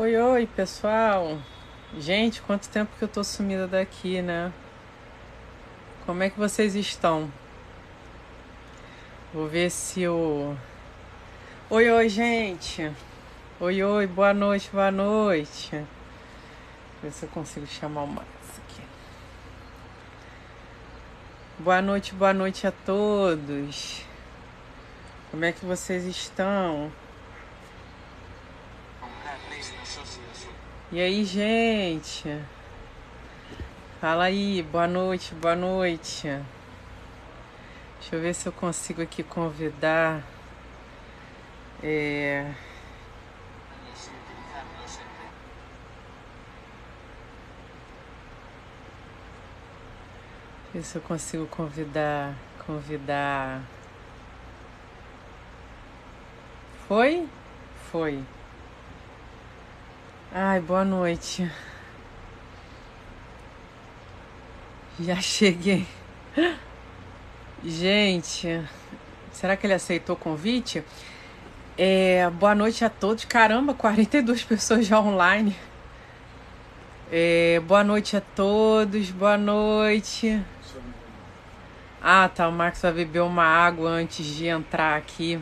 [0.00, 1.40] Oi, oi, pessoal.
[1.98, 4.52] Gente, quanto tempo que eu tô sumida daqui, né?
[6.06, 7.28] Como é que vocês estão?
[9.34, 10.56] Vou ver se o.
[11.68, 12.92] Oi, oi, gente.
[13.58, 15.84] Oi, oi, boa noite, boa noite.
[17.02, 18.82] Ver se eu consigo chamar o Max aqui.
[21.58, 24.04] Boa noite, boa noite a todos.
[25.32, 26.88] Como é que vocês estão?
[30.90, 32.42] E aí, gente?
[34.00, 36.26] Fala aí, boa noite, boa noite.
[38.00, 40.24] Deixa eu ver se eu consigo aqui convidar.
[41.82, 42.54] É...
[50.72, 52.34] Ver se eu consigo convidar.
[52.64, 53.60] Convidar.
[56.86, 57.28] Foi?
[57.92, 58.24] Foi.
[60.30, 61.50] Ai, boa noite.
[65.00, 65.86] Já cheguei.
[67.64, 68.62] Gente,
[69.32, 70.84] será que ele aceitou o convite?
[71.78, 73.24] É, boa noite a todos.
[73.24, 75.56] Caramba, 42 pessoas já online.
[77.10, 80.44] É, boa noite a todos, boa noite.
[82.02, 82.48] Ah, tá.
[82.48, 85.40] O Marcos vai beber uma água antes de entrar aqui.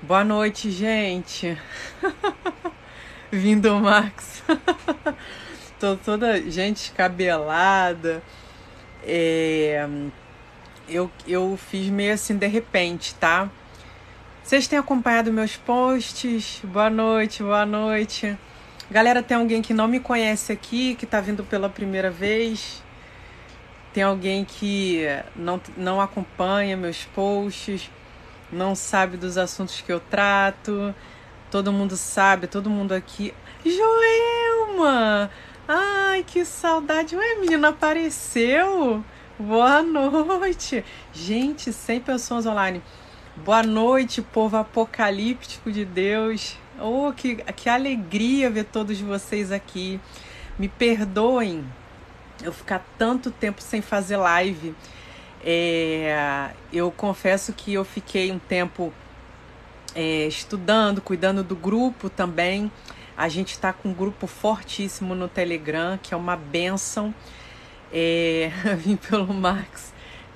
[0.00, 1.58] Boa noite, gente.
[3.32, 4.42] Vindo o Max.
[5.78, 8.20] Tô toda gente cabelada.
[9.04, 9.86] É,
[10.88, 13.48] eu, eu fiz meio assim de repente, tá?
[14.42, 16.60] Vocês têm acompanhado meus posts?
[16.64, 18.36] Boa noite, boa noite.
[18.90, 22.82] Galera, tem alguém que não me conhece aqui, que tá vindo pela primeira vez?
[23.94, 25.04] Tem alguém que
[25.36, 27.88] não, não acompanha meus posts,
[28.50, 30.92] não sabe dos assuntos que eu trato?
[31.50, 33.34] Todo mundo sabe, todo mundo aqui.
[33.66, 35.28] Joelma!
[35.66, 37.16] Ai, que saudade!
[37.16, 39.04] Ué, menina, apareceu!
[39.36, 40.84] Boa noite!
[41.12, 42.80] Gente, 100 pessoas online.
[43.36, 46.56] Boa noite, povo apocalíptico de Deus.
[46.80, 49.98] Oh, que, que alegria ver todos vocês aqui.
[50.56, 51.64] Me perdoem
[52.44, 54.72] eu ficar tanto tempo sem fazer live.
[55.44, 58.92] É, eu confesso que eu fiquei um tempo
[59.94, 62.70] é, estudando, cuidando do grupo também.
[63.16, 67.14] A gente está com um grupo fortíssimo no Telegram, que é uma benção.
[67.92, 69.92] É, vim pelo Max.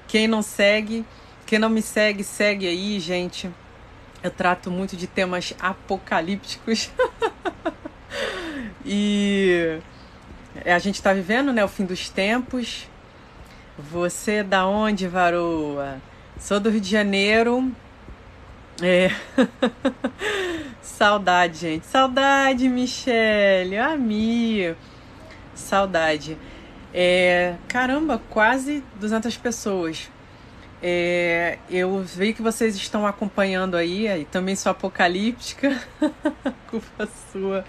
[0.07, 1.05] Quem não segue,
[1.47, 3.51] quem não me segue, segue aí, gente.
[4.23, 6.91] Eu trato muito de temas apocalípticos.
[8.85, 9.79] e
[10.65, 12.89] a gente está vivendo né, o fim dos tempos.
[13.79, 16.01] Você é da onde, Varoa?
[16.39, 17.73] Sou do Rio de Janeiro,
[18.83, 19.11] é.
[20.81, 21.87] Saudade, gente.
[21.87, 23.79] Saudade, Michele.
[23.79, 24.75] Ami.
[25.55, 26.37] Saudade.
[26.93, 30.11] É, caramba, quase 200 pessoas.
[30.83, 35.81] É, eu vi que vocês estão acompanhando aí, e também sou apocalíptica.
[36.71, 37.65] Culpa sua.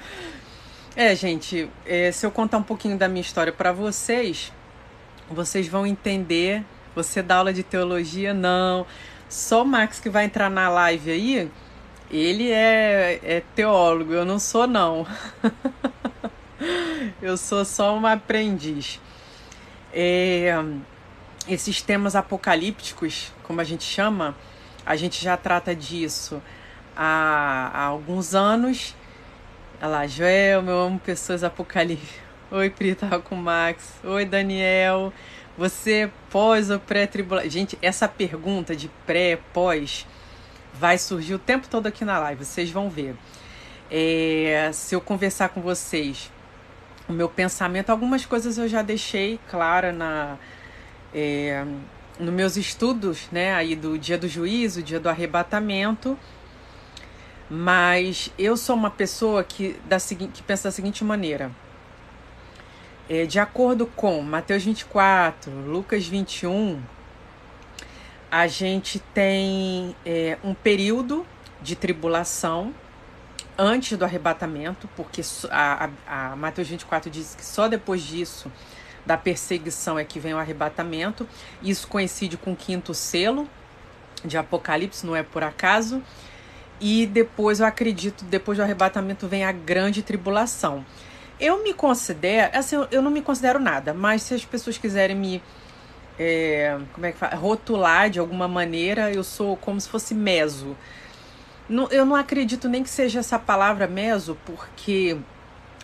[0.96, 4.52] É, gente, é, se eu contar um pouquinho da minha história para vocês,
[5.30, 6.64] vocês vão entender.
[6.94, 8.34] Você dá aula de teologia?
[8.34, 8.86] Não.
[9.30, 11.52] Só o Max que vai entrar na live aí,
[12.10, 15.06] ele é, é teólogo, eu não sou não.
[17.22, 19.00] eu sou só uma aprendiz.
[19.92, 20.54] É,
[21.48, 24.36] esses temas apocalípticos, como a gente chama,
[24.86, 26.42] a gente já trata disso
[26.96, 28.96] há, há alguns anos.
[29.82, 32.24] Olha lá, Joel, eu amo pessoas apocalípticas.
[32.52, 34.00] Oi, Pri, tava com o Max.
[34.04, 35.12] Oi, Daniel.
[35.58, 37.50] Você pós ou pré-tribulação?
[37.50, 40.06] Gente, essa pergunta de pré, pós,
[40.74, 43.16] vai surgir o tempo todo aqui na live, vocês vão ver.
[43.90, 46.30] É, se eu conversar com vocês,
[47.08, 50.38] o meu pensamento, algumas coisas eu já deixei clara na,
[51.14, 51.64] é,
[52.20, 56.20] nos meus estudos, né, aí do dia do juízo, dia do arrebatamento.
[57.50, 61.52] Mas eu sou uma pessoa que, da, que pensa da seguinte maneira
[63.28, 66.82] de acordo com Mateus 24, Lucas 21,
[68.32, 71.26] a gente tem é, um período
[71.62, 72.74] de tribulação
[73.58, 78.52] antes do arrebatamento, porque a, a, a Mateus 24 diz que só depois disso,
[79.06, 81.28] da perseguição, é que vem o arrebatamento.
[81.62, 83.48] Isso coincide com o quinto selo
[84.24, 86.02] de Apocalipse, não é por acaso.
[86.82, 90.86] E depois, eu acredito, depois do arrebatamento vem a grande tribulação.
[91.40, 95.42] Eu me considero, assim, eu não me considero nada, mas se as pessoas quiserem me
[96.18, 97.36] é, como é que fala?
[97.36, 100.76] rotular de alguma maneira, eu sou como se fosse meso.
[101.68, 105.18] não, eu não acredito nem que seja essa palavra meso, porque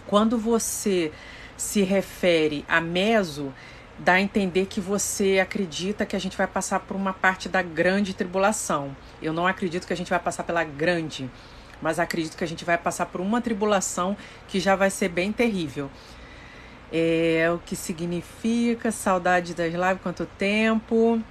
[0.07, 1.11] quando você
[1.57, 3.53] se refere a meso,
[3.99, 7.61] dá a entender que você acredita que a gente vai passar por uma parte da
[7.61, 8.95] grande tribulação.
[9.21, 11.29] Eu não acredito que a gente vai passar pela grande,
[11.81, 14.15] mas acredito que a gente vai passar por uma tribulação
[14.47, 15.89] que já vai ser bem terrível.
[16.91, 21.21] É o que significa saudade das lives, quanto tempo.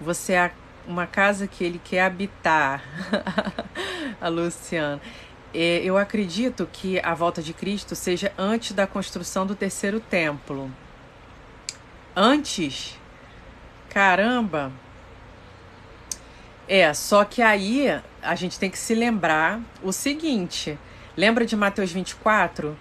[0.00, 0.50] Você é
[0.86, 2.82] uma casa que ele quer habitar.
[4.20, 5.00] a Luciana.
[5.54, 10.70] É, eu acredito que a volta de Cristo seja antes da construção do terceiro templo.
[12.14, 12.98] Antes?
[13.88, 14.72] Caramba!
[16.68, 20.78] É, só que aí a gente tem que se lembrar o seguinte:
[21.16, 22.76] lembra de Mateus 24?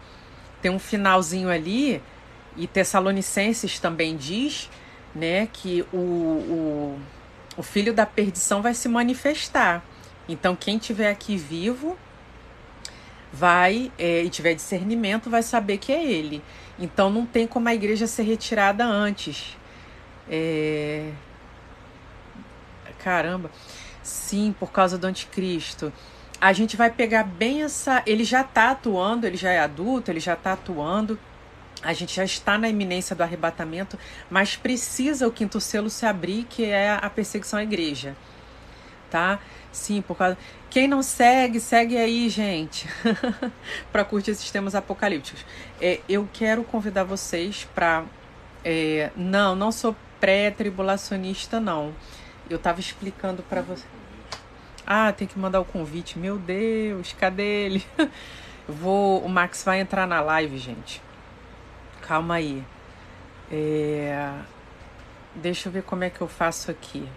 [0.61, 2.01] Tem um finalzinho ali,
[2.57, 4.69] e Tessalonicenses também diz,
[5.13, 6.99] né, que o, o,
[7.57, 9.83] o filho da perdição vai se manifestar.
[10.27, 11.97] Então, quem tiver aqui vivo
[13.31, 16.41] vai é, e tiver discernimento vai saber que é ele.
[16.79, 19.55] Então, não tem como a igreja ser retirada antes.
[20.29, 21.11] É...
[22.99, 23.51] Caramba.
[24.05, 25.91] Sim, por causa do anticristo.
[26.39, 28.03] A gente vai pegar bem essa.
[28.05, 31.19] Ele já está atuando, ele já é adulto, ele já está atuando.
[31.81, 33.97] A gente já está na iminência do arrebatamento,
[34.29, 38.15] mas precisa o quinto selo se abrir, que é a perseguição à igreja.
[39.09, 39.39] Tá?
[39.71, 40.37] Sim, por causa.
[40.69, 42.87] Quem não segue, segue aí, gente,
[43.91, 45.43] para curtir esses temas apocalípticos.
[45.81, 48.03] É, eu quero convidar vocês para.
[48.63, 51.93] É, não, não sou pré-tribulacionista, não.
[52.49, 53.85] Eu estava explicando para você.
[54.85, 56.19] Ah, tem que mandar o convite.
[56.19, 57.85] Meu Deus, cadê ele?
[58.67, 61.01] Vou, o Max vai entrar na live, gente.
[62.01, 62.63] Calma aí.
[63.51, 64.31] É...
[65.35, 67.07] Deixa eu ver como é que eu faço aqui.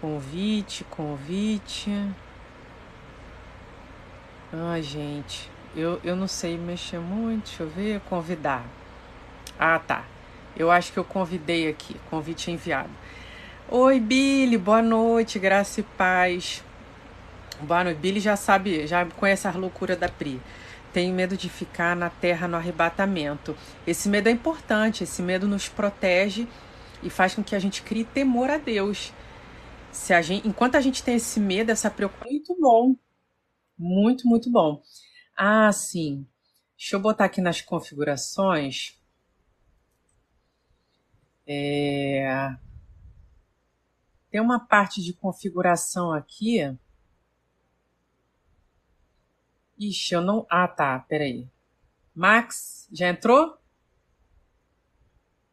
[0.00, 1.90] Convite, convite.
[4.52, 7.46] Ai, gente, eu, eu não sei mexer muito.
[7.46, 8.00] Deixa eu ver.
[8.08, 8.64] Convidar.
[9.58, 10.04] Ah, tá.
[10.56, 11.96] Eu acho que eu convidei aqui.
[12.10, 12.90] Convite enviado.
[13.70, 14.56] Oi, Billy.
[14.56, 15.38] Boa noite.
[15.38, 16.64] Graça e paz.
[17.60, 17.98] Boa noite.
[17.98, 20.40] Billy já sabe, já conhece a loucura da Pri.
[20.90, 23.54] Tenho medo de ficar na terra no arrebatamento.
[23.86, 25.04] Esse medo é importante.
[25.04, 26.48] Esse medo nos protege
[27.02, 29.12] e faz com que a gente crie temor a Deus.
[29.92, 32.96] Se a gente, enquanto a gente tem esse medo, essa preocupação, muito bom.
[33.78, 34.82] Muito, muito bom.
[35.36, 36.26] Ah, sim.
[36.74, 38.98] Deixa eu botar aqui nas configurações.
[41.46, 42.56] É...
[44.30, 46.58] Tem uma parte de configuração aqui.
[49.78, 50.46] Ixi, eu não.
[50.50, 50.98] Ah, tá.
[51.00, 51.48] Peraí.
[52.14, 53.56] Max, já entrou?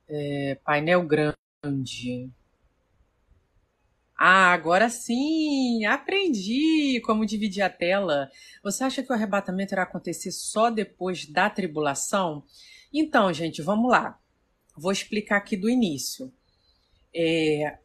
[0.08, 2.30] É, painel grande.
[4.18, 5.86] Ah, agora sim!
[5.86, 8.30] Aprendi como dividir a tela.
[8.64, 12.44] Você acha que o arrebatamento irá acontecer só depois da tribulação?
[12.94, 14.18] Então, gente, vamos lá.
[14.76, 16.32] Vou explicar aqui do início.
[17.14, 17.78] É...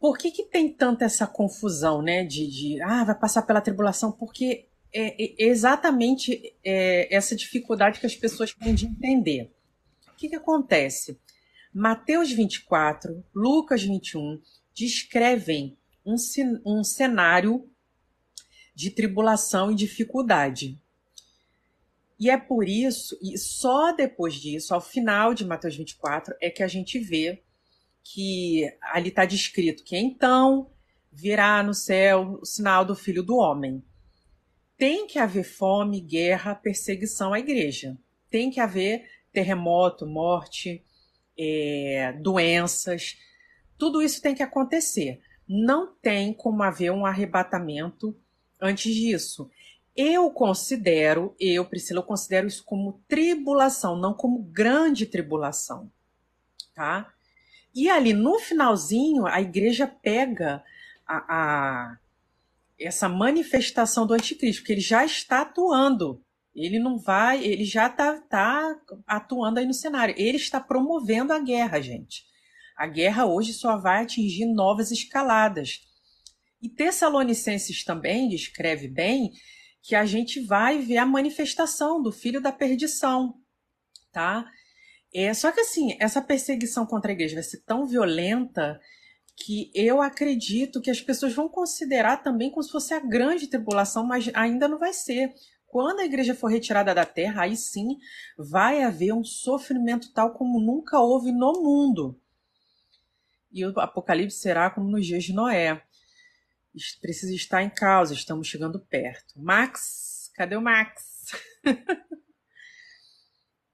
[0.00, 2.24] Por que, que tem tanta essa confusão, né?
[2.24, 4.12] De, de ah, vai passar pela tribulação?
[4.12, 9.52] Porque é, é exatamente é, essa dificuldade que as pessoas têm de entender.
[10.12, 11.18] O que, que acontece?
[11.72, 14.40] Mateus 24, Lucas 21
[14.74, 16.16] descrevem um,
[16.64, 17.68] um cenário
[18.74, 20.80] de tribulação e dificuldade.
[22.18, 26.62] E é por isso, e só depois disso, ao final de Mateus 24, é que
[26.62, 27.42] a gente vê
[28.12, 30.70] que ali está descrito que então
[31.12, 33.84] virá no céu o sinal do Filho do Homem.
[34.76, 37.98] Tem que haver fome, guerra, perseguição à igreja.
[38.30, 40.84] Tem que haver terremoto, morte,
[41.36, 43.18] é, doenças,
[43.76, 45.20] tudo isso tem que acontecer.
[45.46, 48.18] Não tem como haver um arrebatamento
[48.60, 49.50] antes disso.
[49.94, 55.90] Eu considero, eu, Priscila, eu considero isso como tribulação, não como grande tribulação.
[56.74, 57.12] Tá?
[57.78, 60.64] E ali no finalzinho, a igreja pega
[61.06, 61.98] a, a
[62.76, 66.20] essa manifestação do anticristo, porque ele já está atuando.
[66.52, 70.12] Ele não vai, ele já está tá atuando aí no cenário.
[70.18, 72.24] Ele está promovendo a guerra, gente.
[72.76, 75.86] A guerra hoje só vai atingir novas escaladas.
[76.60, 79.30] E Tessalonicenses também descreve bem
[79.80, 83.36] que a gente vai ver a manifestação do filho da perdição,
[84.10, 84.50] tá?
[85.14, 88.80] É, só que assim, essa perseguição contra a igreja vai ser tão violenta
[89.36, 94.04] que eu acredito que as pessoas vão considerar também como se fosse a grande tribulação,
[94.04, 95.32] mas ainda não vai ser.
[95.66, 97.98] Quando a igreja for retirada da terra, aí sim
[98.36, 102.20] vai haver um sofrimento tal como nunca houve no mundo
[103.50, 105.82] e o Apocalipse será como nos dias de Noé.
[107.00, 109.34] precisa estar em causa, estamos chegando perto.
[109.36, 111.32] Max, cadê o Max?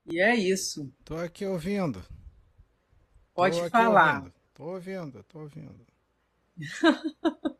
[0.06, 0.92] e é isso.
[1.04, 2.04] Tô aqui ouvindo.
[3.34, 4.16] Pode tô falar.
[4.16, 4.34] Ouvindo.
[4.54, 5.86] Tô ouvindo, tô ouvindo.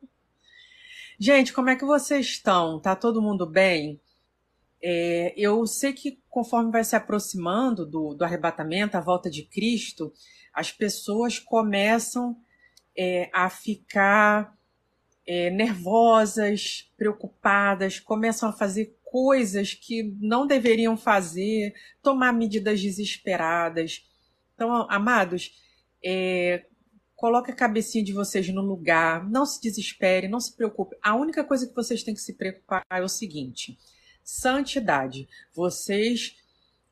[1.19, 2.81] Gente, como é que vocês estão?
[2.81, 4.01] Tá todo mundo bem?
[4.83, 10.13] É, eu sei que conforme vai se aproximando do, do arrebatamento, a volta de Cristo,
[10.53, 12.37] as pessoas começam
[12.97, 14.57] é, a ficar
[15.27, 24.05] é, nervosas, preocupadas, começam a fazer coisas que não deveriam fazer, tomar medidas desesperadas.
[24.53, 25.55] Então, amados,
[26.05, 26.67] é,
[27.15, 30.97] coloque a cabecinha de vocês no lugar, não se desespere, não se preocupe.
[31.01, 33.79] A única coisa que vocês têm que se preocupar é o seguinte:
[34.25, 35.29] santidade.
[35.55, 36.35] Vocês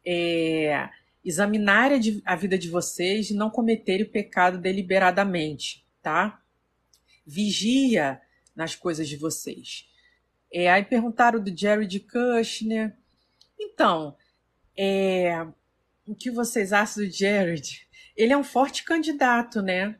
[0.06, 0.88] é,
[1.24, 6.40] examinarem a vida de vocês e não cometerem o pecado deliberadamente, tá?
[7.26, 8.22] Vigia
[8.54, 9.90] nas coisas de vocês.
[10.52, 12.94] É, aí perguntaram do Jared Kushner.
[13.58, 14.16] Então,
[14.76, 15.46] é,
[16.06, 17.88] o que vocês acham do Jared?
[18.16, 19.96] Ele é um forte candidato, né?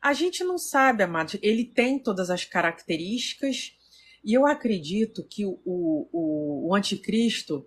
[0.00, 1.36] A gente não sabe, amados.
[1.42, 3.76] Ele tem todas as características
[4.24, 7.66] e eu acredito que o, o, o anticristo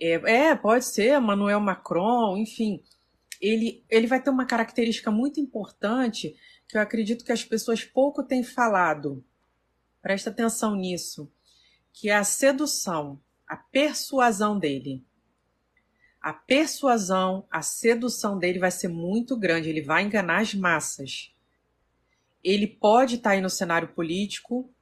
[0.00, 2.82] é, é, pode ser Emmanuel Macron, enfim,
[3.40, 6.34] ele, ele vai ter uma característica muito importante
[6.68, 9.22] que eu acredito que as pessoas pouco têm falado.
[10.02, 11.32] Presta atenção nisso,
[11.92, 15.04] que é a sedução, a persuasão dele
[16.22, 21.34] a persuasão, a sedução dele vai ser muito grande, ele vai enganar as massas.
[22.44, 24.72] Ele pode estar tá aí no cenário político.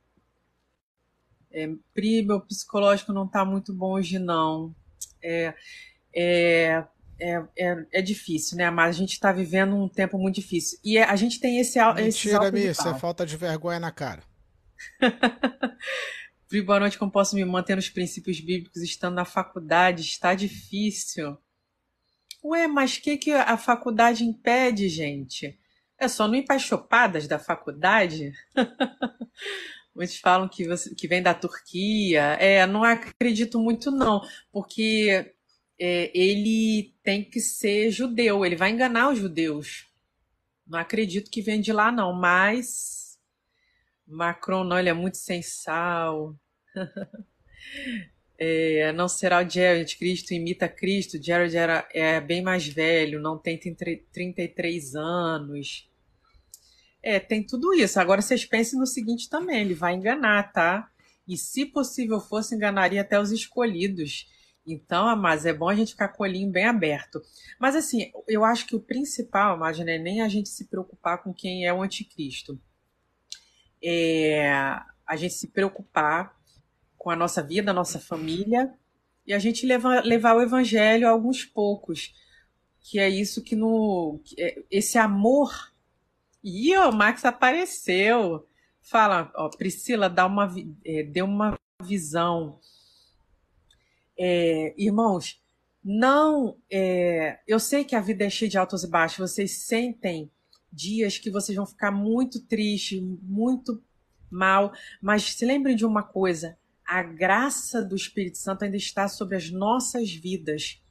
[1.50, 4.74] É, Pri, meu psicológico não está muito bom hoje, não.
[5.22, 5.54] É,
[6.14, 6.84] é,
[7.18, 8.70] é, é, é, difícil, né?
[8.70, 10.78] Mas a gente está vivendo um tempo muito difícil.
[10.84, 14.22] E a gente tem esse Mentira, Mi, isso é falta de vergonha na cara.
[16.64, 20.02] boa noite, como posso me manter nos princípios bíblicos estando na faculdade?
[20.02, 21.36] Está difícil.
[22.42, 25.58] Ué, mas o que, que a faculdade impede, gente?
[25.98, 28.32] É só não ir para as chopadas da faculdade?
[29.94, 32.36] Muitos falam que, você, que vem da Turquia.
[32.40, 35.34] É, não acredito muito, não, porque
[35.78, 39.86] é, ele tem que ser judeu, ele vai enganar os judeus.
[40.66, 42.99] Não acredito que vem de lá, não, mas
[44.10, 46.34] Macron, não, ele é muito sem sal.
[48.38, 51.22] é, não será o Jared, Cristo imita Cristo.
[51.22, 55.88] Jared era, é bem mais velho, não tem 33 anos.
[57.02, 58.00] É, tem tudo isso.
[58.00, 60.90] Agora vocês pensem no seguinte também: ele vai enganar, tá?
[61.26, 64.28] E se possível fosse, enganaria até os escolhidos.
[64.66, 67.22] Então, mas é bom a gente ficar com o olhinho bem aberto.
[67.58, 71.32] Mas assim, eu acho que o principal, imagina, é nem a gente se preocupar com
[71.32, 72.60] quem é o anticristo
[73.82, 74.52] é,
[75.06, 76.38] a gente se preocupar
[76.96, 78.72] com a nossa vida, a nossa família,
[79.26, 82.14] e a gente levar, o evangelho a alguns poucos.
[82.80, 84.20] Que é isso que no.
[84.38, 85.72] É, esse amor.
[86.42, 88.46] E o Max apareceu.
[88.80, 90.52] Fala, ó, Priscila, dá uma,
[90.84, 92.58] é, deu uma visão.
[94.18, 95.40] É, irmãos,
[95.84, 96.56] não.
[96.70, 100.30] É, eu sei que a vida é cheia de altos e baixos, vocês sentem
[100.72, 103.82] dias que vocês vão ficar muito tristes, muito
[104.30, 104.72] mal,
[105.02, 109.50] mas se lembrem de uma coisa: a graça do Espírito Santo ainda está sobre as
[109.50, 110.82] nossas vidas.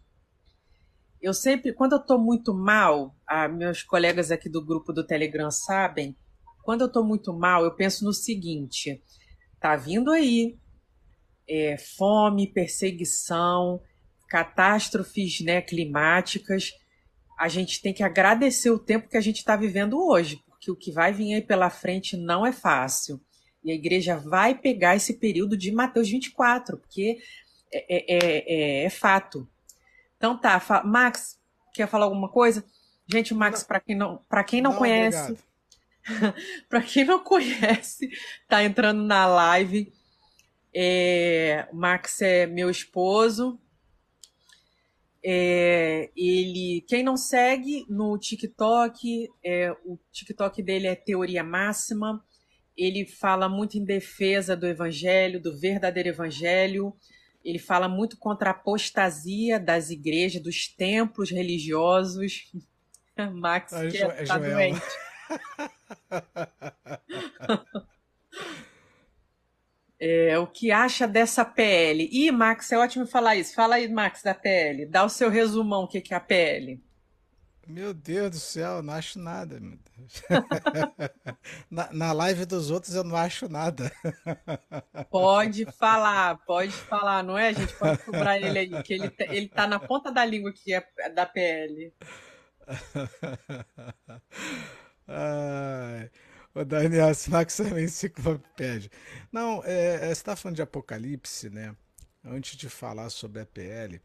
[1.21, 5.51] Eu sempre, quando eu estou muito mal, ah, meus colegas aqui do grupo do Telegram
[5.51, 6.15] sabem,
[6.63, 9.03] quando eu estou muito mal, eu penso no seguinte:
[9.59, 10.57] tá vindo aí
[11.47, 13.81] é, fome, perseguição,
[14.29, 16.73] catástrofes né, climáticas
[17.39, 20.75] a gente tem que agradecer o tempo que a gente está vivendo hoje, porque o
[20.75, 23.21] que vai vir aí pela frente não é fácil.
[23.63, 27.17] E a igreja vai pegar esse período de Mateus 24, porque
[27.73, 29.47] é, é, é, é fato.
[30.17, 31.39] Então tá, Max,
[31.73, 32.65] quer falar alguma coisa?
[33.07, 35.37] Gente, o Max, para quem não, para quem não, não conhece,
[36.67, 38.09] para quem não conhece,
[38.49, 39.93] tá entrando na live.
[40.75, 43.57] É, o Max é meu esposo,
[45.23, 52.23] é, ele, quem não segue no TikTok, é, o TikTok dele é Teoria Máxima.
[52.77, 56.95] Ele fala muito em defesa do evangelho, do verdadeiro evangelho.
[57.43, 62.51] Ele fala muito contra a apostasia das igrejas, dos templos religiosos.
[63.33, 64.79] Max, que é, tá doente.
[69.99, 72.07] É, o que acha dessa PL?
[72.09, 73.53] Ih, Max, é ótimo falar isso.
[73.53, 74.85] Fala aí, Max, da PL.
[74.85, 76.81] Dá o seu resumão, o que, é a PL.
[77.67, 79.61] Meu Deus do céu, não acho nada.
[81.69, 83.91] Na, na live dos outros eu não acho nada.
[85.11, 87.49] Pode falar, pode falar, não é?
[87.49, 90.73] A gente pode cobrar ele aí, que ele, ele tá na ponta da língua que
[90.73, 91.93] é da PL.
[95.07, 96.09] Ai,
[96.53, 98.89] o Daniel Max também enciclopédia.
[99.31, 101.75] Não, é, é, você está falando de Apocalipse, né?
[102.23, 104.01] Antes de falar sobre a PL,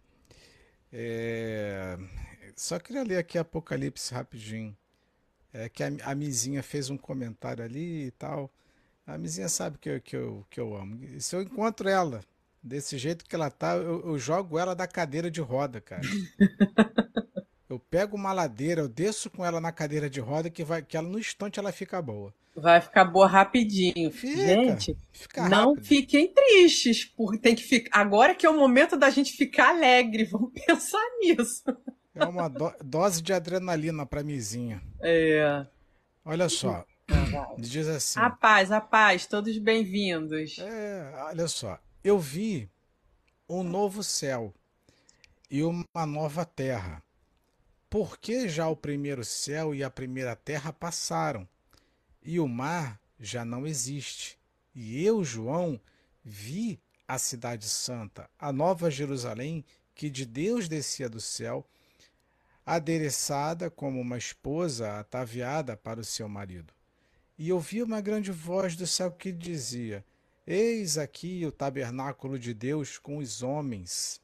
[0.92, 1.98] é,
[2.54, 4.76] só queria ler aqui Apocalipse rapidinho.
[5.52, 8.50] É que a, a Mizinha fez um comentário ali e tal.
[9.06, 11.04] A Mizinha sabe que eu, que eu, que eu amo.
[11.04, 12.20] E se eu encontro ela
[12.62, 16.02] desse jeito que ela tá, eu, eu jogo ela da cadeira de roda, cara.
[17.74, 20.96] eu pego uma ladeira, eu desço com ela na cadeira de roda que vai que
[20.96, 22.32] ela no instante ela fica boa.
[22.56, 24.12] Vai ficar boa rapidinho.
[24.12, 25.84] Fica, gente, fica não rápido.
[25.84, 28.00] fiquem tristes, porque tem que ficar.
[28.00, 31.64] Agora que é o momento da gente ficar alegre, vamos pensar nisso.
[32.14, 34.80] É uma do dose de adrenalina pra mizinha.
[35.00, 35.66] É.
[36.24, 36.84] Olha só.
[37.58, 38.20] Diz assim.
[38.20, 40.56] A paz, a paz, todos bem-vindos.
[40.60, 41.78] É, olha só.
[42.04, 42.70] Eu vi
[43.48, 44.54] um novo céu
[45.50, 47.02] e uma nova terra.
[47.94, 51.48] Porque já o primeiro céu e a primeira terra passaram
[52.20, 54.36] e o mar já não existe.
[54.74, 55.80] E eu, João,
[56.24, 61.64] vi a cidade santa, a nova Jerusalém, que de Deus descia do céu,
[62.66, 66.74] adereçada como uma esposa ataviada para o seu marido.
[67.38, 70.04] E ouvi uma grande voz do céu que dizia:
[70.44, 74.20] Eis aqui o tabernáculo de Deus com os homens,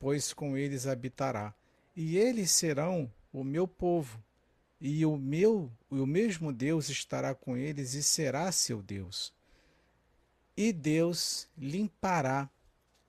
[0.00, 1.54] pois com eles habitará,
[2.00, 4.22] e eles serão o meu povo,
[4.80, 9.34] e o meu, o mesmo Deus estará com eles e será seu Deus.
[10.56, 12.48] E Deus limpará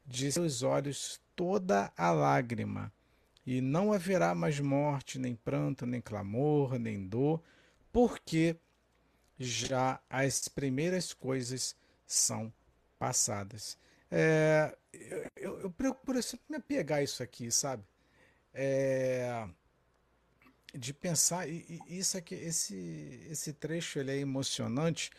[0.04, 2.92] de seus olhos toda a lágrima,
[3.46, 7.44] e não haverá mais morte, nem pranto, nem clamor, nem dor,
[7.94, 8.56] porque
[9.38, 11.76] já as primeiras coisas
[12.08, 12.52] são
[12.98, 13.78] passadas.
[14.10, 14.76] É,
[15.36, 17.84] eu, eu procuro sempre me apegar a isso aqui, sabe?
[18.54, 19.48] É,
[20.74, 25.12] de pensar e, e isso aqui esse esse trecho ele é emocionante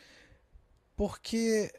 [0.96, 1.72] porque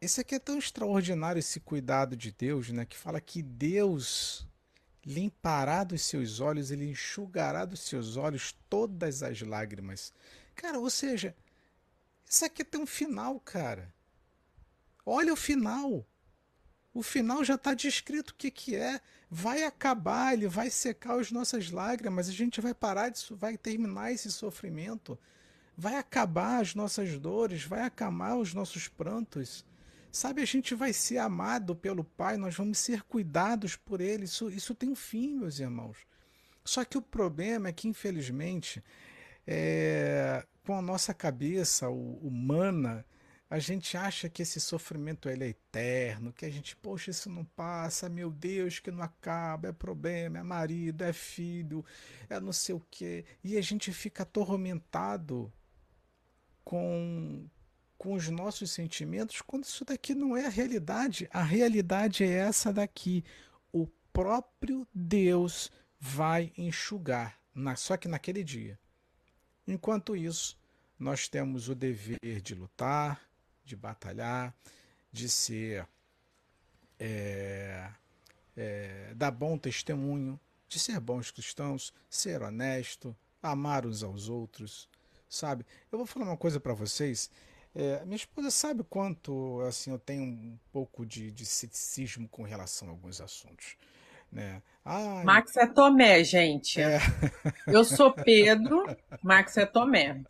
[0.00, 4.48] esse aqui é tão extraordinário esse cuidado de Deus né que fala que Deus
[5.08, 10.12] limpará dos seus olhos ele enxugará dos seus olhos todas as lágrimas.
[10.54, 11.34] Cara ou seja
[12.28, 13.92] isso aqui tem um final cara.
[15.06, 16.06] Olha o final
[16.98, 19.00] o final já está descrito o que, que é.
[19.30, 24.10] Vai acabar, ele vai secar as nossas lágrimas, a gente vai parar disso, vai terminar
[24.10, 25.16] esse sofrimento,
[25.76, 29.64] vai acabar as nossas dores, vai acalmar os nossos prantos.
[30.10, 34.24] Sabe, a gente vai ser amado pelo Pai, nós vamos ser cuidados por Ele.
[34.24, 35.98] Isso, isso tem um fim, meus irmãos.
[36.64, 38.82] Só que o problema é que, infelizmente,
[39.46, 43.04] é, com a nossa cabeça humana,
[43.50, 47.44] a gente acha que esse sofrimento ele é eterno, que a gente, poxa, isso não
[47.44, 51.82] passa, meu Deus, que não acaba, é problema, é marido, é filho,
[52.28, 53.24] é não sei o quê.
[53.42, 55.50] E a gente fica atormentado
[56.62, 57.48] com,
[57.96, 61.26] com os nossos sentimentos quando isso daqui não é a realidade.
[61.32, 63.24] A realidade é essa daqui.
[63.72, 68.78] O próprio Deus vai enxugar, na, só que naquele dia.
[69.66, 70.58] Enquanto isso,
[70.98, 73.27] nós temos o dever de lutar,
[73.68, 74.54] de batalhar,
[75.12, 75.86] de ser
[76.98, 77.90] é,
[78.56, 84.88] é, dar bom testemunho, de ser bons cristãos, ser honesto, amar uns aos outros,
[85.28, 85.64] sabe?
[85.92, 87.30] Eu vou falar uma coisa para vocês.
[87.74, 92.88] É, minha esposa sabe quanto assim eu tenho um pouco de, de ceticismo com relação
[92.88, 93.76] a alguns assuntos.
[94.32, 94.62] Né?
[94.84, 96.80] Ai, Max é Tomé, gente.
[96.80, 96.98] É.
[97.66, 98.84] Eu sou Pedro,
[99.22, 100.22] Max é Tomé.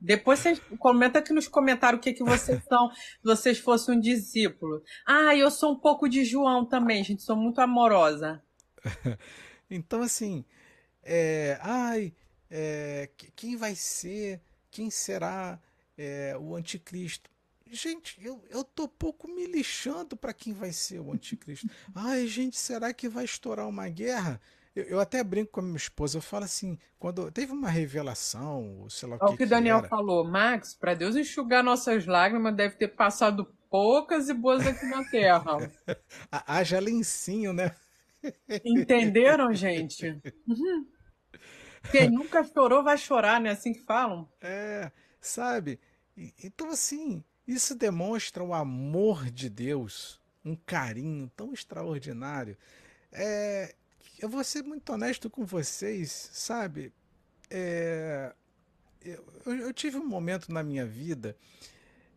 [0.00, 4.00] Depois vocês comenta aqui nos comentários o que, que vocês são, se vocês fossem um
[4.00, 4.82] discípulo.
[5.06, 8.42] Ah, eu sou um pouco de João também, gente, sou muito amorosa.
[9.70, 10.44] então, assim,
[11.02, 12.12] é, ai,
[12.50, 15.58] é, quem vai ser, quem será
[15.96, 17.30] é, o anticristo?
[17.68, 21.68] Gente, eu, eu tô pouco me lixando para quem vai ser o anticristo.
[21.94, 24.40] Ai, gente, será que vai estourar uma guerra?
[24.76, 28.86] Eu, eu, até brinco com a minha esposa, eu falo assim, quando teve uma revelação,
[28.90, 29.24] sei lá o que.
[29.24, 29.88] É o que, Daniel era.
[29.88, 35.02] falou, Max, para Deus enxugar nossas lágrimas, deve ter passado poucas e boas aqui na
[35.04, 35.56] Terra.
[36.30, 37.74] Haja lencinho, né?
[38.62, 40.20] Entenderam, gente?
[40.46, 40.86] Uhum.
[41.90, 43.52] Quem nunca chorou vai chorar, né?
[43.52, 44.28] Assim que falam.
[44.42, 45.80] É, sabe?
[46.42, 52.58] Então, assim, isso demonstra o amor de Deus, um carinho tão extraordinário.
[53.10, 53.74] É,
[54.18, 56.92] eu vou ser muito honesto com vocês, sabe?
[57.50, 58.32] É,
[59.04, 61.36] eu, eu, tive um momento na minha vida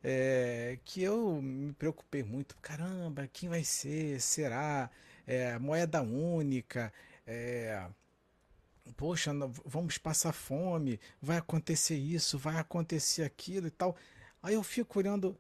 [0.04, 2.56] é, que eu me preocupei muito.
[2.62, 4.20] Caramba, quem vai ser?
[4.22, 4.90] Será?
[5.28, 6.92] É, moeda única?
[7.28, 7.88] É,
[8.98, 9.32] poxa,
[9.66, 13.96] vamos passar fome, vai acontecer isso, vai acontecer aquilo e tal.
[14.42, 15.38] Aí eu fico olhando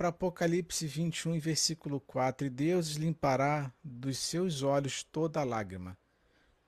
[0.00, 5.94] para Apocalipse 21, versículo 4: E Deus limpará dos seus olhos toda lágrima.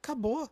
[0.02, 0.50] Acabou.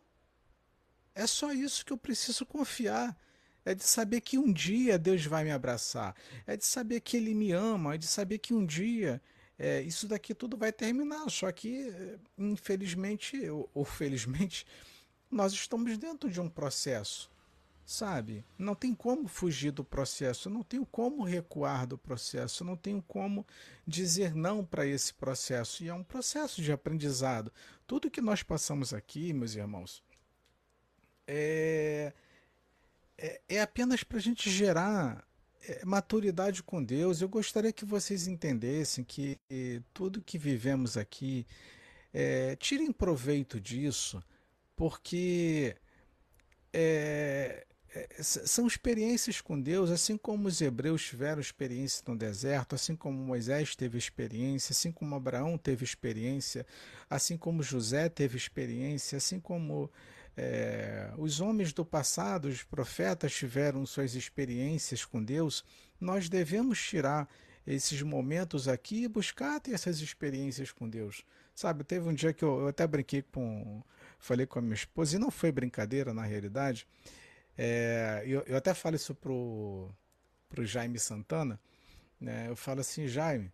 [1.13, 3.15] É só isso que eu preciso confiar.
[3.63, 6.15] É de saber que um dia Deus vai me abraçar.
[6.47, 7.93] É de saber que Ele me ama.
[7.93, 9.21] É de saber que um dia
[9.59, 11.29] é, isso daqui tudo vai terminar.
[11.29, 14.65] Só que, infelizmente, ou, ou felizmente,
[15.29, 17.29] nós estamos dentro de um processo,
[17.85, 18.45] sabe?
[18.57, 23.45] Não tem como fugir do processo, não tenho como recuar do processo, não tenho como
[23.85, 25.83] dizer não para esse processo.
[25.83, 27.51] E é um processo de aprendizado.
[27.85, 30.03] Tudo que nós passamos aqui, meus irmãos,
[31.27, 32.13] é,
[33.17, 35.27] é, é apenas para a gente gerar
[35.63, 37.21] é, maturidade com Deus.
[37.21, 39.39] Eu gostaria que vocês entendessem que
[39.93, 41.45] tudo que vivemos aqui,
[42.13, 44.21] é, tirem proveito disso
[44.75, 45.75] porque
[46.73, 47.65] é,
[48.21, 53.75] são experiências com Deus, assim como os hebreus tiveram experiência no deserto, assim como Moisés
[53.75, 56.65] teve experiência, assim como Abraão teve experiência,
[57.09, 59.91] assim como José teve experiência, assim como
[60.37, 65.63] é, os homens do passado, os profetas tiveram suas experiências com Deus,
[65.99, 67.27] nós devemos tirar
[67.67, 71.23] esses momentos aqui e buscar ter essas experiências com Deus.
[71.53, 73.83] Sabe, teve um dia que eu, eu até brinquei com
[74.17, 76.87] falei com a minha esposa, e não foi brincadeira na realidade.
[77.57, 79.89] É, eu, eu até falo isso pro,
[80.49, 81.59] pro Jaime Santana,
[82.19, 82.47] né?
[82.49, 83.51] Eu falo assim, Jaime,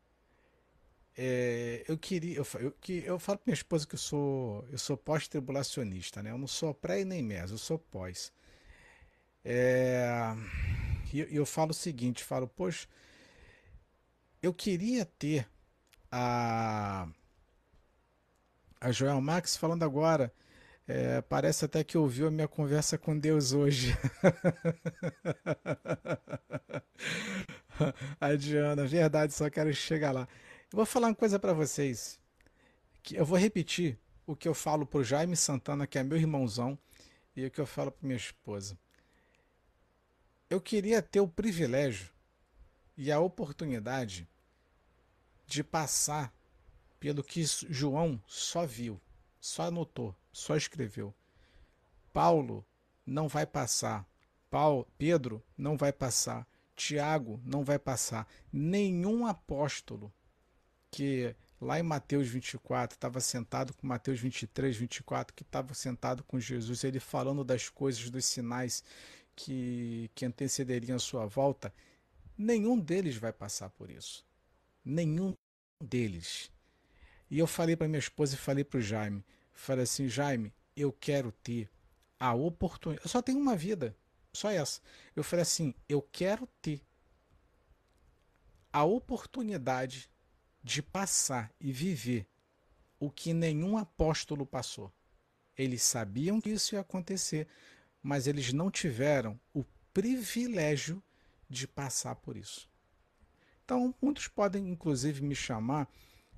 [1.17, 4.95] é, eu queria, eu, eu, eu falo para minha esposa que eu sou, eu sou
[4.97, 6.31] pós-tribulacionista, né?
[6.31, 8.31] Eu não sou pré nem mes, eu sou pós.
[9.43, 10.07] É,
[11.13, 12.87] e eu, eu falo o seguinte, falo, poxa,
[14.41, 15.47] eu queria ter
[16.11, 17.07] a
[18.79, 20.31] a Joel Max falando agora
[20.87, 23.93] é, parece até que ouviu a minha conversa com Deus hoje.
[28.21, 30.25] a Diana, verdade, só quero chegar lá.
[30.71, 32.17] Eu vou falar uma coisa para vocês.
[33.03, 36.79] Que eu vou repetir o que eu falo pro Jaime Santana, que é meu irmãozão,
[37.35, 38.77] e o que eu falo para minha esposa.
[40.49, 42.09] Eu queria ter o privilégio
[42.95, 44.25] e a oportunidade
[45.45, 46.33] de passar
[46.97, 48.99] pelo que João só viu,
[49.39, 51.13] só anotou, só escreveu.
[52.13, 52.63] Paulo
[53.03, 54.07] não vai passar.
[54.51, 56.47] Paulo, Pedro não vai passar.
[56.75, 58.27] Tiago não vai passar.
[58.53, 60.13] Nenhum apóstolo
[60.91, 66.39] que lá em Mateus 24 estava sentado com Mateus 23, 24, que estava sentado com
[66.39, 68.83] Jesus, ele falando das coisas, dos sinais
[69.35, 71.73] que, que antecederiam a sua volta,
[72.37, 74.23] nenhum deles vai passar por isso.
[74.85, 75.33] Nenhum
[75.83, 76.51] deles.
[77.29, 79.25] E eu falei para minha esposa e falei para o Jaime:
[79.57, 81.67] Falei assim, Jaime, eu quero ter
[82.19, 83.03] a oportunidade.
[83.05, 83.97] Eu só tenho uma vida,
[84.31, 84.79] só essa.
[85.15, 86.79] Eu falei assim, eu quero ter
[88.71, 90.09] a oportunidade
[90.63, 92.27] de passar e viver
[92.99, 94.93] o que nenhum apóstolo passou.
[95.57, 97.47] Eles sabiam que isso ia acontecer,
[98.01, 101.01] mas eles não tiveram o privilégio
[101.49, 102.69] de passar por isso.
[103.65, 105.89] Então, muitos podem inclusive me chamar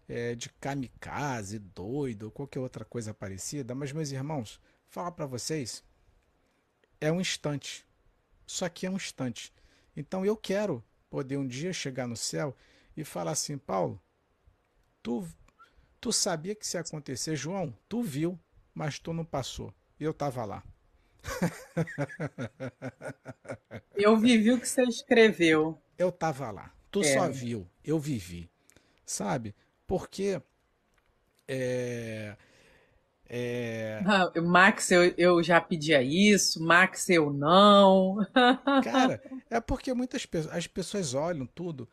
[0.10, 5.84] é, de kamikaze, doido, ou qualquer outra coisa parecida, mas, meus irmãos, falar para vocês,
[7.00, 7.86] é um instante.
[8.45, 9.54] Só que é um instante.
[9.95, 12.56] Então eu quero poder um dia chegar no céu
[12.98, 14.02] e falar assim, Paulo,
[15.04, 15.28] tu,
[16.02, 18.39] tu sabia que ia acontecer, João, tu viu,
[18.74, 19.72] mas tu não passou.
[20.00, 20.63] Eu estava lá.
[23.93, 25.80] Eu vivi o que você escreveu.
[25.98, 26.74] Eu estava lá.
[26.89, 27.13] Tu é.
[27.13, 28.50] só viu, eu vivi.
[29.06, 29.54] Sabe?
[29.89, 30.39] Porque
[31.47, 32.36] é,
[33.28, 34.04] é...
[34.06, 38.17] Ah, Max, eu, eu já pedia isso, Max, eu não.
[38.84, 41.89] Cara, é porque muitas pessoas, as pessoas olham tudo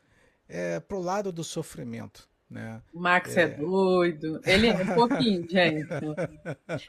[0.47, 2.29] é, pro lado do sofrimento.
[2.51, 2.83] Né?
[2.93, 3.45] Max é...
[3.45, 4.43] é doido.
[4.45, 5.89] Ele é um pouquinho, gente.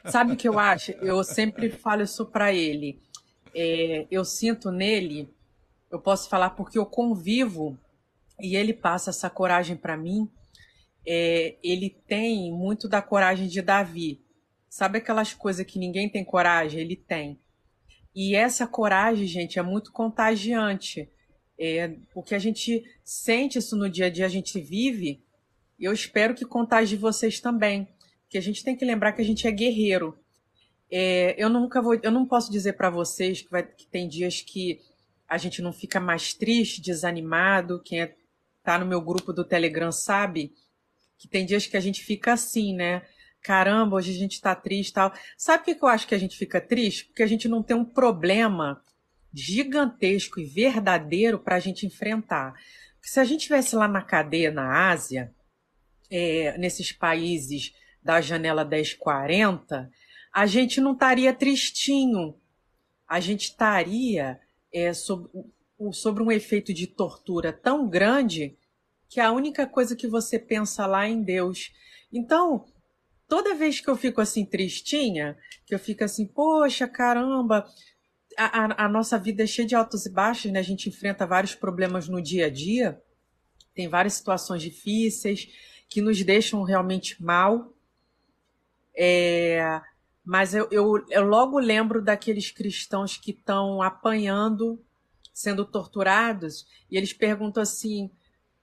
[0.04, 0.92] Sabe o que eu acho?
[0.92, 3.00] Eu sempre falo isso para ele.
[3.54, 5.34] É, eu sinto nele,
[5.90, 7.78] eu posso falar porque eu convivo
[8.38, 10.30] e ele passa essa coragem para mim
[11.10, 14.20] é, ele tem muito da coragem de Davi.
[14.68, 16.80] Sabe aquelas coisas que ninguém tem coragem?
[16.80, 17.40] Ele tem.
[18.14, 21.08] E essa coragem, gente, é muito contagiante.
[21.58, 25.24] É, porque a gente sente isso no dia a dia, a gente vive.
[25.80, 27.88] Eu espero que contagie vocês também.
[28.24, 30.14] Porque a gente tem que lembrar que a gente é guerreiro.
[30.90, 34.42] É, eu nunca vou, eu não posso dizer para vocês que, vai, que tem dias
[34.42, 34.78] que
[35.26, 37.80] a gente não fica mais triste, desanimado.
[37.82, 38.16] Quem está é,
[38.62, 40.52] tá no meu grupo do Telegram sabe
[41.18, 43.02] que tem dias que a gente fica assim, né?
[43.42, 45.12] Caramba, hoje a gente está triste tal.
[45.36, 47.06] Sabe por que eu acho que a gente fica triste?
[47.06, 48.82] Porque a gente não tem um problema
[49.32, 52.52] gigantesco e verdadeiro para a gente enfrentar.
[52.94, 55.32] Porque se a gente tivesse lá na cadeia na Ásia,
[56.10, 59.90] é, nesses países da janela 1040,
[60.32, 62.34] a gente não estaria tristinho.
[63.06, 64.40] A gente estaria
[64.72, 65.28] é, sob,
[65.92, 68.57] sobre um efeito de tortura tão grande
[69.08, 71.72] que a única coisa que você pensa lá é em Deus.
[72.12, 72.66] Então,
[73.26, 77.66] toda vez que eu fico assim tristinha, que eu fico assim, poxa, caramba,
[78.36, 80.60] a, a, a, nossa vida é cheia de altos e baixos, né?
[80.60, 83.02] A gente enfrenta vários problemas no dia a dia,
[83.74, 85.48] tem várias situações difíceis
[85.88, 87.72] que nos deixam realmente mal.
[88.96, 89.80] É,
[90.24, 94.84] mas eu, eu, eu logo lembro daqueles cristãos que estão apanhando,
[95.32, 98.10] sendo torturados, e eles perguntam assim: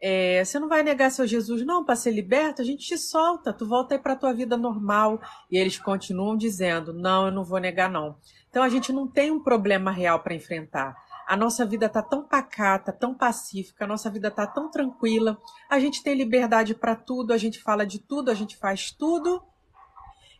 [0.08, 2.62] é, você não vai negar seu Jesus, não, para ser liberto?
[2.62, 5.20] A gente te solta, tu volta aí para a tua vida normal.
[5.50, 8.15] E eles continuam dizendo: não, eu não vou negar, não.
[8.48, 10.96] Então a gente não tem um problema real para enfrentar.
[11.28, 15.80] A nossa vida está tão pacata, tão pacífica, a nossa vida está tão tranquila, a
[15.80, 19.41] gente tem liberdade para tudo, a gente fala de tudo, a gente faz tudo.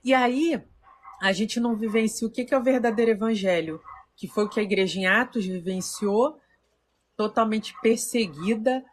[0.04, 0.64] E aí,
[1.20, 3.82] a gente não vivencia o que é o verdadeiro evangelho,
[4.16, 6.40] que foi o que a igreja em Atos vivenciou,
[7.18, 8.86] totalmente perseguida,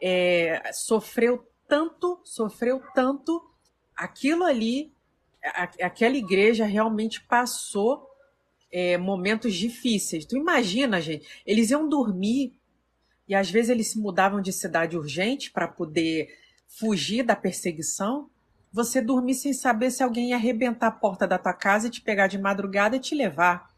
[0.00, 3.42] é, sofreu tanto, sofreu tanto,
[3.96, 4.92] aquilo ali,
[5.44, 8.08] a, aquela igreja realmente passou
[8.70, 10.24] é, momentos difíceis.
[10.24, 12.58] Tu imagina, gente, eles iam dormir
[13.26, 16.28] e às vezes eles se mudavam de cidade urgente para poder
[16.66, 18.30] fugir da perseguição
[18.72, 22.00] você dormir sem saber se alguém ia arrebentar a porta da tua casa e te
[22.00, 23.68] pegar de madrugada e te levar.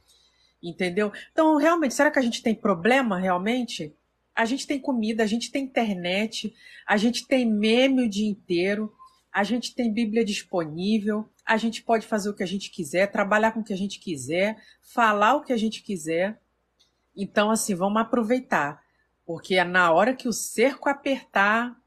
[0.62, 1.12] Entendeu?
[1.32, 3.96] Então, realmente, será que a gente tem problema realmente?
[4.34, 6.54] A gente tem comida, a gente tem internet,
[6.86, 8.92] a gente tem meme o dia inteiro,
[9.32, 13.52] a gente tem Bíblia disponível, a gente pode fazer o que a gente quiser, trabalhar
[13.52, 16.40] com o que a gente quiser, falar o que a gente quiser.
[17.16, 18.82] Então, assim, vamos aproveitar.
[19.26, 21.80] Porque é na hora que o cerco apertar,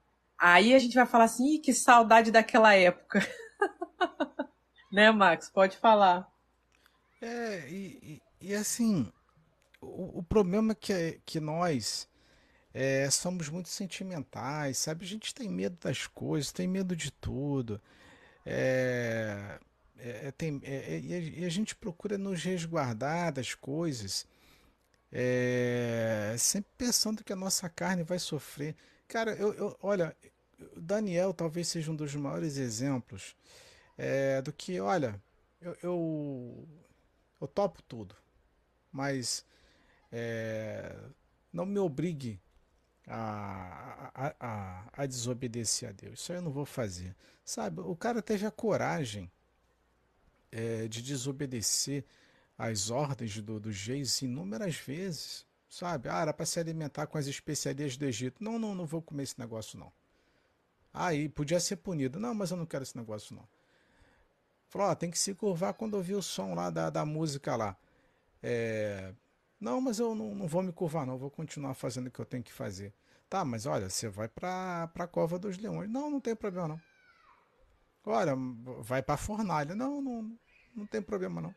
[0.46, 3.26] Aí a gente vai falar assim, que saudade daquela época.
[4.92, 5.50] né, Max?
[5.50, 6.30] Pode falar.
[7.22, 9.10] É, e, e, e assim,
[9.80, 12.10] o, o, problema é que, que nós
[12.74, 15.06] é, somos muito sentimentais, sabe?
[15.06, 17.80] A gente tem medo das coisas, tem medo de tudo.
[18.46, 19.60] É,
[20.00, 24.26] é, é tem, é, é e a gente procura nos resguardar das coisas,
[26.40, 28.76] sempre pensando que a nossa carne vai sofrer.
[29.08, 30.16] Cara, eu, eu olha,
[30.76, 33.36] Daniel talvez seja um dos maiores exemplos
[34.44, 35.22] do que, olha,
[35.62, 36.68] eu, eu,
[37.40, 38.16] eu topo tudo,
[38.92, 39.46] mas
[41.54, 42.42] não me obrigue
[43.08, 46.20] a, a, a, desobedecer a Deus.
[46.20, 47.16] Isso eu não vou fazer.
[47.44, 49.30] Sabe, o cara teve a coragem
[50.52, 52.06] é, de desobedecer
[52.58, 55.46] às ordens do, do Geis inúmeras vezes.
[55.70, 58.44] Sabe, ah, era para se alimentar com as especiarias do Egito.
[58.44, 59.92] Não, não, não vou comer esse negócio não.
[60.94, 62.20] Aí podia ser punido.
[62.20, 63.48] Não, mas eu não quero esse negócio não.
[64.70, 67.76] Falou, tem que se curvar quando ouvir o som lá da, da música lá.
[68.42, 69.14] É...
[69.64, 72.26] Não, mas eu não, não vou me curvar não, vou continuar fazendo o que eu
[72.26, 72.94] tenho que fazer.
[73.30, 75.90] Tá, mas olha, você vai para a cova dos leões.
[75.90, 76.82] Não, não tem problema não.
[78.06, 78.36] Olha,
[78.82, 79.74] vai para a fornalha.
[79.74, 80.38] Não, não,
[80.76, 81.56] não tem problema não.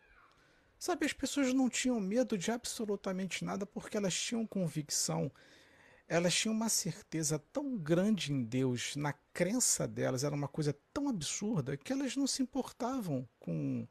[0.78, 5.30] Sabe, as pessoas não tinham medo de absolutamente nada porque elas tinham convicção
[6.08, 11.08] elas tinham uma certeza tão grande em Deus, na crença delas, era uma coisa tão
[11.08, 13.86] absurda que elas não se importavam com,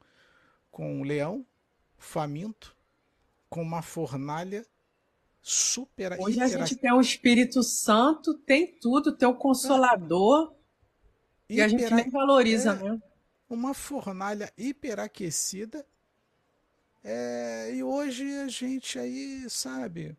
[0.70, 1.46] com um leão
[1.98, 2.75] faminto,
[3.56, 4.66] com uma fornalha
[5.40, 6.20] super.
[6.20, 10.54] Hoje a gente tem o Espírito Santo, tem tudo, tem o Consolador,
[11.48, 11.54] é.
[11.54, 13.02] e a gente nem valoriza, é, né?
[13.48, 15.86] Uma fornalha hiperaquecida.
[17.02, 20.14] É, e hoje a gente aí, sabe,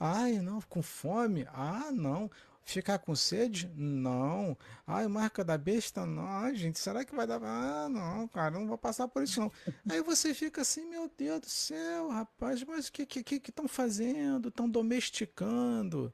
[0.00, 1.46] Ai, não, com fome?
[1.52, 2.28] Ah, não.
[2.64, 3.70] Ficar com sede?
[3.74, 4.56] Não.
[4.86, 6.06] Ai, marca da besta?
[6.06, 6.26] Não.
[6.26, 7.42] Ai, gente, será que vai dar?
[7.42, 9.52] Ah, não, cara, não vou passar por isso não.
[9.88, 13.66] Aí você fica assim, meu Deus do céu, rapaz, mas o que que que estão
[13.66, 14.48] fazendo?
[14.48, 16.12] Estão domesticando,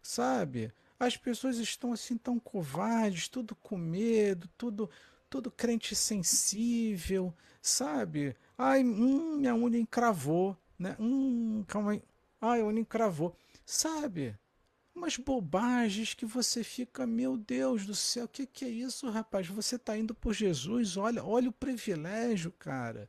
[0.00, 0.72] sabe?
[0.98, 4.88] As pessoas estão assim tão covardes, tudo com medo, tudo
[5.28, 8.36] tudo crente sensível, sabe?
[8.56, 10.96] Ai, hum, minha unha encravou, né?
[10.98, 12.02] Hum, calma aí.
[12.40, 13.36] Ai, o encravou.
[13.64, 14.38] Sabe?
[14.96, 19.46] Umas bobagens que você fica, meu Deus do céu, o que, que é isso, rapaz?
[19.46, 23.06] Você está indo por Jesus, olha, olha o privilégio, cara.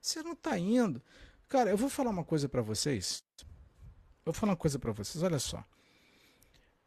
[0.00, 1.02] Você não está indo.
[1.48, 3.24] Cara, eu vou falar uma coisa para vocês.
[3.40, 5.64] Eu vou falar uma coisa para vocês, olha só.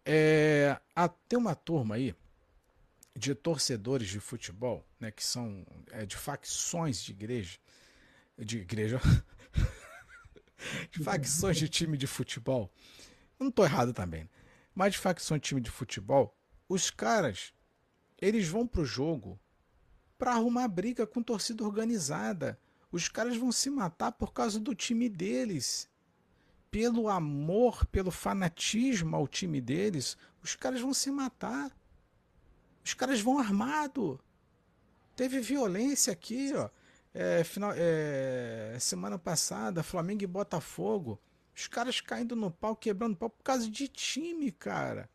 [0.06, 0.80] É,
[1.28, 2.16] tem uma turma aí
[3.14, 7.60] de torcedores de futebol, né, que são é, de facções de igreja,
[8.38, 9.02] de igreja,
[10.90, 12.72] de facções de time de futebol.
[13.38, 14.30] não estou errado também,
[14.78, 16.38] mas de de time de futebol,
[16.70, 17.52] os caras
[18.22, 19.40] eles vão pro jogo
[20.20, 22.60] para arrumar briga com torcida organizada.
[22.92, 25.90] Os caras vão se matar por causa do time deles
[26.70, 31.76] pelo amor, pelo fanatismo ao time deles, os caras vão se matar.
[32.86, 34.20] Os caras vão armado.
[35.16, 36.70] Teve violência aqui, ó.
[37.16, 41.20] É, final, é, semana passada, Flamengo e Botafogo.
[41.58, 45.10] Os caras caindo no pau, quebrando pau por causa de time, cara.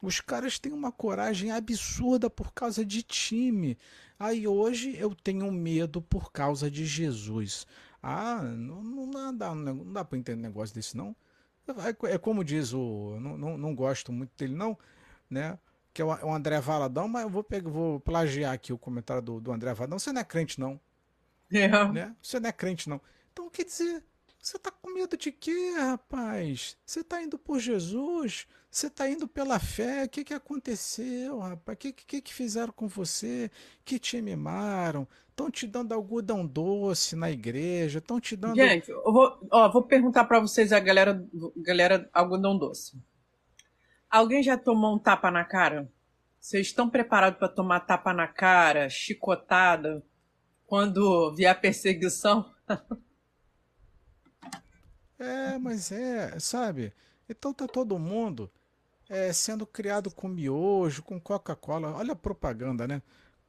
[0.00, 3.76] Os caras têm uma coragem absurda por causa de time.
[4.18, 7.66] Aí hoje eu tenho medo por causa de Jesus.
[8.02, 11.14] Ah, não, não dá, não dá para entender um negócio desse, não.
[11.68, 13.18] É, é como diz o.
[13.20, 14.76] Não, não, não, gosto muito dele, não,
[15.28, 15.58] né?
[15.92, 19.40] Que é o André Valadão, mas eu vou, pegar, vou plagiar aqui o comentário do,
[19.40, 19.98] do André Valadão.
[19.98, 20.80] Você não é crente, não.
[21.52, 21.68] É.
[21.92, 22.16] Né?
[22.22, 22.98] Você não é crente, não.
[23.30, 24.02] Então, quer dizer,
[24.42, 26.76] você tá com medo de quê, rapaz?
[26.84, 28.48] Você tá indo por Jesus?
[28.68, 30.02] Você tá indo pela fé?
[30.02, 31.76] O que que aconteceu, rapaz?
[31.76, 33.52] O que, que que fizeram com você?
[33.84, 35.06] Que te mimaram?
[35.30, 38.00] Estão te dando algodão doce na igreja?
[38.00, 38.56] Estão te dando.
[38.56, 41.24] Gente, eu vou, ó, vou perguntar para vocês, a galera,
[41.58, 43.00] galera, algodão doce.
[44.10, 45.88] Alguém já tomou um tapa na cara?
[46.40, 50.04] Vocês estão preparados para tomar tapa na cara, chicotada,
[50.66, 52.44] quando vier a perseguição?
[55.22, 56.92] É, mas é, sabe?
[57.28, 58.50] Então tá todo mundo
[59.08, 61.94] é, sendo criado com miojo, com Coca-Cola.
[61.94, 63.00] Olha a propaganda, né?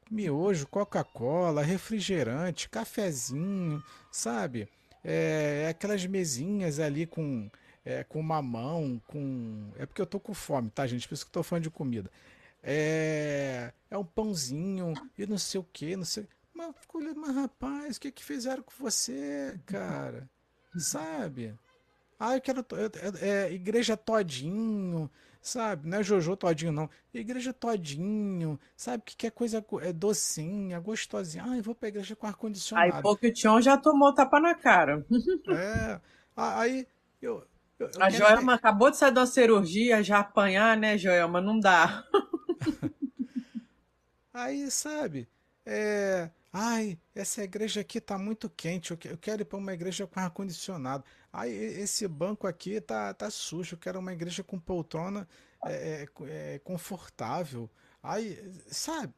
[0.08, 3.82] Miojo, Coca-Cola, refrigerante, cafezinho,
[4.12, 4.68] sabe?
[5.02, 7.50] É, aquelas mesinhas ali com,
[7.84, 9.72] é, com mamão, com.
[9.76, 11.08] É porque eu tô com fome, tá, gente?
[11.08, 12.08] Por isso que eu tô falando de comida.
[12.62, 16.28] É, é um pãozinho e não sei o que, não sei.
[16.54, 16.72] Mas,
[17.16, 20.28] mas rapaz, o que que fizeram com você, cara?
[20.78, 21.54] Sabe?
[22.24, 22.64] Ah, eu quero.
[23.20, 25.10] É, é, igreja todinho,
[25.42, 25.86] sabe?
[25.86, 26.88] Não é Jojo todinho, não.
[27.12, 29.02] Igreja todinho, sabe?
[29.04, 31.44] Que quer coisa é docinha, gostosinha.
[31.46, 32.94] Ah, eu vou pra igreja com ar-condicionado.
[32.94, 35.04] Aí, porque o Tião já tomou tapa na cara.
[35.50, 36.00] É.
[36.34, 36.86] Aí,
[37.20, 37.46] eu.
[37.78, 38.58] eu, eu a Joelma ver...
[38.58, 41.42] acabou de sair da cirurgia, já apanhar, né, Joelma?
[41.42, 42.04] Não dá.
[44.32, 45.28] Aí, sabe?
[45.66, 46.30] É.
[46.56, 48.92] Ai, essa igreja aqui tá muito quente.
[48.92, 51.04] Eu quero ir para uma igreja com ar-condicionado.
[51.36, 53.74] Ai, esse banco aqui tá, tá sujo.
[53.74, 55.26] Eu quero uma igreja com poltrona
[55.66, 57.68] é, é, é confortável.
[58.00, 59.12] Ai, sabe?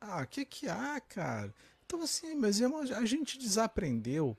[0.00, 1.54] Ah, que que há, cara?
[1.84, 4.34] Então, assim, meus irmãos, a gente desaprendeu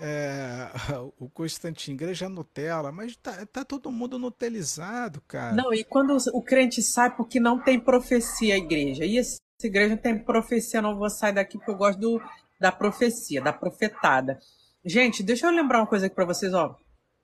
[0.00, 0.70] é,
[1.20, 5.54] o Constantin, igreja Nutella, mas tá, tá todo mundo nutelizado, cara.
[5.54, 9.04] Não, e quando o crente sai porque não tem profecia a igreja.
[9.04, 12.22] E essa igreja tem profecia, não vou sair daqui porque eu gosto do,
[12.58, 14.38] da profecia, da profetada.
[14.84, 16.76] Gente, deixa eu lembrar uma coisa aqui para vocês, ó.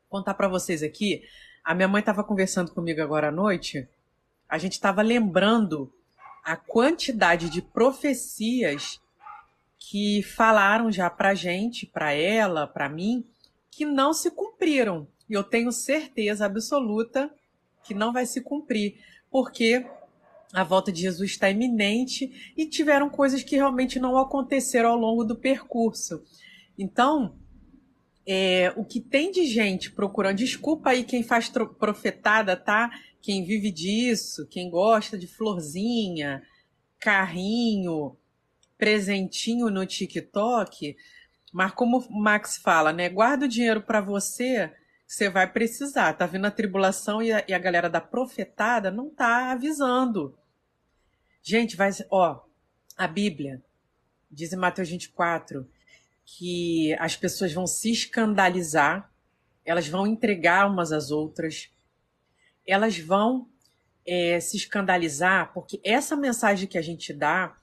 [0.09, 1.25] Contar para vocês aqui.
[1.65, 3.89] A minha mãe estava conversando comigo agora à noite.
[4.49, 5.93] A gente estava lembrando
[6.45, 9.01] a quantidade de profecias
[9.77, 13.27] que falaram já para gente, para ela, para mim,
[13.73, 15.09] que não se cumpriram.
[15.29, 17.29] E eu tenho certeza absoluta
[17.83, 19.01] que não vai se cumprir,
[19.33, 19.85] porque
[20.53, 25.25] a volta de Jesus está iminente e tiveram coisas que realmente não aconteceram ao longo
[25.25, 26.23] do percurso.
[26.79, 27.35] Então,
[28.31, 32.91] é, o que tem de gente procurando, desculpa aí quem faz profetada, tá?
[33.23, 36.43] Quem vive disso, quem gosta de florzinha,
[37.01, 38.19] carrinho,
[38.77, 40.95] presentinho no TikTok,
[41.55, 43.09] mas como o Max fala, né?
[43.09, 44.71] Guarda o dinheiro para você,
[45.07, 46.13] você vai precisar.
[46.13, 50.39] Tá vindo a tribulação e a, e a galera da profetada não tá avisando.
[51.43, 52.43] Gente, vai, ó,
[52.95, 53.63] a Bíblia
[54.31, 55.67] diz em Mateus 24
[56.37, 59.11] que as pessoas vão se escandalizar,
[59.65, 61.71] elas vão entregar umas às outras,
[62.67, 63.49] elas vão
[64.07, 67.57] é, se escandalizar, porque essa mensagem que a gente dá,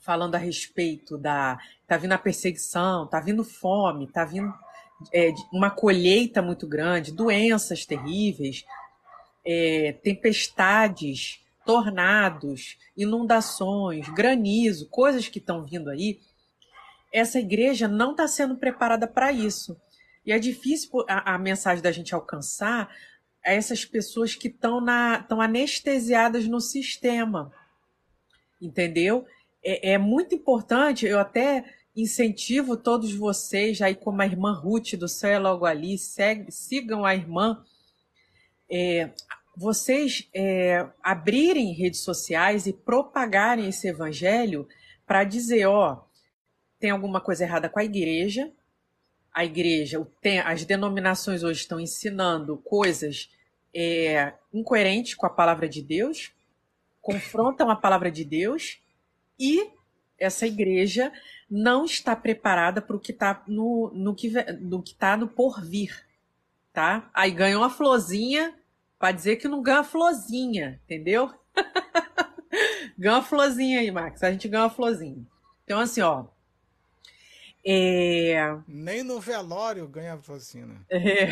[0.00, 1.58] falando a respeito da.
[1.86, 4.52] tá vindo a perseguição, tá vindo fome, tá vindo
[5.12, 8.66] é, uma colheita muito grande, doenças terríveis,
[9.44, 16.20] é, tempestades tornados, inundações, granizo, coisas que estão vindo aí,
[17.12, 19.80] essa igreja não está sendo preparada para isso.
[20.24, 22.94] E é difícil a, a, mensagem da gente alcançar
[23.42, 24.84] essas pessoas que estão
[25.26, 27.52] tão anestesiadas no sistema.
[28.60, 29.26] Entendeu?
[29.64, 31.64] É, é muito importante, eu até
[31.96, 37.04] incentivo todos vocês, aí como a irmã Ruth do Céu é Logo Ali, segue, sigam
[37.04, 37.64] a irmã.
[38.70, 39.10] É,
[39.56, 44.68] vocês é, abrirem redes sociais e propagarem esse evangelho
[45.06, 46.04] para dizer, ó,
[46.78, 48.50] tem alguma coisa errada com a igreja,
[49.32, 50.06] a igreja,
[50.44, 53.30] as denominações hoje estão ensinando coisas
[53.74, 56.32] é, incoerentes com a palavra de Deus,
[57.00, 58.80] confrontam a palavra de Deus
[59.38, 59.70] e
[60.18, 61.12] essa igreja
[61.48, 66.04] não está preparada para o que está no, no, que, no que tá no porvir,
[66.72, 67.08] tá?
[67.14, 68.54] Aí ganhou uma florzinha
[68.98, 71.32] para dizer que não ganha florzinha, entendeu?
[72.98, 74.22] ganha uma florzinha aí, Max.
[74.22, 75.24] A gente ganha uma florzinha.
[75.64, 76.26] Então, assim, ó.
[77.70, 78.56] É...
[78.66, 80.80] Nem no velório ganha florzinha.
[80.88, 81.26] É...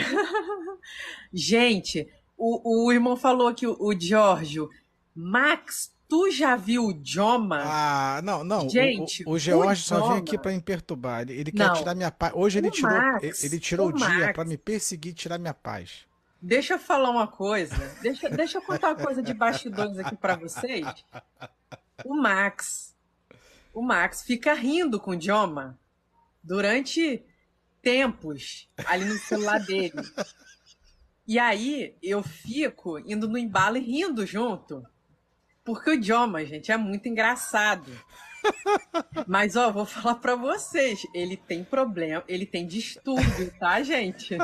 [1.32, 2.07] gente,
[2.37, 4.68] o, o irmão falou que o, o Giorgio,
[5.14, 7.62] Max, tu já viu o Joma?
[7.64, 8.68] Ah, não, não.
[8.68, 11.22] Gente, o, o, o George só vem aqui para me perturbar.
[11.22, 12.34] Ele, ele quer tirar minha paz.
[12.37, 16.07] Hoje ele tirou, Max, ele tirou o, o dia para me perseguir, tirar minha paz.
[16.43, 17.74] Deixa eu falar uma coisa.
[18.03, 20.87] Deixa, deixa eu contar uma coisa de bastidores aqui para vocês.
[22.05, 22.95] O Max,
[23.72, 25.78] o Max fica rindo com o Joma
[26.47, 27.22] durante
[27.82, 29.92] tempos ali no celular dele.
[31.26, 34.86] E aí eu fico indo no embalo e rindo junto.
[35.64, 37.90] Porque o idioma, gente, é muito engraçado.
[39.26, 44.36] Mas, ó, vou falar para vocês, ele tem problema, ele tem distúrbio, tá, gente?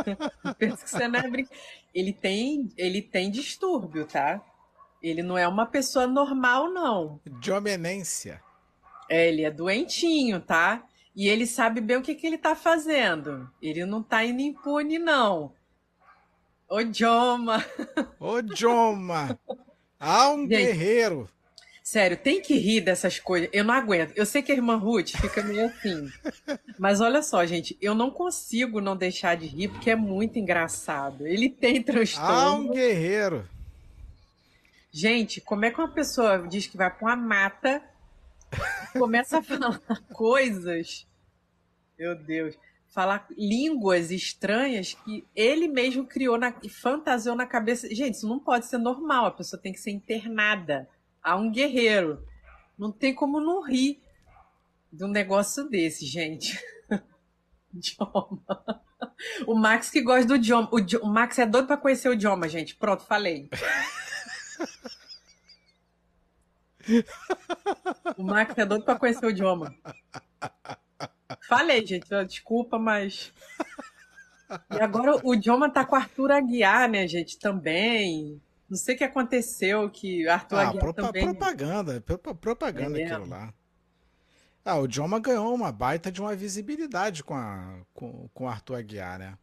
[0.59, 1.47] Penso que você não é brin...
[1.95, 4.45] Ele tem, ele tem distúrbio, tá?
[5.01, 7.21] Ele não é uma pessoa normal, não.
[7.39, 8.43] Diomenência.
[9.09, 10.85] É, ele é doentinho, tá?
[11.15, 13.51] E ele sabe bem o que, que ele tá fazendo.
[13.61, 15.53] Ele não tá indo impune, não.
[16.69, 17.65] Ô, Joma!
[18.19, 19.39] Ô, Joma!
[20.01, 21.29] Ah, um Gente, guerreiro!
[21.83, 23.51] Sério, tem que rir dessas coisas.
[23.53, 24.13] Eu não aguento.
[24.17, 26.11] Eu sei que a irmã Ruth fica meio assim.
[26.79, 31.27] Mas olha só, gente, eu não consigo não deixar de rir porque é muito engraçado.
[31.27, 32.31] Ele tem transtorno.
[32.31, 33.47] Ah, um guerreiro!
[34.91, 37.83] Gente, como é que uma pessoa diz que vai para uma mata
[38.99, 39.81] começa a falar
[40.13, 41.07] coisas?
[41.99, 42.57] Meu Deus
[42.93, 47.89] falar línguas estranhas que ele mesmo criou na, e fantasiou na cabeça.
[47.93, 49.27] Gente, isso não pode ser normal.
[49.27, 50.87] A pessoa tem que ser internada
[51.23, 52.23] a um guerreiro.
[52.79, 54.03] Não tem como não rir
[54.93, 56.63] de um negócio desse, gente.
[57.73, 58.83] idioma.
[59.47, 60.69] O Max que gosta do idioma.
[60.71, 62.77] O, o Max é doido para conhecer o idioma, gente.
[62.77, 63.49] Pronto, falei.
[68.17, 69.75] o Max é doido para conhecer o idioma.
[71.49, 73.33] Falei, gente, desculpa, mas.
[74.71, 78.41] E agora o idioma tá com o Arthur Aguiar, né, gente, também.
[78.69, 81.25] Não sei o que aconteceu, que Arthur ah, Aguiar também...
[81.25, 82.01] propaganda,
[82.41, 83.53] propaganda é aquilo lá.
[84.65, 88.77] Ah, o Dioma ganhou uma baita de uma visibilidade com, a, com, com o Arthur
[88.77, 89.37] Aguiar, né?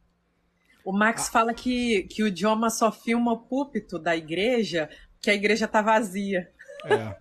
[0.85, 1.31] O Max ah.
[1.31, 4.89] fala que, que o Dioma só filma o púlpito da igreja,
[5.21, 6.49] que a igreja tá vazia.
[6.85, 7.15] É.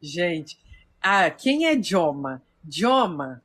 [0.00, 0.58] Gente,
[1.00, 2.42] ah, quem é Joma?
[2.68, 3.42] Joma,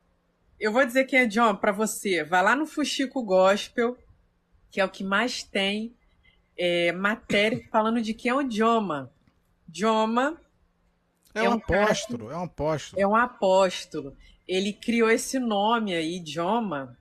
[0.60, 2.24] eu vou dizer quem é Joma para você.
[2.24, 3.97] Vai lá no Fuxico Gospel,
[4.72, 5.93] que é o que mais tem
[6.58, 9.12] é, matéria falando de quem é o Joma.
[9.72, 10.39] Joma
[11.34, 13.01] é, é um, apóstolo, é um apóstolo.
[13.01, 14.16] É um apóstolo.
[14.47, 16.97] Ele criou esse nome aí, Joma,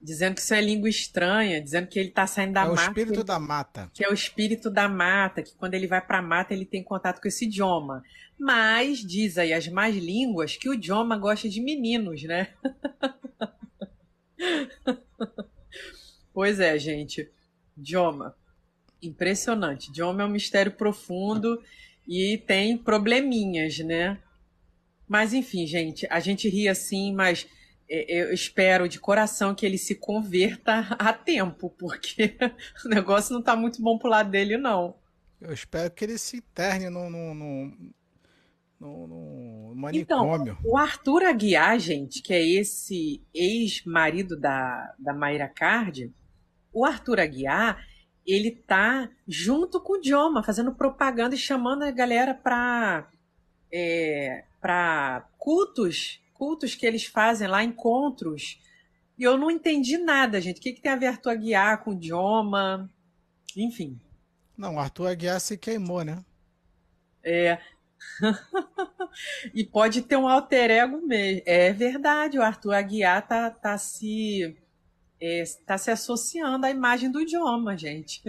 [0.00, 2.80] dizendo que isso é língua estranha, dizendo que ele está saindo da mata.
[2.80, 3.90] É o espírito da mata.
[3.92, 6.82] Que é o espírito da mata, que quando ele vai para a mata ele tem
[6.82, 8.02] contato com esse idioma.
[8.38, 12.48] Mas diz aí as más línguas que o idioma gosta de meninos, né?
[16.32, 17.28] pois é, gente.
[17.76, 18.36] Idioma.
[19.02, 19.88] Impressionante.
[19.88, 21.60] Idioma é um mistério profundo
[22.06, 24.18] e tem probleminhas, né?
[25.08, 27.57] Mas enfim, gente, a gente ri assim, mas é,
[27.88, 32.36] eu espero de coração que ele se converta a tempo, porque
[32.84, 34.96] o negócio não está muito bom pro lado dele, não.
[35.40, 37.72] Eu espero que ele se interne no, no, no,
[38.80, 40.52] no, no manicômio.
[40.52, 46.12] Então, o Arthur Aguiar, gente, que é esse ex-marido da, da Mayra Card,
[46.72, 47.86] o Arthur Aguiar,
[48.26, 53.08] ele tá junto com o Dioma, fazendo propaganda e chamando a galera para
[53.72, 58.60] é, para cultos, cultos que eles fazem lá, encontros.
[59.18, 60.58] E eu não entendi nada, gente.
[60.58, 62.90] O que, que tem a ver Arthur Aguiar com o Dioma?
[63.56, 64.00] Enfim.
[64.56, 66.24] Não, o Arthur Aguiar se queimou, né?
[67.22, 67.58] É,
[69.52, 71.42] e pode ter um alter ego mesmo.
[71.44, 74.56] É verdade, o Arthur Aguiar tá, tá se
[75.20, 78.22] é, tá se associando à imagem do idioma, gente.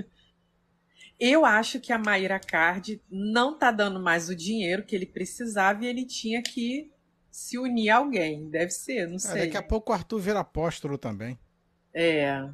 [1.19, 5.83] Eu acho que a Maíra Card não tá dando mais o dinheiro que ele precisava
[5.83, 6.91] e ele tinha que
[7.31, 8.49] se unir a alguém.
[8.49, 9.41] Deve ser, não sei.
[9.41, 11.37] É, daqui a pouco o Arthur vira apóstolo também.
[11.93, 12.49] É.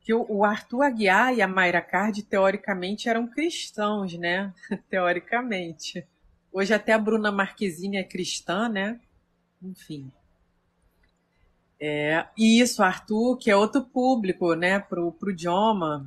[0.00, 4.52] Que o Arthur Aguiar e a Mayra Card, teoricamente, eram cristãos, né?
[4.90, 6.06] teoricamente.
[6.52, 9.00] Hoje até a Bruna Marquezine é cristã, né?
[9.62, 10.10] Enfim.
[11.84, 16.06] É, e isso, Arthur, que é outro público, né, pro, pro idioma.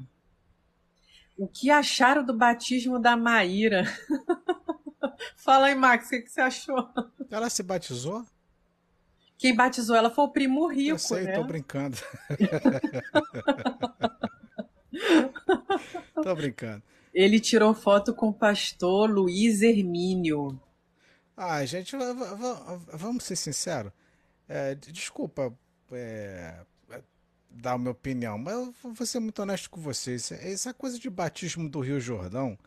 [1.37, 3.83] O que acharam do batismo da Maíra?
[5.35, 6.89] Fala aí, Max, o que, que, você achou?
[7.29, 8.25] Ela se batizou?
[9.37, 11.33] Quem batizou ela foi o primo rico, Eu sei, né?
[11.33, 11.97] tô brincando.
[16.23, 16.83] tô brincando.
[17.13, 20.59] Ele tirou foto com o pastor Luiz Hermínio.
[21.35, 21.95] Ah, gente,
[22.93, 23.91] vamos ser sinceros.
[24.47, 25.53] É, desculpa
[25.91, 26.55] é,
[27.49, 30.31] dar a minha opinião, mas eu vou ser muito honesto com vocês.
[30.31, 32.57] Essa coisa de batismo do Rio Jordão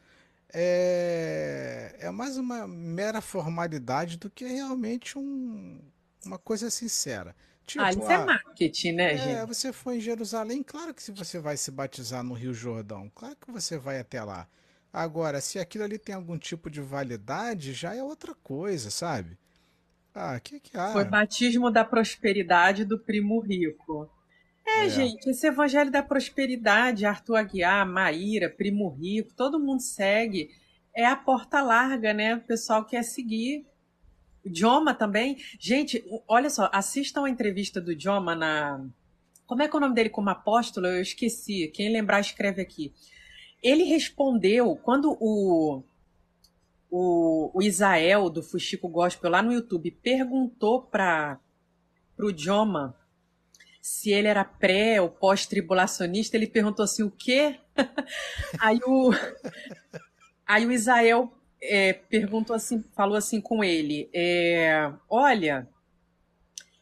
[0.52, 5.80] é, é mais uma mera formalidade do que realmente um,
[6.24, 7.34] uma coisa sincera.
[7.66, 9.46] Tipo, ah, isso é marketing, né, é, gente?
[9.48, 13.36] Você foi em Jerusalém, claro que se você vai se batizar no Rio Jordão, claro
[13.36, 14.48] que você vai até lá.
[14.90, 19.36] Agora, se aquilo ali tem algum tipo de validade, já é outra coisa, sabe?
[20.14, 20.92] Ah, que que há?
[20.92, 24.10] Foi batismo da prosperidade do primo rico.
[24.68, 30.50] É, é, gente, esse evangelho da prosperidade, Arthur Aguiar, Maíra, Primo Rico, todo mundo segue.
[30.94, 32.36] É a porta larga, né?
[32.36, 33.66] O pessoal quer seguir.
[34.44, 35.38] O Joma também.
[35.58, 38.84] Gente, olha só, assistam a entrevista do Joma na.
[39.46, 40.86] Como é que é o nome dele como apóstolo?
[40.86, 41.68] Eu esqueci.
[41.68, 42.92] Quem lembrar, escreve aqui.
[43.62, 45.82] Ele respondeu quando o,
[46.90, 51.40] o, o Isael do Fuxico Gospel lá no YouTube perguntou para
[52.18, 52.94] o Joma
[53.80, 57.58] se ele era pré ou pós-tribulacionista, ele perguntou assim, o quê?
[58.60, 59.10] aí, o,
[60.46, 65.68] aí o Isael é, perguntou assim, falou assim com ele, é, olha,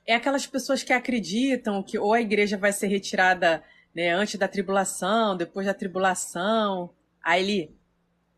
[0.07, 3.63] é aquelas pessoas que acreditam que ou a igreja vai ser retirada
[3.95, 6.95] né, antes da tribulação, depois da tribulação.
[7.23, 7.77] Aí ele,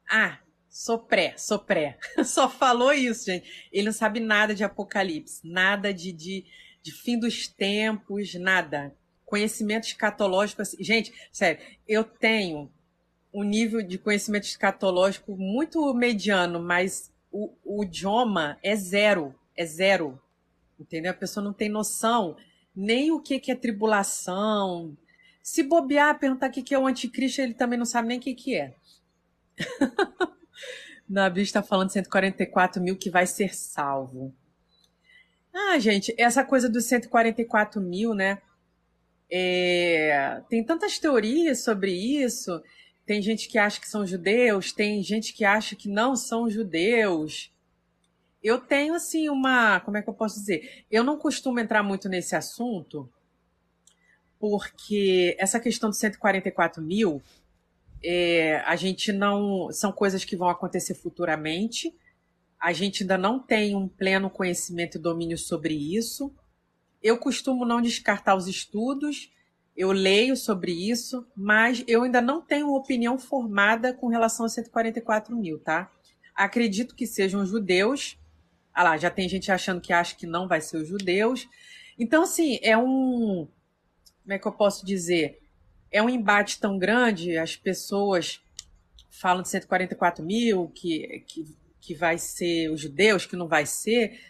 [0.09, 0.39] ah,
[0.69, 1.99] sou pré, sou pré.
[2.25, 3.69] Só falou isso, gente.
[3.73, 6.45] Ele não sabe nada de Apocalipse, nada de, de
[6.89, 8.95] de fim dos tempos, nada.
[9.27, 10.63] Conhecimento escatológico.
[10.63, 12.71] Assim, gente, sério, eu tenho
[13.33, 19.35] um nível de conhecimento escatológico muito mediano, mas o, o idioma é zero.
[19.55, 20.19] É zero.
[20.81, 21.11] Entendeu?
[21.11, 22.37] A pessoa não tem noção
[22.75, 24.97] nem o que, que é tribulação.
[25.43, 28.21] Se bobear, perguntar o que, que é o anticristo, ele também não sabe nem o
[28.21, 28.73] que, que é.
[31.09, 34.35] Nabi está falando 144 mil que vai ser salvo.
[35.61, 38.41] Ah, gente, essa coisa dos 144 mil, né?
[39.29, 42.63] É, tem tantas teorias sobre isso.
[43.05, 47.53] Tem gente que acha que são judeus, tem gente que acha que não são judeus.
[48.43, 49.81] Eu tenho, assim, uma.
[49.81, 50.85] Como é que eu posso dizer?
[50.91, 53.11] Eu não costumo entrar muito nesse assunto,
[54.39, 57.21] porque essa questão dos 144 mil,
[58.03, 59.73] é, a gente não.
[59.73, 61.93] São coisas que vão acontecer futuramente
[62.61, 66.35] a gente ainda não tem um pleno conhecimento e domínio sobre isso.
[67.03, 69.31] Eu costumo não descartar os estudos,
[69.77, 75.37] eu leio sobre isso, mas eu ainda não tenho opinião formada com relação a 144
[75.37, 75.91] mil, tá?
[76.35, 78.19] Acredito que sejam judeus.
[78.75, 81.49] Ah lá, já tem gente achando que acha que não vai ser os judeus.
[81.97, 83.49] Então, assim, é um.
[84.23, 85.41] Como é que eu posso dizer?
[85.91, 88.41] É um embate tão grande, as pessoas
[89.09, 91.57] falam de 144 mil, que, que
[91.89, 94.21] que vai ser os judeus, que não vai ser.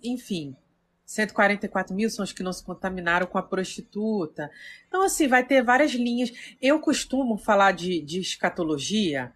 [0.00, 0.56] Enfim,
[1.04, 4.48] 144 mil são os que não se contaminaram com a prostituta.
[4.86, 6.30] Então, assim, vai ter várias linhas.
[6.62, 9.32] Eu costumo falar de, de escatologia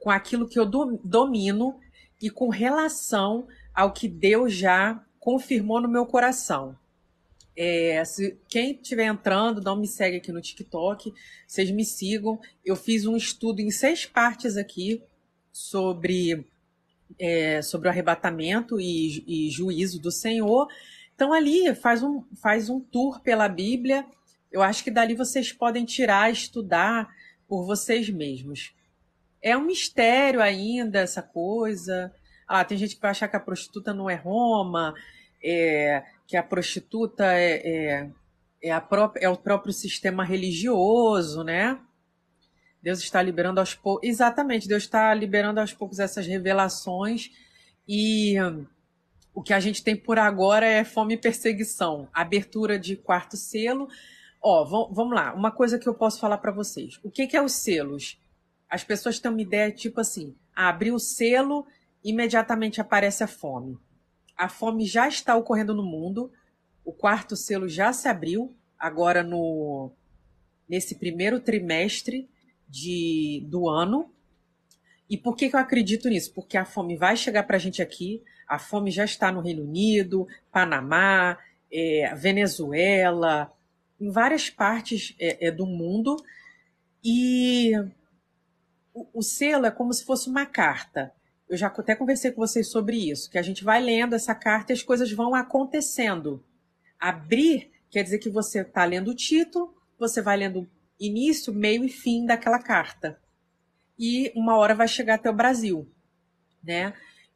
[0.00, 1.78] com aquilo que eu do, domino
[2.20, 6.76] e com relação ao que Deus já confirmou no meu coração.
[7.56, 11.14] É, se quem estiver entrando, não me segue aqui no TikTok,
[11.46, 12.40] vocês me sigam.
[12.64, 15.00] Eu fiz um estudo em seis partes aqui
[15.52, 16.46] sobre
[17.18, 20.68] é, sobre o arrebatamento e, e, juízo do Senhor.
[21.14, 24.06] Então, ali faz um, faz um tour pela Bíblia.
[24.50, 27.08] Eu acho que dali vocês podem tirar, estudar
[27.46, 28.74] por vocês mesmos.
[29.42, 32.12] É um mistério ainda essa coisa.
[32.46, 34.94] Ah, tem gente que vai achar que a prostituta não é Roma,
[35.42, 38.10] é, que a prostituta é, é,
[38.62, 41.78] é, a própria, é o próprio sistema religioso, né?
[42.82, 44.08] Deus está liberando aos poucos.
[44.08, 47.30] Exatamente, Deus está liberando aos poucos essas revelações
[47.86, 48.36] e
[49.34, 53.88] o que a gente tem por agora é fome e perseguição, abertura de quarto selo.
[54.42, 56.98] Ó, vamos lá, uma coisa que eu posso falar para vocês.
[57.02, 58.18] O que, que é os selos?
[58.70, 61.66] as pessoas têm uma ideia tipo assim: ah, abrir o selo,
[62.04, 63.76] imediatamente aparece a fome.
[64.36, 66.32] A fome já está ocorrendo no mundo,
[66.84, 69.90] o quarto selo já se abriu, agora no
[70.68, 72.30] nesse primeiro trimestre
[72.70, 74.10] de, do ano.
[75.08, 76.32] E por que, que eu acredito nisso?
[76.32, 79.64] Porque a fome vai chegar para a gente aqui, a fome já está no Reino
[79.64, 81.36] Unido, Panamá,
[81.72, 83.52] é, Venezuela,
[84.00, 86.16] em várias partes é, é, do mundo.
[87.02, 87.72] E
[88.94, 91.12] o, o selo é como se fosse uma carta.
[91.48, 94.72] Eu já até conversei com vocês sobre isso, que a gente vai lendo essa carta
[94.72, 96.44] e as coisas vão acontecendo.
[96.98, 100.68] Abrir quer dizer que você está lendo o título, você vai lendo
[101.00, 103.18] início, meio e fim daquela carta.
[103.98, 105.88] E uma hora vai chegar até o Brasil,
[106.62, 106.92] né?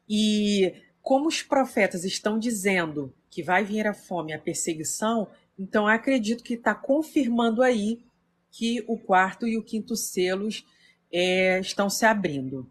[0.08, 6.44] E como os profetas estão dizendo que vai vir a fome, a perseguição, então acredito
[6.44, 8.04] que está confirmando aí
[8.50, 10.64] que o quarto e o quinto selos
[11.12, 12.70] é, estão se abrindo.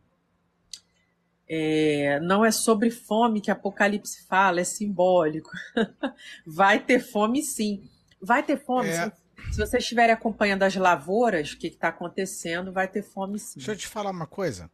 [1.47, 5.51] É, não é sobre fome que Apocalipse fala, é simbólico.
[6.47, 7.83] vai ter fome, sim.
[8.21, 9.11] Vai ter fome, é.
[9.51, 13.59] Se você estiver acompanhando as lavouras, o que está acontecendo, vai ter fome sim.
[13.59, 14.69] Deixa eu te falar uma coisa.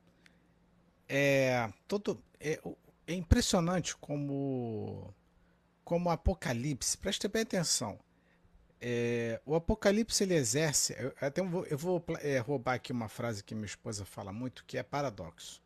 [1.08, 2.62] É, todo, é,
[3.08, 5.14] é impressionante como,
[5.84, 8.00] como o Apocalipse, preste bem atenção.
[8.82, 10.96] É, o Apocalipse ele exerce.
[10.98, 14.64] Eu, até vou, eu vou é, roubar aqui uma frase que minha esposa fala muito,
[14.66, 15.62] que é paradoxo.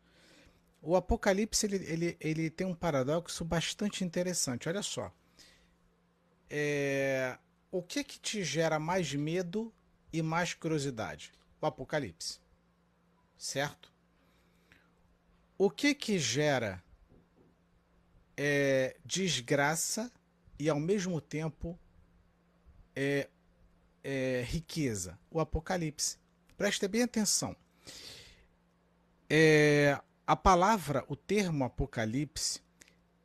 [0.82, 4.68] O Apocalipse ele, ele, ele tem um paradoxo bastante interessante.
[4.68, 5.12] Olha só.
[6.50, 7.38] É,
[7.74, 9.74] o que que te gera mais medo
[10.12, 11.32] e mais curiosidade?
[11.60, 12.38] O apocalipse.
[13.36, 13.92] Certo?
[15.58, 16.80] O que que gera
[18.36, 20.08] é, desgraça
[20.56, 21.76] e ao mesmo tempo
[22.94, 23.28] é,
[24.04, 25.18] é, riqueza?
[25.28, 26.16] O apocalipse.
[26.56, 27.56] Preste bem atenção.
[29.28, 32.60] É, a palavra, o termo apocalipse,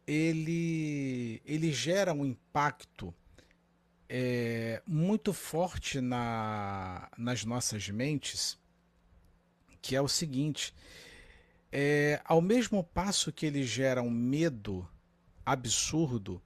[0.08, 3.14] ele, ele gera um impacto
[4.10, 8.57] é, muito forte na, nas nossas mentes,
[9.82, 10.74] que é o seguinte:
[11.72, 14.89] é, ao mesmo passo que ele gera um medo
[15.45, 16.41] absurdo,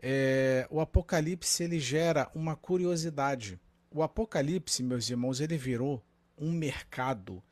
[0.00, 3.60] é, o Apocalipse ele gera uma curiosidade.
[3.90, 6.02] O Apocalipse, meus irmãos, ele virou
[6.38, 7.42] um mercado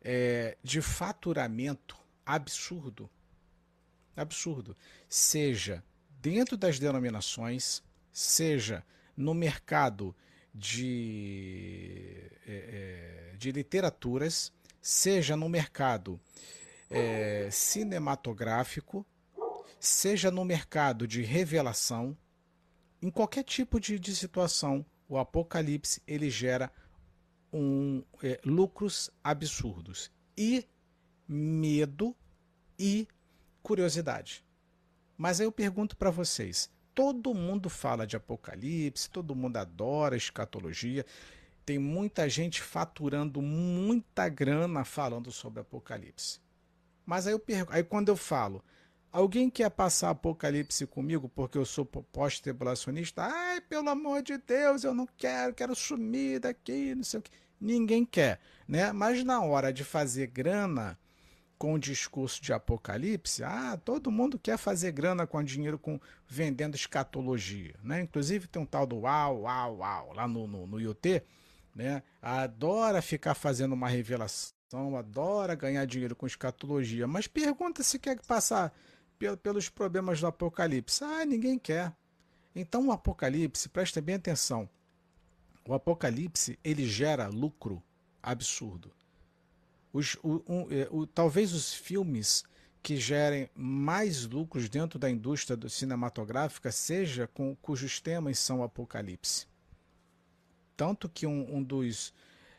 [0.00, 3.08] é, de faturamento absurdo.
[4.16, 4.76] Absurdo.
[5.08, 5.82] Seja
[6.20, 7.82] dentro das denominações,
[8.14, 8.86] seja
[9.16, 10.14] no mercado
[10.54, 16.20] de, é, é, de literaturas, seja no mercado
[16.88, 19.04] é, cinematográfico,
[19.80, 22.16] seja no mercado de revelação,
[23.02, 26.70] em qualquer tipo de, de situação, o Apocalipse ele gera
[27.52, 30.66] um, é, lucros absurdos e
[31.26, 32.16] medo
[32.78, 33.08] e
[33.62, 34.44] curiosidade.
[35.16, 41.04] Mas aí eu pergunto para vocês: todo mundo fala de Apocalipse, todo mundo adora escatologia.
[41.66, 46.40] Tem muita gente faturando muita grana falando sobre Apocalipse.
[47.04, 48.62] Mas aí, eu aí quando eu falo,
[49.10, 53.24] alguém quer passar Apocalipse comigo porque eu sou pós-tribulacionista?
[53.24, 57.30] Ai, pelo amor de Deus, eu não quero, quero sumir daqui, não sei o que.
[57.60, 58.92] Ninguém quer, né?
[58.92, 60.98] Mas na hora de fazer grana,
[61.58, 66.74] com o discurso de Apocalipse, ah, todo mundo quer fazer grana com dinheiro com vendendo
[66.74, 68.02] escatologia, né?
[68.02, 71.22] Inclusive tem um tal do Uau, Uau, Uau lá no, no, no IoT,
[71.74, 72.02] né?
[72.20, 78.72] Adora ficar fazendo uma revelação, adora ganhar dinheiro com escatologia, mas pergunta se quer passar
[79.42, 81.02] pelos problemas do Apocalipse.
[81.04, 81.92] Ah, ninguém quer.
[82.54, 84.68] Então o Apocalipse, presta bem atenção,
[85.66, 87.82] o Apocalipse ele gera lucro
[88.22, 88.92] absurdo.
[89.94, 92.42] Os, o, um, é, o, talvez os filmes
[92.82, 99.46] que gerem mais lucros dentro da indústria cinematográfica seja com cujos temas são apocalipse.
[100.76, 102.12] Tanto que um, um dos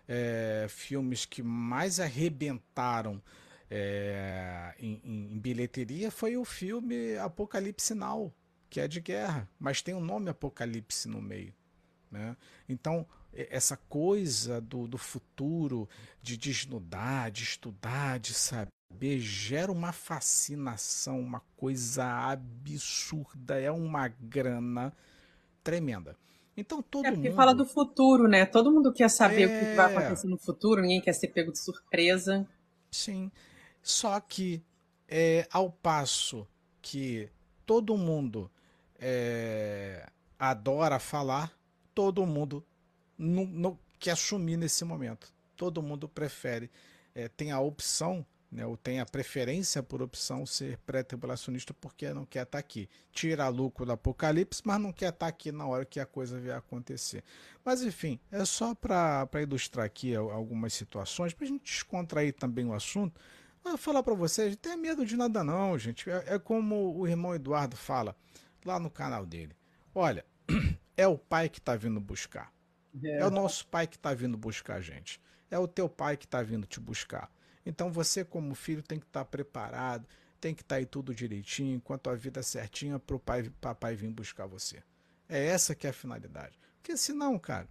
[0.08, 3.22] é, filmes que mais arrebentaram
[3.70, 8.34] é, em, em, bilheteria foi o filme Apocalipse Now,
[8.70, 11.54] que é de guerra, mas tem o um nome Apocalipse no meio.
[12.10, 12.38] Né?
[12.70, 13.06] Então,
[13.36, 15.90] essa coisa do, do futuro,
[16.22, 24.94] de desnudar, de estudar, de saber, gera uma fascinação, uma coisa absurda, é uma grana
[25.64, 26.18] tremenda.
[26.56, 27.36] Então todo é porque mundo.
[27.36, 28.46] fala do futuro, né?
[28.46, 29.46] Todo mundo quer saber é...
[29.46, 32.48] o que vai acontecer no futuro, ninguém quer ser pego de surpresa.
[32.90, 33.30] Sim.
[33.82, 34.64] Só que
[35.08, 36.48] é, ao passo
[36.82, 37.30] que
[37.66, 38.50] todo mundo
[38.98, 40.08] é,
[40.40, 41.52] adora falar,
[41.94, 42.66] todo mundo
[44.00, 45.34] quer assumir nesse momento.
[45.56, 46.70] todo mundo prefere,
[47.14, 52.26] é, tem a opção né, ou tem a preferência por opção ser pré-tribulacionista porque não
[52.26, 52.90] quer estar tá aqui.
[53.12, 56.40] Tira lucro do apocalipse, mas não quer estar tá aqui na hora que a coisa
[56.40, 57.24] vier acontecer.
[57.64, 62.74] Mas enfim, é só para ilustrar aqui algumas situações, para a gente descontrair também o
[62.74, 63.20] assunto.
[63.64, 66.10] Vou falar para vocês, não tenha medo de nada não, gente.
[66.10, 68.16] É, é como o irmão Eduardo fala
[68.64, 69.56] lá no canal dele.
[69.94, 70.26] Olha,
[70.96, 72.55] é o pai que está vindo buscar.
[73.04, 73.20] É.
[73.20, 75.20] é o nosso pai que está vindo buscar a gente.
[75.50, 77.32] É o teu pai que está vindo te buscar.
[77.66, 80.08] Então você, como filho, tem que estar tá preparado,
[80.40, 83.52] tem que estar tá aí tudo direitinho, com a tua vida certinha para o pai,
[83.60, 84.84] papai vir buscar você.
[85.28, 86.60] É essa que é a finalidade.
[86.78, 87.68] Porque senão, cara,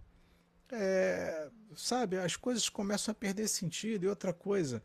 [0.71, 4.03] é, sabe, as coisas começam a perder sentido.
[4.03, 4.83] E outra coisa,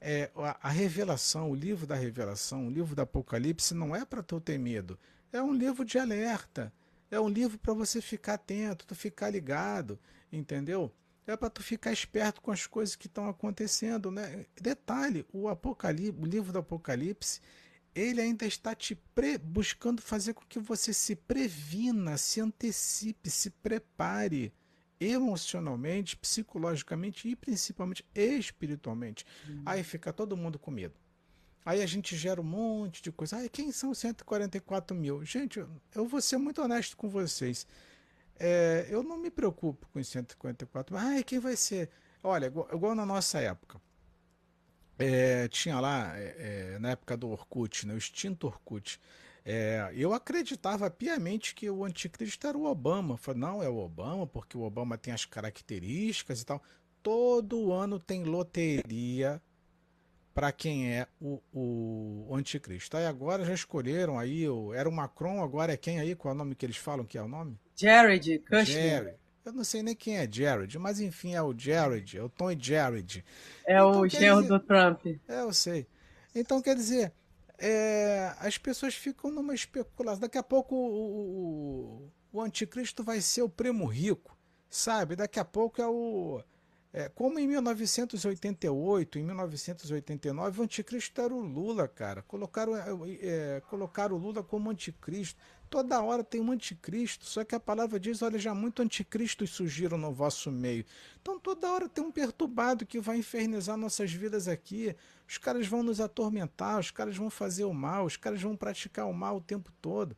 [0.00, 4.22] é, a, a revelação, o livro da revelação, o livro do Apocalipse, não é para
[4.22, 4.98] tu ter medo.
[5.32, 6.72] É um livro de alerta.
[7.12, 10.00] É um livro para você ficar atento, tu ficar ligado,
[10.32, 10.92] entendeu?
[11.26, 14.44] é para tu ficar esperto com as coisas que estão acontecendo, né?
[14.60, 17.40] Detalhe, o Apocalipse, o livro do Apocalipse,
[17.94, 18.98] ele ainda está te
[19.42, 24.52] buscando fazer com que você se previna, se antecipe, se prepare
[24.98, 29.26] emocionalmente, psicologicamente e principalmente espiritualmente.
[29.48, 29.62] Uhum.
[29.66, 30.94] Aí fica todo mundo com medo.
[31.64, 33.36] Aí a gente gera um monte de coisa.
[33.36, 35.24] Ai, quem são 144 mil?
[35.24, 37.66] Gente, eu vou ser muito honesto com vocês.
[38.38, 41.88] É, eu não me preocupo com os 154, mas ai, quem vai ser?
[42.22, 43.80] Olha, igual, igual na nossa época.
[44.98, 49.00] É, tinha lá, é, é na época do Orkut, né, o extinto Orkut.
[49.44, 53.16] É, eu acreditava piamente que o anticristo era o Obama.
[53.16, 56.62] Falei, não, é o Obama, porque o Obama tem as características e tal.
[57.02, 59.40] Todo ano tem loteria
[60.34, 62.96] para quem é o, o, anticristo.
[62.96, 66.14] Aí agora já escolheram aí, o, era o Macron, agora é quem aí?
[66.14, 67.58] Qual é o nome que eles falam que é o nome?
[67.76, 68.66] Jared Kushner.
[68.66, 69.16] Jared.
[69.44, 72.52] Eu não sei nem quem é Jared, mas enfim, é o Jared, é o Tom
[72.56, 73.24] Jared.
[73.66, 75.04] É então, o genro do Trump.
[75.28, 75.86] É, eu sei.
[76.32, 77.12] Então, quer dizer,
[77.58, 80.20] é, as pessoas ficam numa especulação.
[80.20, 84.36] Daqui a pouco o, o, o anticristo vai ser o primo rico,
[84.70, 85.16] sabe?
[85.16, 86.40] Daqui a pouco é o
[86.94, 92.20] é, como em 1988, em 1989, o anticristo era o Lula, cara.
[92.20, 92.84] Colocaram, é,
[93.22, 95.40] é, colocaram o Lula como anticristo.
[95.70, 99.96] Toda hora tem um anticristo, só que a palavra diz: olha, já muito anticristos surgiram
[99.96, 100.84] no vosso meio.
[101.22, 104.94] Então toda hora tem um perturbado que vai infernizar nossas vidas aqui.
[105.26, 109.06] Os caras vão nos atormentar, os caras vão fazer o mal, os caras vão praticar
[109.06, 110.14] o mal o tempo todo.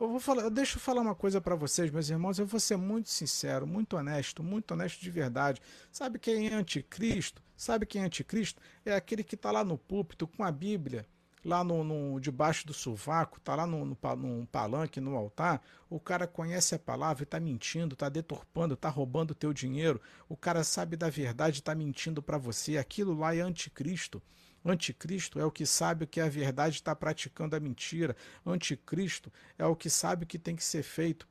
[0.00, 2.38] Eu vou falar, deixa eu falar uma coisa para vocês, meus irmãos.
[2.38, 5.60] Eu vou ser muito sincero, muito honesto, muito honesto de verdade.
[5.92, 7.42] Sabe quem é anticristo?
[7.54, 8.62] Sabe quem é anticristo?
[8.82, 11.06] É aquele que está lá no púlpito com a Bíblia,
[11.44, 15.60] lá no, no debaixo do sovaco, está lá no, no, no, palanque, no altar.
[15.90, 20.00] O cara conhece a palavra e está mentindo, está deturpando, está roubando o teu dinheiro.
[20.30, 22.78] O cara sabe da verdade e está mentindo para você.
[22.78, 24.22] Aquilo lá é anticristo.
[24.64, 28.16] Anticristo é o que sabe que a verdade está praticando a mentira.
[28.44, 31.26] Anticristo é o que sabe que tem que ser feito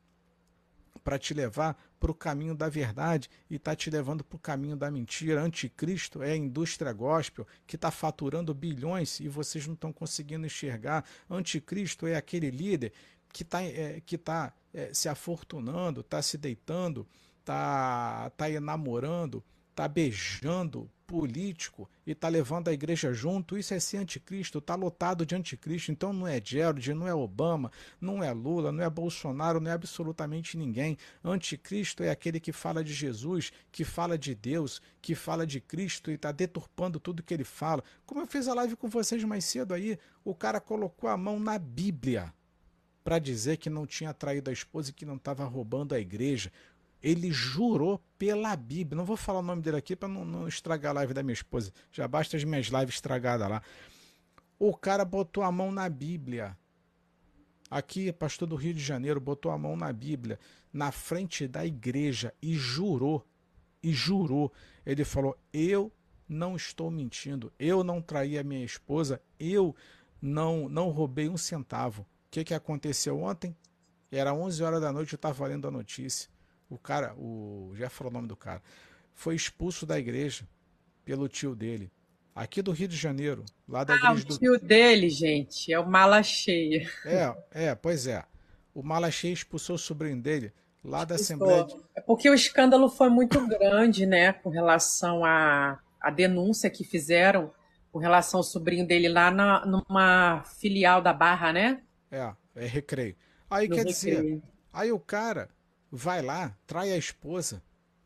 [1.04, 4.76] para te levar para o caminho da verdade e está te levando para o caminho
[4.76, 5.42] da mentira.
[5.42, 11.04] Anticristo é a indústria gospel que está faturando bilhões e vocês não estão conseguindo enxergar.
[11.28, 12.92] Anticristo é aquele líder
[13.32, 17.06] que está é, que tá, é, se afortunando, está se deitando,
[17.38, 19.42] está tá enamorando,
[19.80, 25.24] está beijando político e está levando a igreja junto, isso é ser anticristo, está lotado
[25.24, 25.90] de anticristo.
[25.90, 29.74] Então não é Gerald, não é Obama, não é Lula, não é Bolsonaro, não é
[29.74, 30.98] absolutamente ninguém.
[31.24, 36.10] Anticristo é aquele que fala de Jesus, que fala de Deus, que fala de Cristo
[36.10, 37.82] e está deturpando tudo que ele fala.
[38.04, 41.40] Como eu fiz a live com vocês mais cedo aí, o cara colocou a mão
[41.40, 42.32] na Bíblia
[43.02, 46.52] para dizer que não tinha traído a esposa e que não estava roubando a igreja
[47.02, 48.96] ele jurou pela Bíblia.
[48.96, 51.32] Não vou falar o nome dele aqui para não, não, estragar a live da minha
[51.32, 51.72] esposa.
[51.90, 53.62] Já basta as minhas lives estragadas lá.
[54.58, 56.56] O cara botou a mão na Bíblia.
[57.70, 60.38] Aqui, pastor do Rio de Janeiro, botou a mão na Bíblia,
[60.72, 63.24] na frente da igreja e jurou.
[63.82, 64.52] E jurou.
[64.84, 65.90] Ele falou: Eu
[66.28, 67.50] não estou mentindo.
[67.58, 69.22] Eu não traí a minha esposa.
[69.38, 69.74] Eu
[70.20, 72.02] não, não roubei um centavo.
[72.02, 73.56] O que, que aconteceu ontem?
[74.12, 76.28] Era 11 horas da noite, eu estava lendo a notícia
[76.70, 78.62] o cara, o já falou o nome do cara,
[79.12, 80.48] foi expulso da igreja
[81.04, 81.90] pelo tio dele.
[82.34, 84.34] Aqui do Rio de Janeiro, lá da ah, igreja do.
[84.34, 86.88] O tio dele, gente, é o Mala Cheia.
[87.04, 88.24] É, é, pois é.
[88.72, 90.52] O Mala Cheia expulsou o sobrinho dele
[90.82, 91.66] lá da Assembleia.
[91.94, 97.52] É porque o escândalo foi muito grande, né, com relação à, à denúncia que fizeram
[97.92, 101.82] com relação ao sobrinho dele lá na, numa filial da Barra, né?
[102.10, 103.16] É, é recreio.
[103.50, 104.22] Aí no quer recreio.
[104.22, 104.42] dizer,
[104.72, 105.48] aí o cara
[105.90, 107.62] vai lá, trai a esposa,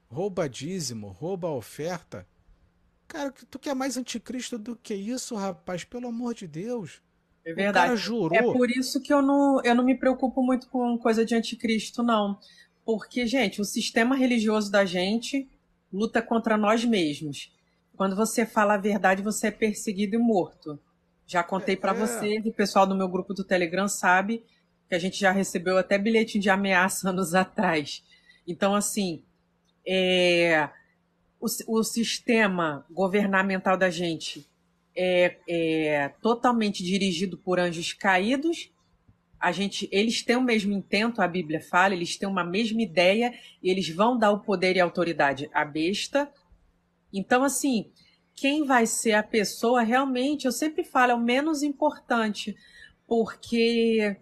[0.09, 2.27] rouba dízimo, rouba a oferta
[3.07, 5.85] Cara, tu quer mais anticristo do que isso, rapaz?
[5.85, 7.03] Pelo amor de Deus.
[7.45, 7.71] É verdade.
[7.71, 8.37] O cara jurou.
[8.37, 12.03] É por isso que eu não, eu não me preocupo muito com coisa de anticristo,
[12.03, 12.39] não.
[12.85, 15.49] Porque, gente, o sistema religioso da gente
[15.93, 17.53] luta contra nós mesmos.
[17.97, 20.79] Quando você fala a verdade, você é perseguido e morto.
[21.27, 21.99] Já contei para é, é.
[22.07, 24.43] você, o pessoal do meu grupo do Telegram sabe
[24.89, 28.03] que a gente já recebeu até bilhetinho de ameaça anos atrás.
[28.47, 29.23] Então, assim,
[29.87, 30.69] é,
[31.41, 31.47] o,
[31.79, 34.47] o sistema governamental da gente
[34.97, 38.71] é, é totalmente dirigido por anjos caídos.
[39.39, 43.35] A gente, eles têm o mesmo intento, a Bíblia fala, eles têm uma mesma ideia
[43.63, 46.31] e eles vão dar o poder e a autoridade à besta.
[47.13, 47.91] Então, assim,
[48.35, 52.57] quem vai ser a pessoa realmente, eu sempre falo, é o menos importante,
[53.07, 54.17] porque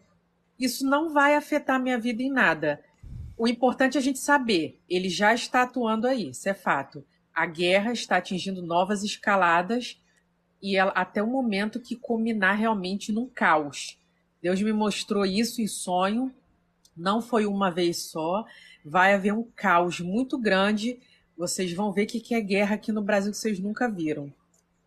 [0.64, 2.82] isso não vai afetar a minha vida em nada.
[3.36, 7.04] O importante é a gente saber, ele já está atuando aí, isso é fato.
[7.34, 10.00] A guerra está atingindo novas escaladas
[10.60, 13.98] e ela, até o momento que culminar realmente num caos.
[14.40, 16.32] Deus me mostrou isso em sonho,
[16.96, 18.44] não foi uma vez só.
[18.84, 21.00] Vai haver um caos muito grande.
[21.36, 24.32] Vocês vão ver o que é guerra aqui no Brasil que vocês nunca viram.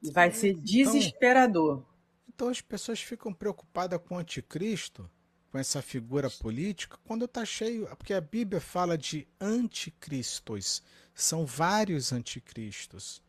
[0.03, 1.73] E vai ser então, desesperador.
[1.73, 1.95] Então,
[2.35, 5.09] então as pessoas ficam preocupadas com o anticristo,
[5.55, 7.87] com essa figura política, quando está cheio.
[7.95, 10.83] Porque a Bíblia fala de anticristos.
[11.13, 13.21] São vários anticristos.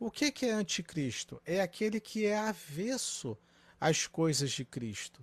[0.00, 1.42] O que, que é anticristo?
[1.44, 3.36] É aquele que é avesso
[3.78, 5.22] às coisas de Cristo.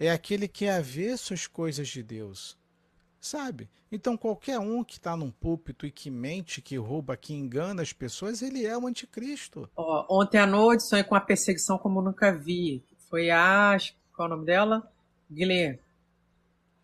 [0.00, 2.56] É aquele que é avesso às coisas de Deus.
[3.20, 3.68] Sabe?
[3.92, 7.92] Então qualquer um que está num púlpito e que mente, que rouba, que engana as
[7.92, 9.68] pessoas, ele é o anticristo.
[9.76, 12.82] ontem à noite sonhei com uma perseguição como nunca vi.
[13.10, 13.76] Foi a.
[14.16, 14.90] Qual é o nome dela?
[15.30, 15.86] Guilherme.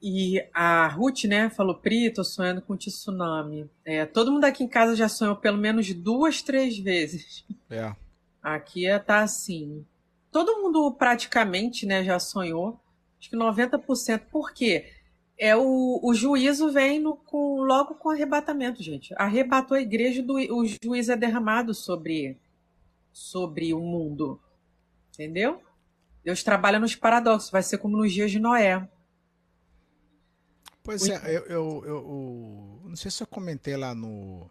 [0.07, 3.71] E a Ruth, né, falou, Pri, tô sonhando com tsunami.
[3.87, 7.43] É, todo mundo aqui em casa já sonhou pelo menos duas, três vezes.
[7.71, 7.91] É.
[8.43, 9.83] Aqui é, tá assim.
[10.31, 12.79] Todo mundo praticamente, né, já sonhou.
[13.19, 14.25] Acho que 90%.
[14.31, 14.93] Por quê?
[15.39, 19.15] É o, o juízo vem no, com, logo com arrebatamento, gente.
[19.17, 22.37] Arrebatou a igreja, do, o juiz é derramado sobre,
[23.11, 24.39] sobre o mundo.
[25.15, 25.63] Entendeu?
[26.23, 27.51] Deus trabalha nos paradoxos.
[27.51, 28.87] Vai ser como nos dias de Noé
[30.85, 34.51] Pois é, eu, eu, eu, não sei se eu comentei lá no,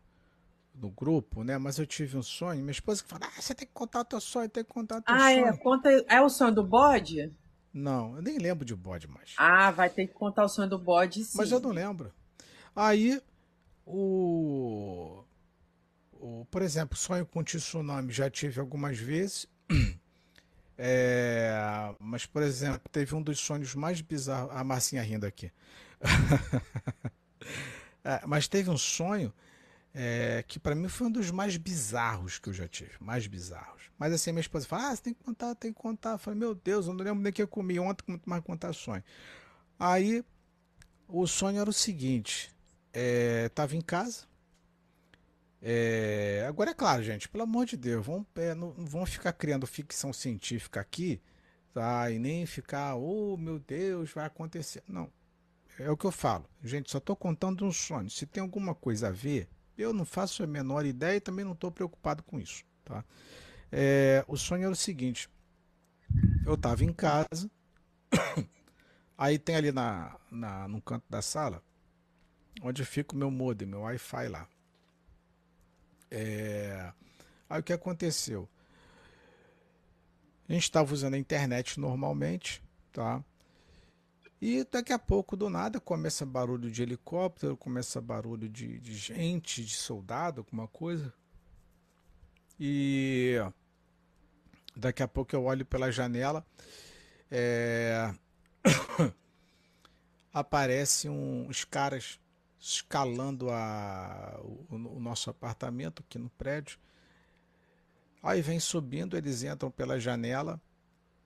[0.74, 1.60] no grupo, né?
[1.60, 2.60] Mas eu tive um sonho.
[2.60, 4.98] Minha esposa que fala: Ah, você tem que contar o teu sonho, tem que contar
[4.98, 5.46] o teu ah, sonho.
[5.46, 5.58] Ah, é?
[5.58, 7.32] Conta, é o sonho do bode?
[7.72, 9.36] Não, eu nem lembro de bode mais.
[9.38, 11.38] Ah, vai ter que contar o sonho do bode sim.
[11.38, 12.12] Mas eu não lembro.
[12.76, 13.22] Aí,
[13.86, 15.24] o.
[16.14, 19.48] o por exemplo, sonho com tsunami já tive algumas vezes.
[20.76, 21.54] É,
[22.00, 24.52] mas, por exemplo, teve um dos sonhos mais bizarros.
[24.56, 25.52] A Marcinha rindo aqui.
[28.04, 29.34] é, mas teve um sonho
[29.94, 33.84] é, que para mim foi um dos mais bizarros que eu já tive, mais bizarros.
[33.98, 36.14] Mas assim, minha esposa fala, ah, você tem que contar, tem que contar.
[36.14, 38.74] Eu falei, meu Deus, eu não lembro nem que eu comi ontem, muito mais contar
[38.74, 39.04] sonho.
[39.80, 40.24] Aí,
[41.08, 42.52] o sonho era o seguinte,
[42.92, 44.26] é, tava em casa,
[45.66, 49.32] é, agora é claro, gente, pelo amor de Deus, vamos, é, não, não vamos ficar
[49.32, 51.22] criando ficção científica aqui,
[51.74, 52.12] tá?
[52.12, 54.84] E nem ficar, oh meu Deus, vai acontecer.
[54.86, 55.10] Não,
[55.80, 56.46] é o que eu falo.
[56.64, 58.10] Gente, só estou contando um sonho.
[58.10, 61.54] Se tem alguma coisa a ver, eu não faço a menor ideia e também não
[61.54, 62.64] estou preocupado com isso.
[62.86, 63.04] Tá?
[63.72, 65.30] É, o sonho era o seguinte:
[66.46, 67.50] eu estava em casa,
[69.18, 71.64] aí tem ali na, na, no canto da sala,
[72.62, 74.48] onde fica o meu modem, meu Wi-Fi lá.
[76.12, 76.94] É,
[77.50, 78.48] aí o que aconteceu?
[80.48, 82.62] A gente estava usando a internet normalmente,
[82.92, 83.24] tá?
[84.46, 89.64] E daqui a pouco, do nada, começa barulho de helicóptero, começa barulho de, de gente,
[89.64, 91.14] de soldado, alguma coisa.
[92.60, 93.38] E
[94.76, 96.46] daqui a pouco eu olho pela janela,
[97.32, 98.14] é...
[100.34, 102.20] aparecem uns caras
[102.60, 106.78] escalando a, o, o nosso apartamento aqui no prédio.
[108.22, 110.60] Aí vem subindo, eles entram pela janela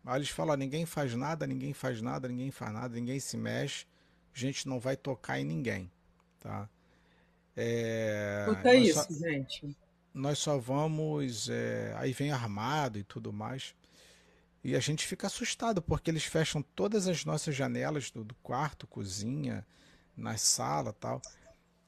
[0.07, 3.85] Aí eles falam: ninguém faz nada, ninguém faz nada, ninguém faz nada, ninguém se mexe,
[4.33, 5.91] a gente não vai tocar em ninguém.
[6.39, 6.69] Tá?
[7.53, 9.77] É, Puta isso, só, gente.
[10.13, 11.49] Nós só vamos.
[11.49, 13.75] É, aí vem armado e tudo mais.
[14.63, 18.87] E a gente fica assustado, porque eles fecham todas as nossas janelas do, do quarto,
[18.87, 19.65] cozinha,
[20.15, 21.21] na sala tal.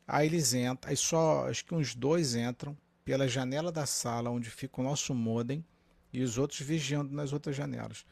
[0.06, 4.50] Aí eles entram, aí só acho que uns dois entram pela janela da sala onde
[4.50, 5.64] fica o nosso modem
[6.12, 8.06] e os outros vigiando nas outras janelas.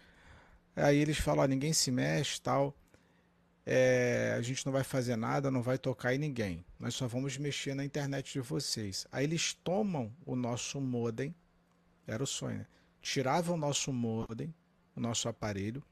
[0.75, 2.75] Aí eles falam: ninguém se mexe, tal.
[3.65, 6.63] É, a gente não vai fazer nada, não vai tocar em ninguém.
[6.79, 9.05] Nós só vamos mexer na internet de vocês.
[9.11, 11.35] Aí eles tomam o nosso modem,
[12.05, 12.59] Era o sonho.
[12.59, 12.67] Né?
[13.01, 14.53] Tiravam o nosso modem,
[14.95, 15.83] o nosso aparelho,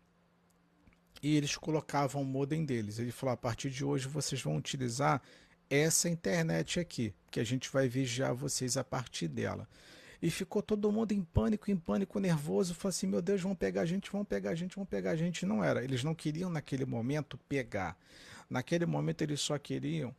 [1.22, 3.00] e eles colocavam o modem deles.
[3.00, 5.22] Ele falou: a partir de hoje vocês vão utilizar
[5.70, 9.68] essa internet aqui, que a gente vai vigiar vocês a partir dela.
[10.26, 12.74] E ficou todo mundo em pânico, em pânico, nervoso.
[12.74, 15.16] Falou assim: meu Deus, vão pegar a gente, vão pegar a gente, vão pegar a
[15.16, 15.46] gente.
[15.46, 15.84] Não era.
[15.84, 17.96] Eles não queriam naquele momento pegar.
[18.50, 20.16] Naquele momento eles só queriam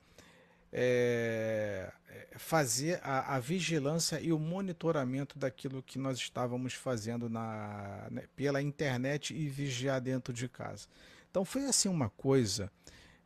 [0.72, 1.92] é,
[2.36, 8.62] fazer a, a, vigilância e o monitoramento daquilo que nós estávamos fazendo na, né, pela
[8.62, 10.86] internet e vigiar dentro de casa.
[11.28, 12.70] Então foi assim uma coisa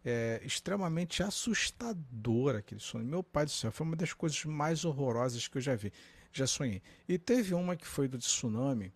[0.02, 3.04] é, extremamente assustadora aquele sonho.
[3.04, 5.92] Meu pai do céu, foi uma das coisas mais horrorosas que eu já vi.
[6.32, 6.82] Já sonhei.
[7.08, 8.92] E teve uma que foi do tsunami,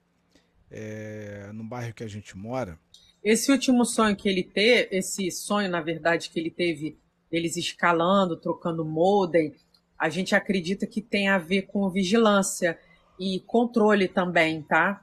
[0.70, 2.78] é, no bairro que a gente mora.
[3.22, 6.98] Esse último sonho que ele teve, esse sonho, na verdade, que ele teve,
[7.30, 9.54] eles escalando, trocando modem,
[9.98, 12.78] a gente acredita que tem a ver com vigilância
[13.18, 15.02] e controle também, tá?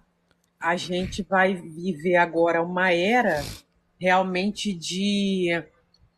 [0.59, 3.43] A gente vai viver agora uma era
[3.99, 5.49] realmente de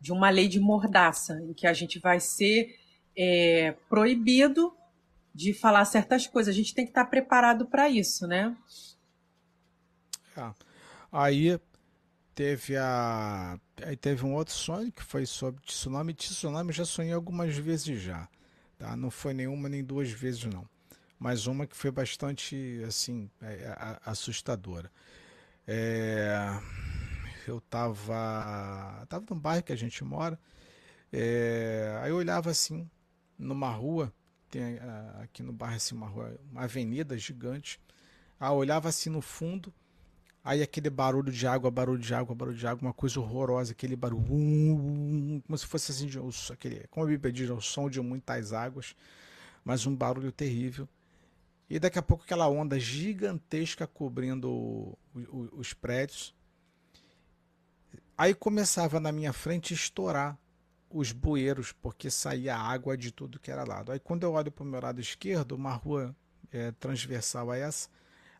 [0.03, 2.75] de uma lei de mordaça, em que a gente vai ser
[3.17, 4.73] é, proibido
[5.33, 6.53] de falar certas coisas.
[6.53, 8.55] A gente tem que estar preparado para isso, né?
[10.37, 10.53] É.
[11.11, 11.59] Aí
[12.33, 16.13] teve a aí teve um outro sonho que foi sobre tsunami.
[16.13, 18.27] Tsunami já sonhei algumas vezes já,
[18.77, 18.95] tá?
[18.95, 20.67] Não foi nenhuma nem duas vezes não,
[21.19, 24.91] mas uma que foi bastante assim é, é, assustadora.
[25.67, 26.59] É
[27.47, 30.39] eu tava, tava no bairro que a gente mora,
[31.11, 32.89] é, aí eu olhava assim,
[33.37, 34.13] numa rua,
[34.53, 34.79] tem
[35.19, 37.81] aqui no bairro assim, uma rua, uma avenida gigante,
[38.39, 39.73] eu olhava assim no fundo,
[40.43, 43.95] aí aquele barulho de água, barulho de água, barulho de água, uma coisa horrorosa, aquele
[43.95, 46.19] barulho, como se fosse assim, de,
[46.51, 48.95] aquele, como a Bíblia diz, o som de muitas águas,
[49.65, 50.87] mas um barulho terrível.
[51.67, 54.95] E daqui a pouco aquela onda gigantesca cobrindo
[55.53, 56.35] os prédios.
[58.15, 60.37] Aí começava na minha frente a estourar
[60.93, 63.91] os bueiros, porque saía água de tudo que era lado.
[63.91, 66.15] Aí quando eu olho para o meu lado esquerdo, uma rua
[66.51, 67.89] é, transversal a essa,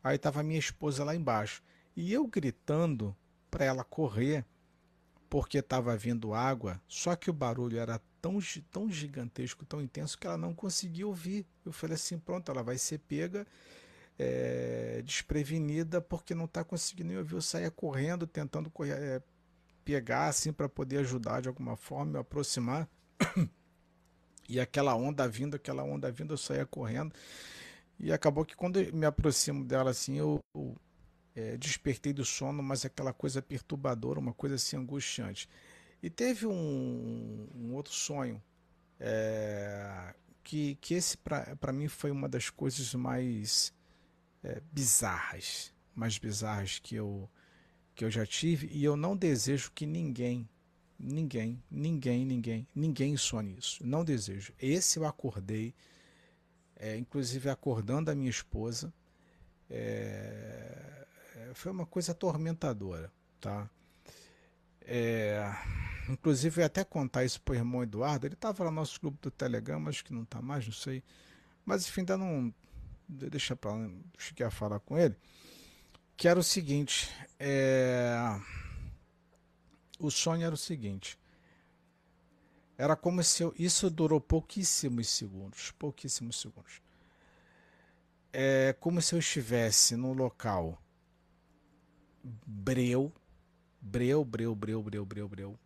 [0.04, 1.64] aí estava minha esposa lá embaixo.
[1.96, 3.16] E eu gritando
[3.50, 4.46] para ela correr,
[5.30, 8.38] porque estava vindo água, só que o barulho era tão,
[8.72, 11.46] tão gigantesco, tão intenso, que ela não conseguia ouvir.
[11.66, 13.46] Eu falei assim: pronto, ela vai ser pega.
[14.18, 17.34] É, desprevenida porque não está conseguindo ouvir.
[17.34, 19.22] Eu saía correndo, tentando correr, é,
[19.84, 22.88] pegar assim para poder ajudar de alguma forma, me aproximar.
[24.50, 27.16] E aquela onda vindo, aquela onda vindo, eu saía correndo.
[27.98, 30.76] E acabou que quando eu me aproximo dela assim, eu, eu
[31.34, 35.48] é, despertei do sono, mas aquela coisa perturbadora, uma coisa assim angustiante.
[36.02, 38.44] E teve um, um outro sonho
[39.00, 40.14] é,
[40.44, 43.74] que, que esse para mim foi uma das coisas mais
[44.44, 47.30] é, bizarras, mais bizarras que eu
[47.96, 50.48] que eu já tive e eu não desejo que ninguém,
[51.00, 53.86] ninguém, ninguém, ninguém, ninguém sonhe isso.
[53.86, 54.54] Não desejo.
[54.60, 55.74] Esse eu acordei,
[56.76, 58.94] é, inclusive acordando a minha esposa.
[59.70, 63.70] É, é foi uma coisa atormentadora, tá?
[64.82, 65.50] É,
[66.10, 68.26] inclusive eu ia até contar isso para o irmão Eduardo.
[68.26, 71.04] Ele estava lá no nosso grupo do Telegram, acho que não está mais, não sei.
[71.66, 72.54] Mas enfim, ainda não.
[73.08, 75.16] Deixa para lá, cheguei a falar com ele
[76.16, 77.10] que era o seguinte,
[77.40, 78.16] é...
[80.00, 81.18] o sonho era o seguinte,
[82.78, 83.54] era como se eu...
[83.58, 86.82] isso durou pouquíssimos segundos, pouquíssimos segundos.
[88.32, 90.82] É como se eu estivesse num local
[92.24, 93.14] breu,
[93.80, 95.60] breu, breu, breu, breu, breu, breu,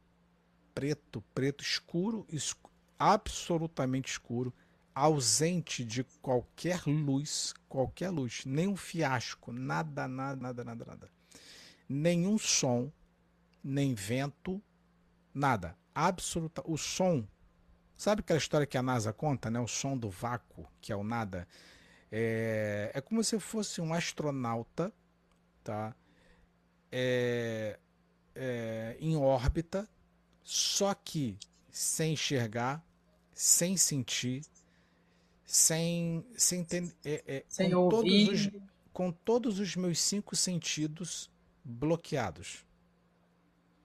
[0.73, 2.67] preto, preto, escuro, escuro
[2.97, 4.53] absolutamente escuro,
[4.97, 11.11] ausente de qualquer luz, qualquer luz, nenhum fiasco, nada, nada, nada, nada, nada.
[11.87, 12.91] Nenhum som,
[13.63, 14.61] nem vento,
[15.33, 15.77] nada.
[15.93, 16.63] Absoluta.
[16.65, 17.25] O som.
[17.95, 19.59] Sabe aquela história que a NASA conta, né?
[19.59, 21.47] O som do vácuo, que é o nada.
[22.11, 24.91] É, é como se fosse um astronauta,
[25.63, 25.95] tá?
[26.91, 27.79] É,
[28.35, 29.87] é, em órbita,
[30.43, 31.37] só que
[31.69, 32.83] sem enxergar,
[33.33, 34.43] sem sentir,
[35.47, 38.25] sem, sem, ter, é, é, sem com, ouvir.
[38.25, 38.51] Todos os,
[38.91, 41.31] com todos os meus cinco sentidos
[41.63, 42.65] bloqueados.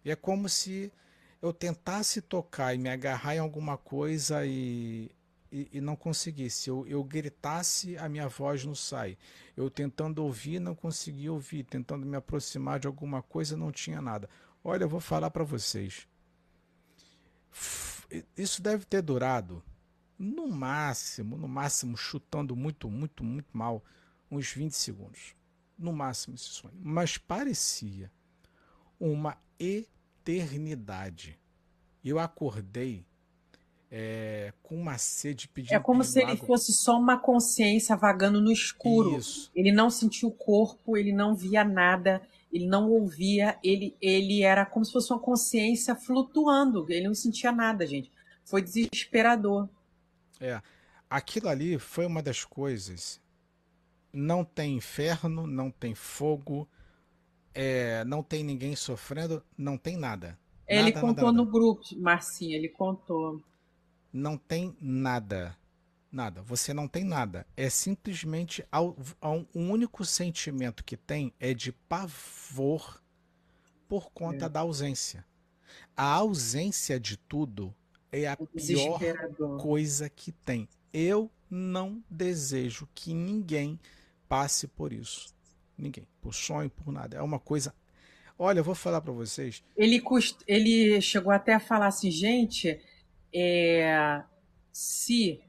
[0.04, 0.92] E é como se
[1.40, 5.08] eu tentasse tocar e me agarrar em alguma coisa e,
[5.52, 6.68] e, e, não conseguisse.
[6.68, 9.16] Eu, eu gritasse, a minha voz não sai.
[9.56, 11.62] Eu tentando ouvir, não conseguia ouvir.
[11.62, 14.28] Tentando me aproximar de alguma coisa, não tinha nada.
[14.64, 16.08] Olha, eu vou falar para vocês.
[18.36, 19.62] Isso deve ter durado
[20.22, 23.82] no máximo, no máximo, chutando muito, muito, muito mal,
[24.30, 25.34] uns 20 segundos,
[25.76, 28.10] no máximo esse sonho, mas parecia
[29.00, 31.36] uma eternidade.
[32.04, 33.04] Eu acordei
[33.90, 35.74] é, com uma sede pedindo.
[35.74, 36.46] É como se ele água.
[36.46, 39.18] fosse só uma consciência vagando no escuro.
[39.18, 39.50] Isso.
[39.56, 44.64] Ele não sentia o corpo, ele não via nada, ele não ouvia, ele, ele era
[44.64, 46.86] como se fosse uma consciência flutuando.
[46.88, 48.10] Ele não sentia nada, gente.
[48.44, 49.68] Foi desesperador.
[50.42, 50.60] É.
[51.08, 53.20] Aquilo ali foi uma das coisas.
[54.12, 56.68] Não tem inferno, não tem fogo,
[57.54, 60.38] é, não tem ninguém sofrendo, não tem nada.
[60.66, 61.44] Ele nada, contou nada, nada.
[61.44, 63.42] no grupo, Marcinha, ele contou
[64.12, 65.56] não tem nada.
[66.10, 66.42] Nada.
[66.42, 67.46] Você não tem nada.
[67.56, 68.62] É simplesmente
[69.54, 73.02] um único sentimento que tem é de pavor
[73.88, 74.48] por conta é.
[74.48, 75.24] da ausência.
[75.96, 77.74] A ausência de tudo
[78.12, 78.98] é a pior
[79.58, 80.68] coisa que tem.
[80.92, 83.80] Eu não desejo que ninguém
[84.28, 85.34] passe por isso.
[85.76, 86.06] Ninguém.
[86.20, 87.16] Por sonho, por nada.
[87.16, 87.74] É uma coisa.
[88.38, 89.62] Olha, eu vou falar para vocês.
[89.76, 90.38] Ele, cust...
[90.46, 92.80] ele chegou até a falar assim, gente
[93.32, 94.22] é,
[94.72, 95.40] se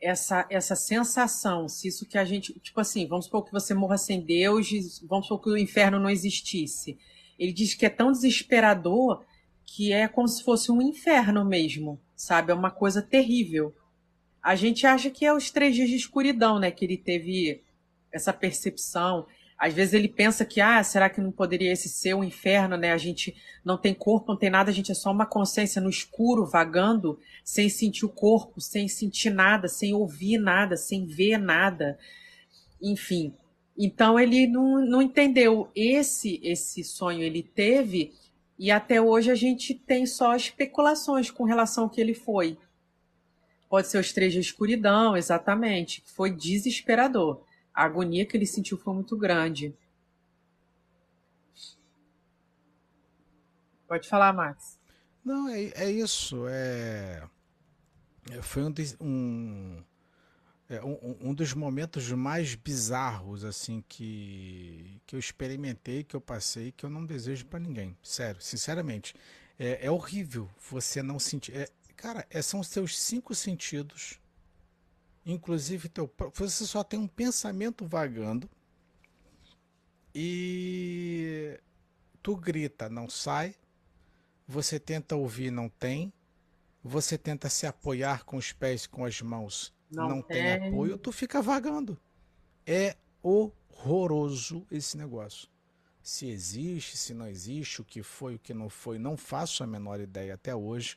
[0.00, 2.52] essa, essa sensação, se isso que a gente.
[2.60, 4.68] Tipo assim, vamos supor que você morra sem Deus,
[5.06, 6.98] vamos supor que o inferno não existisse.
[7.38, 9.24] Ele diz que é tão desesperador
[9.64, 12.50] que é como se fosse um inferno mesmo, sabe?
[12.50, 13.74] É uma coisa terrível.
[14.42, 16.70] A gente acha que é os três dias de escuridão, né?
[16.70, 17.62] Que ele teve
[18.10, 19.26] essa percepção.
[19.58, 22.76] Às vezes ele pensa que, ah, será que não poderia esse ser o um inferno,
[22.76, 22.92] né?
[22.92, 25.88] A gente não tem corpo, não tem nada, a gente é só uma consciência no
[25.88, 31.98] escuro, vagando, sem sentir o corpo, sem sentir nada, sem ouvir nada, sem ver nada.
[32.80, 33.34] Enfim.
[33.78, 38.12] Então ele não, não entendeu esse esse sonho ele teve
[38.58, 42.58] e até hoje a gente tem só especulações com relação ao que ele foi.
[43.68, 46.02] Pode ser os três de escuridão, exatamente.
[46.06, 47.42] Foi desesperador
[47.76, 49.76] a agonia que ele sentiu foi muito grande.
[53.86, 54.80] Pode falar, Max.
[55.22, 56.46] Não, é, é isso.
[56.48, 57.22] É
[58.42, 59.84] foi um, um,
[60.68, 66.72] é, um, um, dos momentos mais bizarros assim que, que eu experimentei, que eu passei,
[66.72, 67.96] que eu não desejo para ninguém.
[68.02, 69.14] Sério, sinceramente.
[69.58, 71.56] É, é horrível você não sentir.
[71.56, 74.20] É, cara, é, são os seus cinco sentidos
[75.26, 78.48] Inclusive, teu, você só tem um pensamento vagando
[80.14, 81.58] e
[82.22, 83.56] tu grita, não sai.
[84.46, 86.12] Você tenta ouvir, não tem.
[86.80, 90.42] Você tenta se apoiar com os pés, com as mãos, não, não tem.
[90.42, 90.98] tem apoio.
[90.98, 91.98] Tu fica vagando.
[92.66, 95.48] É horroroso esse negócio.
[96.02, 99.66] Se existe, se não existe, o que foi, o que não foi, não faço a
[99.66, 100.96] menor ideia até hoje.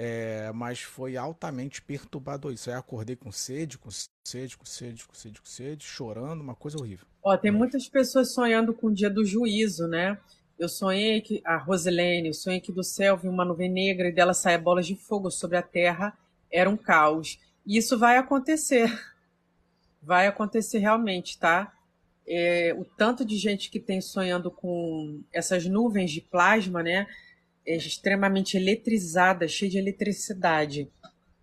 [0.00, 2.70] É, mas foi altamente perturbador isso.
[2.70, 6.78] Aí acordei com sede, com sede, com sede, com sede, com sede, chorando, uma coisa
[6.78, 7.06] horrível.
[7.22, 10.18] Ó, tem muitas pessoas sonhando com o dia do juízo, né?
[10.58, 14.12] Eu sonhei que a Rosilene, eu sonhei que do céu vinha uma nuvem negra e
[14.12, 16.16] dela saia bolas de fogo sobre a terra.
[16.50, 17.38] Era um caos.
[17.68, 18.90] Isso vai acontecer.
[20.02, 21.70] Vai acontecer realmente, tá?
[22.26, 27.06] É, o tanto de gente que tem sonhando com essas nuvens de plasma, né?
[27.66, 30.90] É extremamente eletrizada, cheia de eletricidade,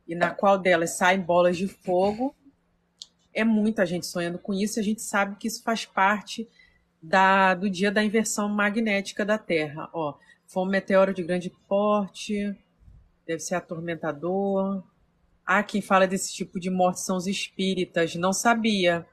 [0.07, 2.35] e na qual delas saem bolas de fogo.
[3.31, 6.49] É muita gente sonhando com isso, e a gente sabe que isso faz parte
[6.99, 9.91] da, do dia da inversão magnética da Terra.
[9.93, 10.17] Ó,
[10.47, 12.55] foi um meteoro de grande porte,
[13.27, 14.83] deve ser atormentador.
[15.45, 18.15] Há quem fala desse tipo de morte são os espíritas.
[18.15, 19.05] Não sabia.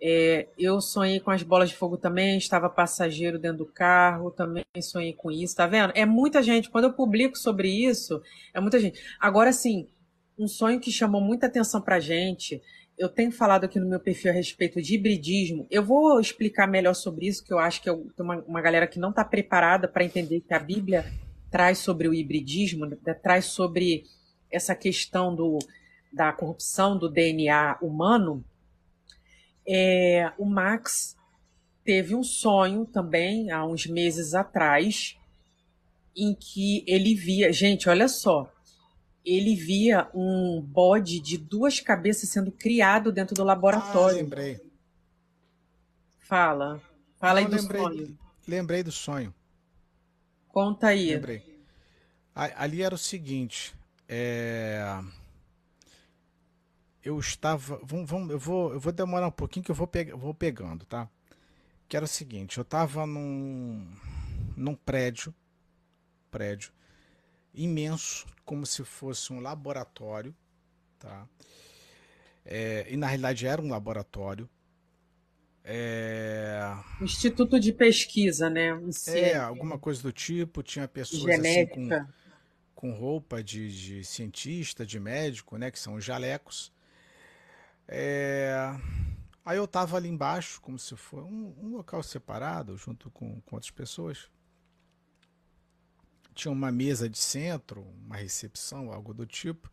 [0.00, 4.64] É, eu sonhei com as bolas de fogo também, estava passageiro dentro do carro, também
[4.80, 5.92] sonhei com isso, tá vendo?
[5.94, 6.70] É muita gente.
[6.70, 8.22] Quando eu publico sobre isso,
[8.52, 9.00] é muita gente.
[9.18, 9.88] Agora, sim,
[10.38, 12.62] um sonho que chamou muita atenção pra gente,
[12.98, 15.66] eu tenho falado aqui no meu perfil a respeito de hibridismo.
[15.70, 18.86] Eu vou explicar melhor sobre isso, que eu acho que eu, tem uma, uma galera
[18.86, 21.04] que não está preparada para entender que a Bíblia
[21.50, 22.96] traz sobre o hibridismo, né?
[23.22, 24.04] traz sobre
[24.56, 25.58] essa questão do,
[26.12, 28.44] da corrupção do DNA humano
[29.66, 31.16] é, o Max
[31.84, 35.18] teve um sonho também, há uns meses atrás,
[36.14, 37.52] em que ele via.
[37.52, 38.50] Gente, olha só.
[39.24, 44.18] Ele via um bode de duas cabeças sendo criado dentro do laboratório.
[44.18, 44.60] Ah, lembrei.
[46.20, 46.80] Fala.
[47.18, 48.18] Fala Não, aí do lembrei, sonho.
[48.46, 49.34] Lembrei do sonho.
[50.48, 51.10] Conta aí.
[51.10, 51.42] Lembrei.
[52.34, 53.74] Ali era o seguinte.
[54.08, 55.00] É
[57.06, 57.80] eu estava.
[57.84, 60.84] Vamos, vamos, eu, vou, eu vou demorar um pouquinho que eu vou, pe, vou pegando,
[60.84, 61.08] tá?
[61.88, 63.88] Que era o seguinte, eu estava num,
[64.56, 65.32] num prédio,
[66.32, 66.72] prédio
[67.54, 70.34] imenso, como se fosse um laboratório,
[70.98, 71.28] tá?
[72.44, 74.48] É, e na realidade era um laboratório.
[75.62, 76.60] É...
[77.00, 78.74] Instituto de pesquisa, né?
[78.74, 80.62] Um é, alguma coisa do tipo.
[80.62, 81.88] Tinha pessoas assim com,
[82.76, 85.70] com roupa de, de cientista, de médico, né?
[85.70, 86.70] Que são os jalecos.
[87.88, 88.54] É...
[89.44, 93.56] Aí eu tava ali embaixo, como se fosse um, um local separado, junto com, com
[93.56, 94.28] outras pessoas.
[96.34, 99.72] Tinha uma mesa de centro, uma recepção, algo do tipo.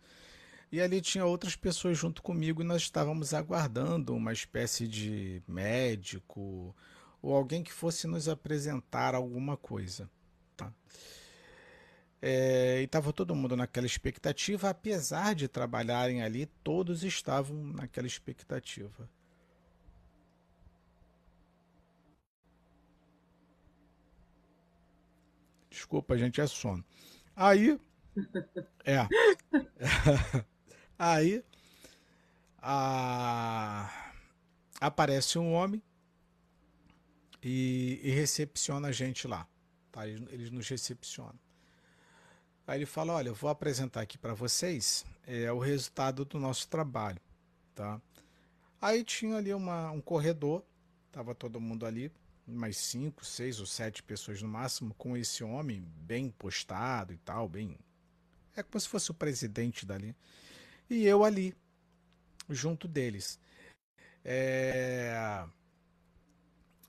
[0.71, 6.73] E ali tinha outras pessoas junto comigo e nós estávamos aguardando uma espécie de médico
[7.21, 10.09] ou alguém que fosse nos apresentar alguma coisa.
[10.55, 10.71] Tá?
[12.25, 19.09] É, e estava todo mundo naquela expectativa, apesar de trabalharem ali, todos estavam naquela expectativa.
[25.69, 26.83] Desculpa, gente, é sono.
[27.35, 27.77] Aí.
[28.85, 29.07] É.
[30.99, 31.43] Aí.
[32.61, 34.13] A,
[34.79, 35.81] aparece um homem
[37.41, 39.47] e, e, recepciona a gente lá.
[39.91, 40.07] Tá?
[40.07, 41.39] Eles, eles, nos recepcionam.
[42.65, 46.67] Aí ele fala: Olha, eu vou apresentar aqui para vocês é, o resultado do nosso
[46.67, 47.19] trabalho.
[47.75, 48.01] Tá?
[48.81, 50.63] Aí tinha ali uma, um corredor,
[51.11, 52.11] tava todo mundo ali
[52.45, 57.47] mais cinco, seis ou sete pessoas no máximo, com esse homem bem postado e tal,
[57.47, 57.77] bem.
[58.55, 60.15] É como se fosse o presidente dali.
[60.89, 61.55] E eu ali,
[62.49, 63.39] junto deles.
[64.23, 65.45] É...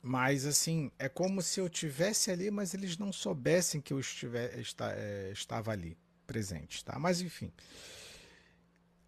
[0.06, 4.58] Mas assim, é como se eu tivesse ali, mas eles não soubessem que eu estiver,
[4.58, 6.98] está, é, estava ali, presente, tá?
[6.98, 7.50] Mas enfim.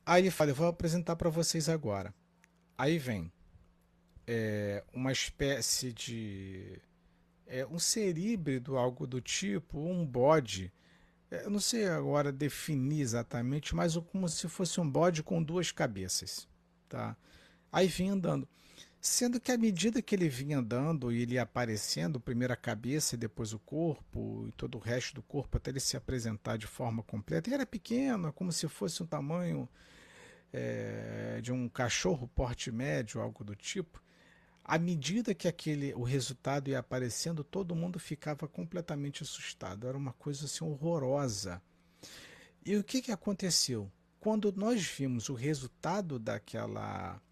[0.06, 2.14] Aí ele fala, eu vou apresentar para vocês agora.
[2.78, 3.30] Aí vem
[4.26, 6.80] é, uma espécie de.
[7.46, 10.72] É, um ser híbrido, algo do tipo, um bode.
[11.30, 16.48] Eu não sei agora definir exatamente, mas como se fosse um bode com duas cabeças.
[16.88, 17.14] Tá?
[17.70, 18.48] Aí vinha andando.
[19.06, 23.14] Sendo que à medida que ele vinha andando e ele ia aparecendo, primeiro a cabeça
[23.14, 26.66] e depois o corpo e todo o resto do corpo até ele se apresentar de
[26.66, 29.68] forma completa, ele era pequeno, como se fosse um tamanho
[30.52, 34.02] é, de um cachorro porte médio, algo do tipo
[34.64, 39.86] à medida que aquele o resultado ia aparecendo, todo mundo ficava completamente assustado.
[39.86, 41.62] Era uma coisa assim horrorosa.
[42.64, 43.88] E o que, que aconteceu?
[44.18, 47.22] Quando nós vimos o resultado daquela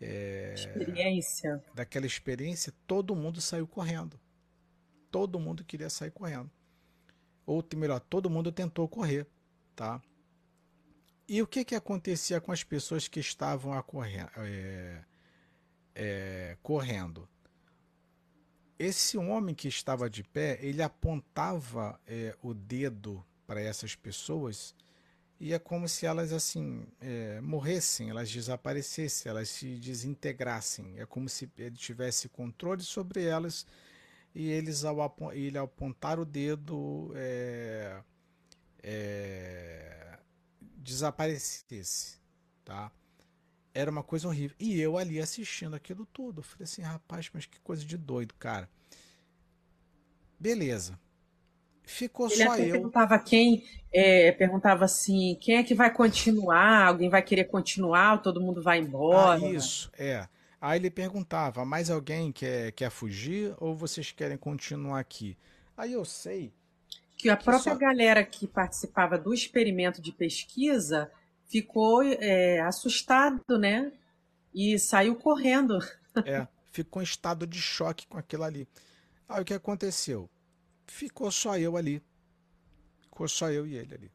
[0.00, 4.18] é, experiência, daquela experiência, todo mundo saiu correndo.
[5.10, 6.50] Todo mundo queria sair correndo.
[7.44, 9.26] Ou melhor, todo mundo tentou correr,
[9.74, 10.00] tá?
[11.28, 14.28] E o que que acontecia com as pessoas que estavam a correr?
[14.36, 15.04] É,
[15.94, 17.28] é, correndo.
[18.78, 24.74] Esse homem que estava de pé, ele apontava é, o dedo para essas pessoas
[25.40, 31.00] e é como se elas assim é, morressem, elas desaparecessem, elas se desintegrassem.
[31.00, 33.66] É como se ele tivesse controle sobre elas
[34.34, 34.98] e eles ao
[35.32, 38.02] ele ao apontar o dedo é,
[38.82, 40.18] é,
[40.76, 42.18] desaparecesse,
[42.62, 42.92] tá?
[43.72, 44.54] Era uma coisa horrível.
[44.60, 46.42] E eu ali assistindo aquilo tudo.
[46.42, 48.68] Falei assim, rapaz, mas que coisa de doido, cara.
[50.38, 50.98] Beleza.
[51.90, 52.72] Ficou Ele só eu.
[52.72, 56.86] Perguntava quem, é, perguntava assim, quem é que vai continuar?
[56.86, 58.22] Alguém vai querer continuar?
[58.22, 59.44] Todo mundo vai embora?
[59.44, 60.26] Ah, isso, é.
[60.60, 65.36] Aí ele perguntava, mais alguém quer, quer fugir ou vocês querem continuar aqui?
[65.76, 66.52] Aí eu sei.
[67.18, 67.78] Que a que própria só...
[67.78, 71.10] galera que participava do experimento de pesquisa
[71.48, 73.90] ficou é, assustado, né?
[74.54, 75.78] E saiu correndo.
[76.24, 78.68] É, ficou em estado de choque com aquilo ali.
[79.28, 80.28] Aí o que aconteceu?
[80.90, 82.02] Ficou só eu ali.
[83.00, 84.12] Ficou só eu e ele ali.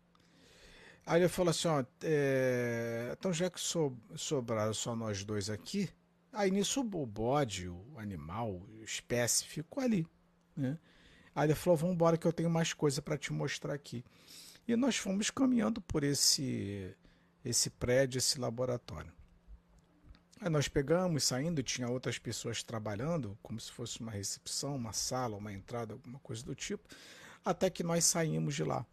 [1.06, 3.12] Aí ele falou assim: ó, é...
[3.18, 3.98] então já que so...
[4.16, 5.90] sobraram só nós dois aqui,
[6.34, 10.06] aí nisso o bode, o animal, o espécie ficou ali.
[10.56, 10.78] Né?
[11.34, 14.04] Aí ele falou: vamos embora que eu tenho mais coisa para te mostrar aqui.
[14.68, 16.94] E nós fomos caminhando por esse
[17.44, 19.14] esse prédio, esse laboratório.
[20.42, 25.38] Aí nós pegamos, saindo, tinha outras pessoas trabalhando, como se fosse uma recepção, uma sala,
[25.38, 26.84] uma entrada, alguma coisa do tipo,
[27.44, 28.86] até que nós saímos de lá.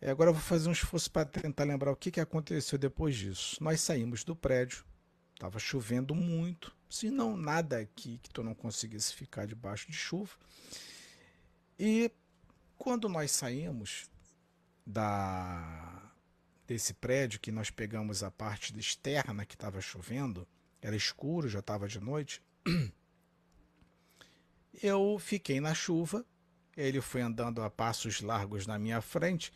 [0.00, 3.16] E agora eu vou fazer um esforço para tentar lembrar o que, que aconteceu depois
[3.16, 3.56] disso.
[3.62, 4.84] Nós saímos do prédio,
[5.34, 10.32] estava chovendo muito, se não nada aqui que tu não conseguisse ficar debaixo de chuva.
[11.78, 12.10] E
[12.76, 14.10] quando nós saímos
[14.84, 16.01] da
[16.72, 20.48] desse prédio que nós pegamos a parte externa que estava chovendo,
[20.80, 22.42] era escuro, já estava de noite.
[24.82, 26.24] Eu fiquei na chuva,
[26.74, 29.52] ele foi andando a passos largos na minha frente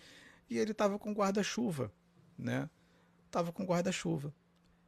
[0.49, 1.91] e ele estava com guarda-chuva,
[2.39, 2.69] né?
[3.31, 4.33] Tava com guarda-chuva.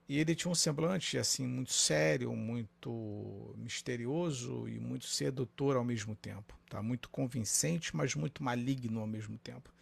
[0.06, 6.14] E ele tinha um semblante assim muito sério, muito misterioso e muito sedutor ao mesmo
[6.14, 6.82] tempo, tá?
[6.82, 9.72] Muito convincente, mas muito maligno ao mesmo tempo.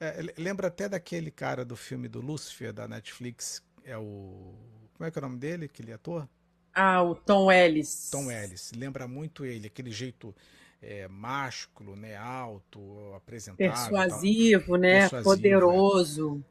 [0.00, 4.54] É, lembra até daquele cara do filme do Lucifer da Netflix, é o
[4.98, 6.28] como é que é o nome dele, aquele ator?
[6.74, 8.10] Ah, o Tom Ellis.
[8.10, 10.34] Tom Ellis, lembra muito ele, aquele jeito
[10.82, 14.78] é, másculo, né, alto, apresentável, persuasivo, tal.
[14.78, 16.44] né, persuasivo, poderoso.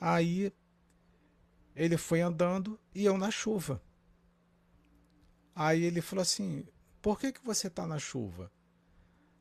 [0.00, 0.52] Aí
[1.74, 3.82] ele foi andando e eu na chuva.
[5.54, 6.64] Aí ele falou assim:
[7.02, 8.50] "Por que que você está na chuva?"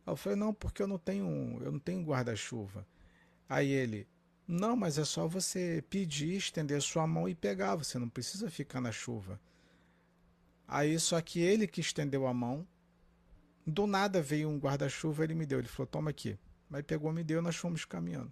[0.07, 2.85] Eu falei: "Não, porque eu não tenho, eu não tenho guarda-chuva."
[3.49, 4.07] Aí ele:
[4.47, 8.79] "Não, mas é só você pedir, estender sua mão e pegar, você não precisa ficar
[8.79, 9.39] na chuva."
[10.67, 12.65] Aí só que ele que estendeu a mão,
[13.65, 16.37] do nada veio um guarda-chuva, ele me deu, ele falou: "Toma aqui."
[16.71, 18.31] Aí pegou, me deu, nós fomos caminhando.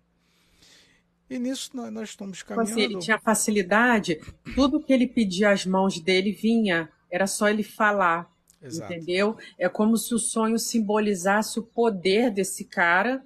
[1.29, 2.71] E nisso nós, nós estamos tipo caminhando.
[2.71, 4.21] Assim, ele tinha facilidade,
[4.55, 8.31] tudo que ele pedia às mãos dele vinha, era só ele falar.
[8.61, 8.93] Exato.
[8.93, 9.37] Entendeu?
[9.57, 13.23] É como se o sonho simbolizasse o poder desse cara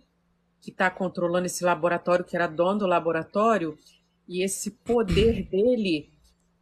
[0.62, 3.78] que está controlando esse laboratório, que era dono do laboratório,
[4.28, 6.10] e esse poder dele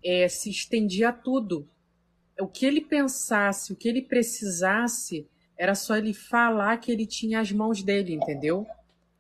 [0.04, 1.68] é, se estendia a tudo.
[2.40, 5.28] O que ele pensasse, o que ele precisasse,
[5.58, 8.66] era só ele falar que ele tinha as mãos dele, entendeu?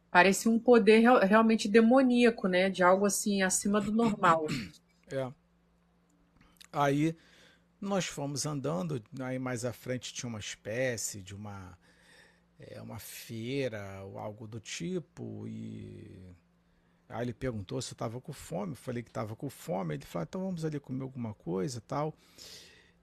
[0.09, 2.69] Parecia um poder realmente demoníaco, né?
[2.69, 4.47] De algo assim acima do normal.
[5.11, 5.29] É.
[6.71, 7.15] Aí
[7.81, 11.77] nós fomos andando, aí mais à frente tinha uma espécie de uma
[12.59, 16.35] é, uma feira ou algo do tipo e
[17.07, 20.05] aí ele perguntou se eu estava com fome, eu falei que estava com fome, ele
[20.05, 22.13] falou então vamos ali comer alguma coisa tal.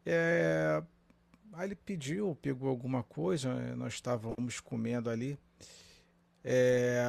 [0.05, 0.83] É,
[1.53, 5.39] aí ele pediu, pegou alguma coisa, nós estávamos comendo ali.
[6.45, 7.03] É,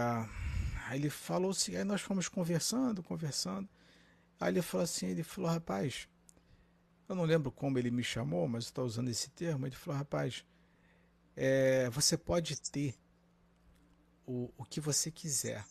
[0.88, 3.70] aí ele falou assim, aí nós fomos conversando, conversando.
[4.40, 6.08] Aí ele falou assim, ele falou, rapaz,
[7.08, 9.68] eu não lembro como ele me chamou, mas está usando esse termo.
[9.68, 10.44] Ele falou, rapaz,
[11.38, 12.96] é, você pode ter
[14.26, 15.64] o, o que você quiser.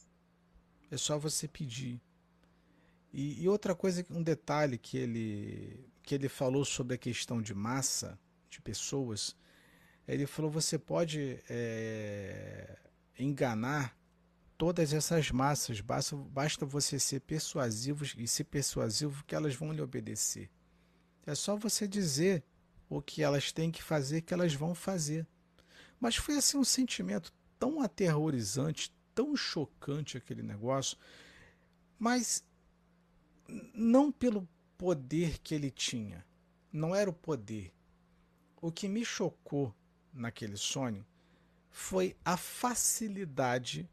[0.89, 2.01] É só você pedir.
[3.13, 7.53] E, e, outra coisa, um detalhe que ele, que ele falou sobre a questão de
[7.53, 8.17] massa,
[8.49, 9.35] de pessoas,
[10.07, 12.79] ele falou, você pode é,
[13.19, 13.99] enganar
[14.57, 15.81] todas essas massas.
[15.81, 20.49] Basta, basta você ser persuasivo e ser persuasivo que elas vão lhe obedecer.
[21.27, 22.45] É só você dizer
[22.89, 25.27] o que elas têm que fazer que elas vão fazer.
[26.01, 30.97] Mas foi assim um sentimento tão aterrorizante, tão chocante aquele negócio,
[31.99, 32.45] mas
[33.75, 36.25] não pelo poder que ele tinha.
[36.73, 37.73] Não era o poder.
[38.61, 39.75] O que me chocou
[40.13, 41.07] naquele sonho
[41.71, 43.89] foi a facilidade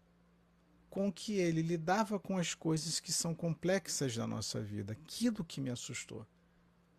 [0.90, 4.94] com que ele lidava com as coisas que são complexas da nossa vida.
[4.94, 6.26] Aquilo que me assustou.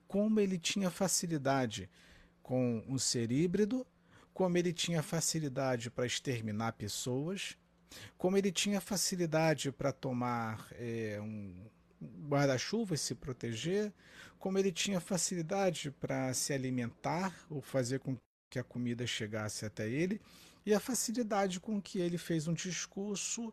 [0.08, 1.88] Como ele tinha facilidade
[2.42, 3.86] com um ser híbrido,
[4.34, 7.56] como ele tinha facilidade para exterminar pessoas,
[8.18, 11.54] como ele tinha facilidade para tomar é, um
[12.28, 13.92] guarda-chuva e se proteger,
[14.38, 18.16] como ele tinha facilidade para se alimentar ou fazer com
[18.50, 20.20] que a comida chegasse até ele
[20.66, 23.52] e a facilidade com que ele fez um discurso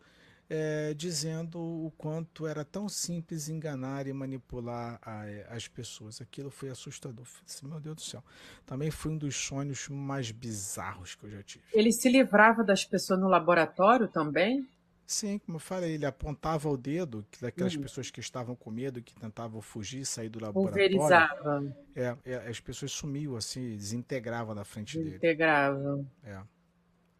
[0.49, 6.21] é, dizendo o quanto era tão simples enganar e manipular a, as pessoas.
[6.21, 7.25] Aquilo foi assustador.
[7.63, 8.23] Meu Deus do céu.
[8.65, 11.63] Também foi um dos sonhos mais bizarros que eu já tive.
[11.73, 14.67] Ele se livrava das pessoas no laboratório também?
[15.11, 17.81] Sim, como eu falei, ele apontava o dedo daquelas hum.
[17.81, 20.89] pessoas que estavam com medo, que tentavam fugir, sair do laboratório.
[20.89, 21.75] Pulverizava.
[21.93, 25.09] É, é, as pessoas sumiam assim, desintegravam na frente dele.
[25.09, 26.07] Desintegravam.
[26.23, 26.39] É.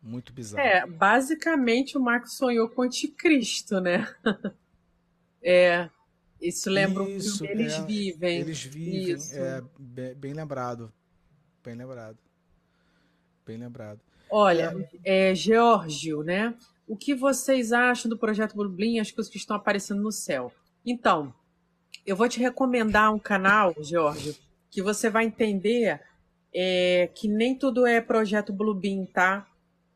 [0.02, 0.65] Muito bizarro.
[0.65, 4.07] É, basicamente o Marco sonhou com o anticristo, né?
[5.44, 5.90] é,
[6.41, 8.40] isso lembra isso, o que eles é, vivem.
[8.40, 9.38] Eles vivem, isso.
[9.38, 10.91] é bem, bem, lembrado.
[11.64, 12.18] Bem lembrado.
[13.45, 13.99] Bem lembrado.
[14.30, 14.73] Olha,
[15.03, 16.56] é, Geórgio, né?
[16.88, 20.52] O que vocês acham do projeto Blueblin, as coisas que estão aparecendo no céu?
[20.84, 21.34] Então,
[22.06, 24.36] eu vou te recomendar um canal, Geórgio,
[24.69, 26.02] que você vai entender
[26.53, 29.48] é, que nem tudo é projeto Bluebeam, tá?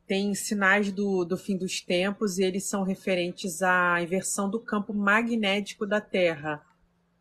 [0.08, 4.94] Tem sinais do, do fim dos tempos e eles são referentes à inversão do campo
[4.94, 6.64] magnético da Terra.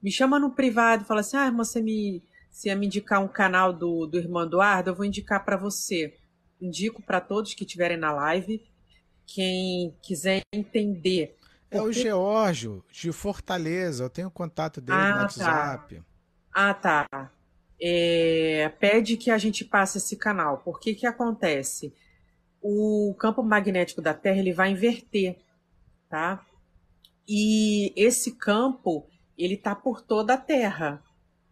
[0.03, 3.29] Me chama no privado, fala assim: ah, irmã, você me, se ia me indicar um
[3.29, 6.15] canal do, do irmão Eduardo, eu vou indicar para você.
[6.61, 8.63] Indico para todos que estiverem na live.
[9.27, 11.37] Quem quiser entender.
[11.71, 14.05] É o Geórgio, de Fortaleza.
[14.05, 15.23] Eu tenho contato dele ah, no tá.
[15.23, 15.97] WhatsApp.
[15.97, 16.05] Tá.
[16.53, 17.33] Ah, tá.
[17.81, 20.59] É, pede que a gente passe esse canal.
[20.59, 21.93] Por que que acontece?
[22.67, 25.37] O campo magnético da Terra ele vai inverter,
[26.09, 26.43] tá?
[27.29, 31.03] E esse campo ele está por toda a Terra.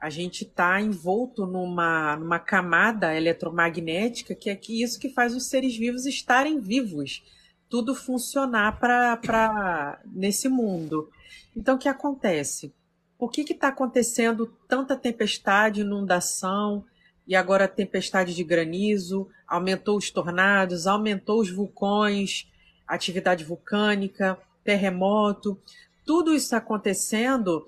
[0.00, 5.48] A gente está envolto numa, numa camada eletromagnética que é que isso que faz os
[5.48, 7.22] seres vivos estarem vivos,
[7.68, 11.10] tudo funcionar para nesse mundo.
[11.54, 12.74] Então, o que acontece?
[13.18, 16.86] Por que está acontecendo tanta tempestade, inundação
[17.32, 19.26] e agora tempestade de granizo?
[19.48, 22.46] Aumentou os tornados, aumentou os vulcões,
[22.86, 25.58] atividade vulcânica, terremoto.
[26.04, 27.66] Tudo isso acontecendo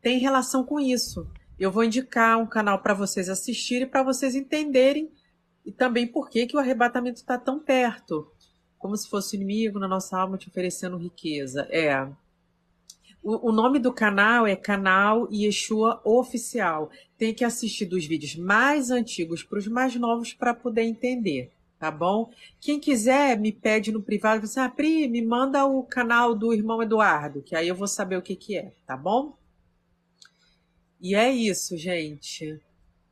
[0.00, 1.26] tem relação com isso.
[1.58, 5.10] Eu vou indicar um canal para vocês assistirem, para vocês entenderem
[5.66, 8.30] e também por que, que o arrebatamento está tão perto.
[8.78, 11.66] Como se fosse inimigo na nossa alma te oferecendo riqueza.
[11.68, 12.08] É.
[13.22, 16.90] O, o nome do canal é Canal Yeshua Oficial.
[17.18, 21.90] Tem que assistir dos vídeos mais antigos para os mais novos para poder entender tá
[21.90, 22.30] bom?
[22.60, 26.82] Quem quiser me pede no privado, você, ah, Pri, me manda o canal do irmão
[26.82, 29.34] Eduardo, que aí eu vou saber o que que é, tá bom?
[31.00, 32.60] E é isso, gente.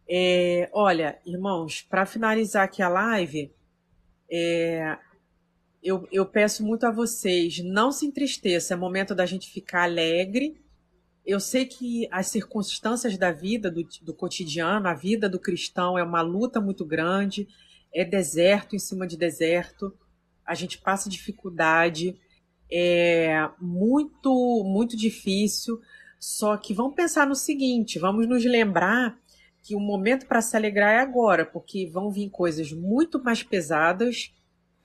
[0.06, 3.50] É, olha, irmãos, para finalizar aqui a live,
[4.30, 4.98] é,
[5.82, 10.60] eu, eu peço muito a vocês, não se entristeça, é momento da gente ficar alegre.
[11.24, 16.02] Eu sei que as circunstâncias da vida, do, do cotidiano, a vida do cristão é
[16.02, 17.46] uma luta muito grande,
[17.92, 19.92] é deserto em cima de deserto,
[20.44, 22.18] a gente passa dificuldade,
[22.70, 25.80] é muito, muito difícil.
[26.18, 29.18] Só que vamos pensar no seguinte: vamos nos lembrar
[29.62, 34.32] que o momento para se alegrar é agora, porque vão vir coisas muito mais pesadas.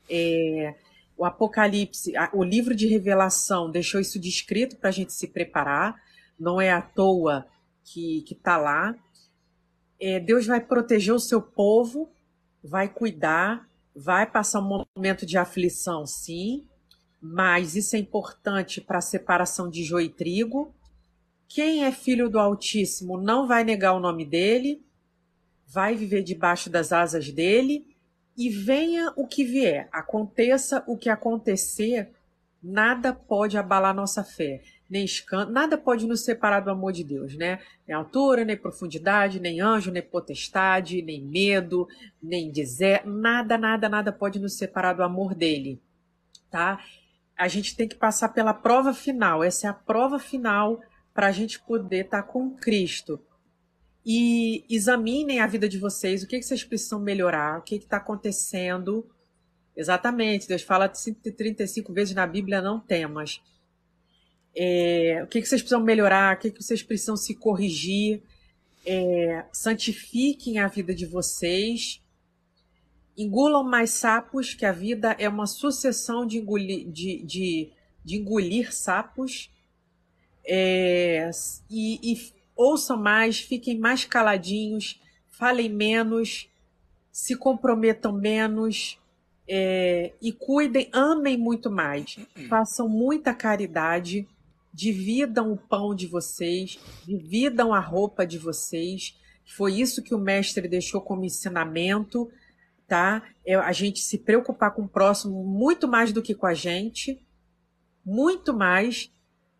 [0.10, 0.76] É,
[1.24, 5.96] o Apocalipse, o livro de Revelação deixou isso descrito para a gente se preparar.
[6.40, 7.46] Não é à toa
[7.84, 8.96] que está lá.
[10.00, 12.10] É, Deus vai proteger o seu povo
[12.64, 16.66] vai cuidar, vai passar um momento de aflição, sim,
[17.22, 20.74] mas isso é importante para a separação de joio e trigo.
[21.48, 24.82] Quem é filho do Altíssimo não vai negar o nome dele,
[25.68, 27.93] vai viver debaixo das asas dele,
[28.38, 32.12] e venha o que vier, aconteça o que acontecer,
[32.62, 34.62] nada pode abalar nossa fé
[34.94, 37.60] nem escândalo, nada pode nos separar do amor de Deus, né?
[37.88, 41.88] Nem altura, nem profundidade, nem anjo, nem potestade, nem medo,
[42.22, 45.82] nem dizer, nada, nada, nada pode nos separar do amor dele,
[46.52, 46.80] tá?
[47.36, 50.80] A gente tem que passar pela prova final, essa é a prova final
[51.12, 53.20] para a gente poder estar tá com Cristo.
[54.06, 57.98] E examinem a vida de vocês, o que, que vocês precisam melhorar, o que está
[57.98, 59.10] acontecendo.
[59.76, 63.42] Exatamente, Deus fala 135 vezes na Bíblia, não temas.
[64.56, 68.22] É, o que, que vocês precisam melhorar, o que, que vocês precisam se corrigir,
[68.86, 72.02] é, santifiquem a vida de vocês,
[73.18, 77.72] engulam mais sapos, que a vida é uma sucessão de engolir, de, de,
[78.04, 79.50] de engolir sapos,
[80.46, 81.30] é,
[81.70, 85.00] e, e ouçam mais, fiquem mais caladinhos,
[85.30, 86.50] falem menos,
[87.12, 89.00] se comprometam menos,
[89.48, 92.18] é, e cuidem, amem muito mais,
[92.48, 94.28] façam muita caridade,
[94.74, 99.16] dividam o pão de vocês, dividam a roupa de vocês.
[99.46, 102.32] Foi isso que o mestre deixou como ensinamento,
[102.88, 103.22] tá?
[103.46, 107.22] É a gente se preocupar com o próximo muito mais do que com a gente,
[108.06, 109.12] muito mais,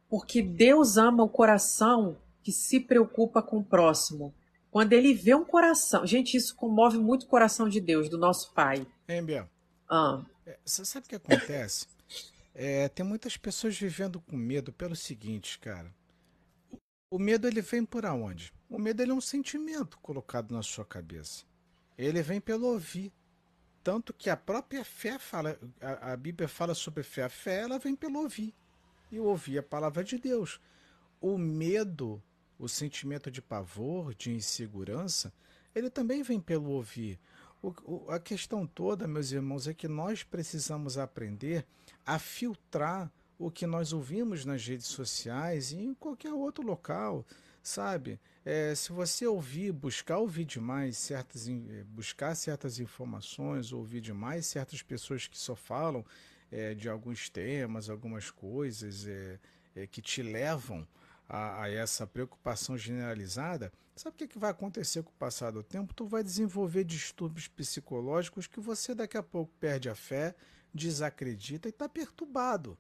[0.10, 4.34] porque Deus ama o coração que se preocupa com o próximo.
[4.70, 8.54] Quando ele vê um coração, gente, isso comove muito o coração de Deus, do nosso
[8.54, 8.86] Pai.
[9.08, 9.50] Hein, Bia?
[9.90, 10.24] Ah.
[10.46, 11.88] É, você sabe o que acontece?
[12.56, 15.94] É, tem muitas pessoas vivendo com medo pelo seguinte, cara.
[17.10, 18.52] O medo ele vem por aonde?
[18.70, 21.46] O medo ele é um sentimento colocado na sua cabeça.
[21.98, 23.14] Ele vem pelo ouvir.
[23.84, 27.24] Tanto que a própria fé fala, a, a Bíblia fala sobre fé.
[27.24, 28.54] A fé ela vem pelo ouvir.
[29.12, 30.60] E ouvir a palavra de Deus.
[31.22, 32.20] O medo,
[32.58, 35.34] o sentimento de pavor, de insegurança,
[35.76, 37.20] ele também vem pelo ouvir.
[37.62, 41.66] O, o, a questão toda, meus irmãos, é que nós precisamos aprender
[42.06, 47.26] a filtrar o que nós ouvimos nas redes sociais e em qualquer outro local,
[47.62, 48.20] sabe?
[48.46, 54.82] É, se você ouvir, buscar ouvir demais certas, é, buscar certas informações, ouvir demais certas
[54.82, 56.06] pessoas que só falam
[56.52, 59.08] é, de alguns temas, algumas coisas
[59.76, 60.88] é que te levam
[61.28, 65.64] a, a, essa preocupação generalizada, sabe o que, que vai acontecer com o passar do
[65.64, 65.94] tempo?
[65.94, 70.36] Tu vai desenvolver distúrbios psicológicos que você daqui a pouco perde a fé,
[70.74, 72.78] desacredita e está perturbado.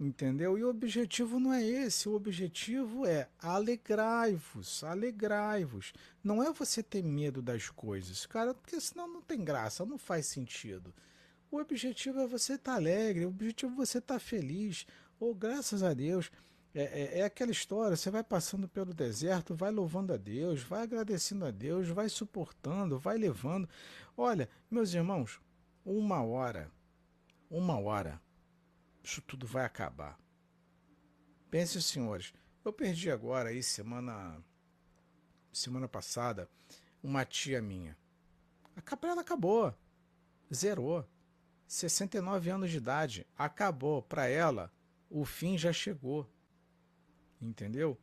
[0.00, 0.58] Entendeu?
[0.58, 5.92] E o objetivo não é esse, o objetivo é alegrai-vos, alegrai-vos.
[6.24, 10.26] Não é você ter medo das coisas, cara, porque senão não tem graça, não faz
[10.26, 10.92] sentido.
[11.52, 14.86] O objetivo é você estar tá alegre, o objetivo é você estar tá feliz.
[15.20, 16.32] Ou oh, graças a Deus,
[16.74, 20.82] É, é, é, aquela história, você vai passando pelo deserto, vai louvando a Deus, vai
[20.82, 23.68] agradecendo a Deus, vai suportando, vai levando.
[24.16, 25.38] Olha, meus irmãos,
[25.84, 26.70] uma hora,
[27.50, 28.20] uma hora,
[29.02, 30.18] isso tudo vai acabar.
[31.50, 32.32] Pense, senhores,
[32.64, 34.42] eu perdi agora aí semana
[35.52, 36.48] semana passada
[37.02, 37.96] uma tia minha.
[38.74, 39.74] A capela acabou.
[40.52, 41.06] Zerou.
[41.66, 43.26] 69 anos de idade.
[43.36, 44.02] Acabou.
[44.02, 44.72] Para ela,
[45.10, 46.31] o fim já chegou.
[47.42, 47.98] Entendeu?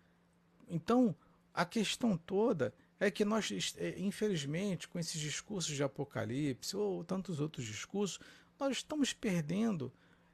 [0.68, 1.16] Então,
[1.54, 7.40] a questão toda é que nós, é, infelizmente, com esses discursos de Apocalipse ou tantos
[7.40, 8.20] outros discursos,
[8.60, 9.92] nós estamos perdendo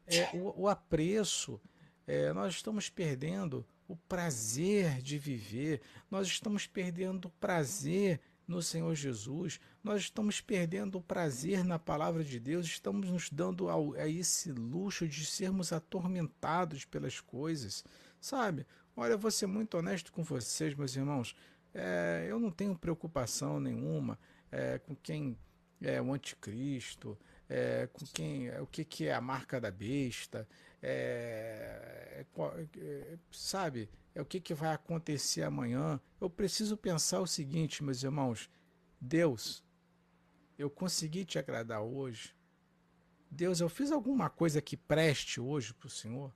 [0.08, 1.62] é, o, o, apreço,
[2.08, 8.94] é, nós estamos perdendo o prazer de viver, nós estamos perdendo o prazer no Senhor
[8.96, 14.52] Jesus, nós estamos perdendo o prazer na palavra de Deus, estamos nos dando a esse
[14.52, 17.84] luxo de sermos atormentados pelas coisas,
[18.20, 18.66] sabe?
[18.98, 21.36] Olha, vou ser muito honesto com vocês, meus irmãos.
[21.74, 24.18] É, eu não tenho preocupação nenhuma
[24.50, 25.38] é, com quem
[25.82, 27.18] é o anticristo,
[27.50, 30.48] é, com quem, é, o que, que é a marca da besta,
[30.82, 32.26] é,
[32.78, 33.90] é, sabe?
[34.14, 36.00] É o que, que vai acontecer amanhã.
[36.22, 38.50] Eu preciso pensar o seguinte, meus irmãos.
[39.02, 39.62] Deus,
[40.58, 42.34] eu consegui te agradar hoje.
[43.30, 46.34] Deus, eu fiz alguma coisa que preste hoje para o Senhor?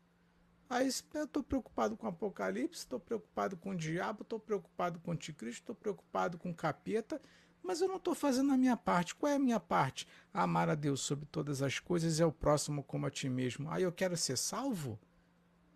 [0.70, 5.10] Aí eu estou preocupado com o Apocalipse, estou preocupado com o diabo, estou preocupado com
[5.10, 7.20] o anticristo, estou preocupado com o capeta,
[7.64, 9.16] mas eu não estou fazendo a minha parte.
[9.16, 10.08] Qual é a minha parte?
[10.32, 13.72] Amar a Deus sobre todas as coisas e ao próximo como a ti mesmo.
[13.72, 15.00] Aí eu quero ser salvo?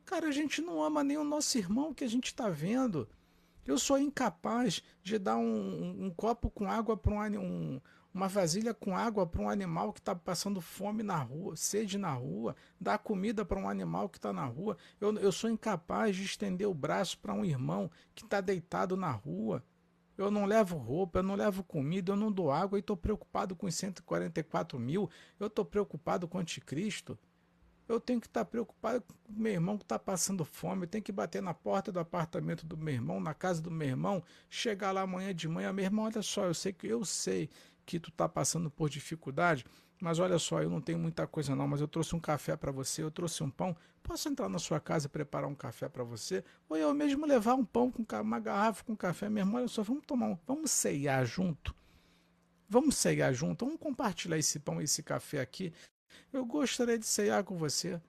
[0.06, 3.10] Cara, a gente não ama nem o nosso irmão que a gente está vendo.
[3.66, 7.82] Eu sou incapaz de dar um, um, um copo com água para um,
[8.14, 12.14] uma vasilha com água para um animal que está passando fome na rua, sede na
[12.14, 14.78] rua, dar comida para um animal que está na rua.
[15.02, 19.12] Eu, eu sou incapaz de estender o braço para um irmão que está deitado na
[19.12, 19.64] rua.
[20.16, 23.56] Eu não levo roupa, eu não levo comida, eu não dou água e estou preocupado
[23.56, 25.10] com os 144 mil.
[25.40, 27.18] Eu estou preocupado com o anticristo.
[27.88, 30.84] Eu tenho que estar tá preocupado com o meu irmão que está passando fome.
[30.84, 33.88] Eu tenho que bater na porta do apartamento do meu irmão, na casa do meu
[33.88, 35.74] irmão, chegar lá amanhã de manhã.
[35.74, 37.50] Meu irmão, olha só, eu sei que eu sei
[37.86, 39.66] que tu está passando por dificuldade,
[40.02, 42.72] mas olha só, eu não tenho muita coisa não, mas eu trouxe um café para
[42.72, 43.76] você, eu trouxe um pão.
[44.02, 46.44] Posso entrar na sua casa e preparar um café para você?
[46.68, 49.82] Ou eu mesmo levar um pão com uma garrafa com café, meu irmão, olha só,
[49.82, 51.74] vamos tomar um, vamos ceiar junto.
[52.68, 55.72] Vamos ceiar junto, vamos compartilhar esse pão e esse café aqui.
[56.32, 58.02] Eu gostaria de ceiar com você.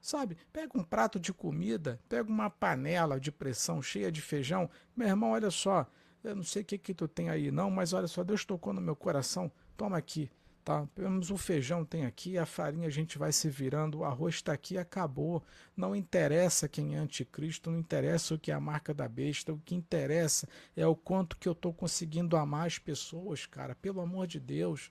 [0.00, 4.68] Sabe, pega um prato de comida, pega uma panela de pressão cheia de feijão.
[4.96, 5.86] Meu irmão, olha só,
[6.24, 8.72] eu não sei o que que tu tem aí não, mas olha só, Deus tocou
[8.72, 9.50] no meu coração.
[9.76, 10.30] Toma aqui,
[10.64, 10.86] tá?
[10.94, 14.52] Temos o feijão tem aqui, a farinha a gente vai se virando, o arroz está
[14.52, 15.42] aqui, acabou.
[15.76, 19.58] Não interessa quem é anticristo, não interessa o que é a marca da besta, o
[19.58, 23.74] que interessa é o quanto que eu estou conseguindo amar as pessoas, cara.
[23.74, 24.90] Pelo amor de Deus.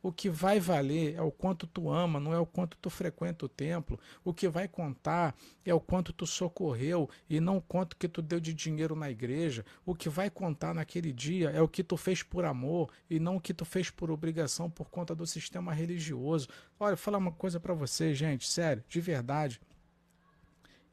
[0.00, 3.46] O que vai valer é o quanto tu ama, não é o quanto tu frequenta
[3.46, 3.98] o templo.
[4.24, 5.34] O que vai contar
[5.64, 9.10] é o quanto tu socorreu e não o quanto que tu deu de dinheiro na
[9.10, 9.64] igreja.
[9.84, 13.36] O que vai contar naquele dia é o que tu fez por amor e não
[13.36, 16.48] o que tu fez por obrigação por conta do sistema religioso.
[16.78, 19.60] Olha, vou falar uma coisa para vocês, gente, sério, de verdade.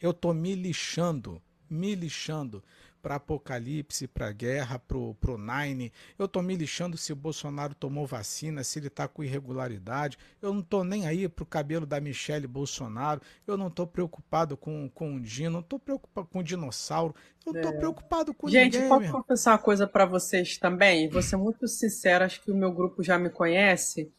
[0.01, 2.63] Eu tô me lixando, me lixando
[3.05, 5.93] para Apocalipse, para guerra, pro, pro Nine.
[6.17, 10.17] Eu tô me lixando se o Bolsonaro tomou vacina, se ele tá com irregularidade.
[10.41, 13.21] Eu não tô nem aí pro cabelo da Michelle Bolsonaro.
[13.45, 17.13] Eu não tô preocupado com, com o Dino, não tô preocupado com o dinossauro.
[17.45, 17.77] Eu não tô é.
[17.77, 18.89] preocupado com Gente, ninguém.
[18.89, 21.07] Gente, posso confessar uma coisa para vocês também?
[21.07, 24.11] Vou ser muito sincero, acho que o meu grupo já me conhece.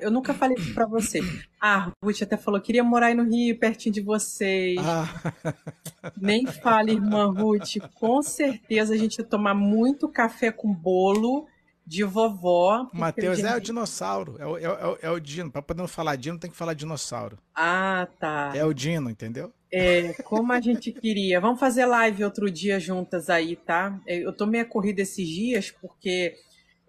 [0.00, 1.20] Eu nunca falei isso pra você.
[1.62, 4.78] Ah, a Ruth até falou, queria morar aí no Rio, pertinho de vocês.
[4.80, 5.54] Ah.
[6.16, 7.76] Nem fale, irmã Ruth.
[7.96, 11.46] Com certeza a gente ia tomar muito café com bolo
[11.86, 12.88] de vovó.
[12.94, 15.50] Matheus é o dinossauro, é o, é, o, é o Dino.
[15.50, 17.36] Pra poder falar Dino, tem que falar dinossauro.
[17.54, 18.52] Ah, tá.
[18.54, 19.52] É o Dino, entendeu?
[19.72, 21.40] É, como a gente queria.
[21.40, 24.00] Vamos fazer live outro dia juntas aí, tá?
[24.06, 26.36] É, eu tô meio corrida esses dias, porque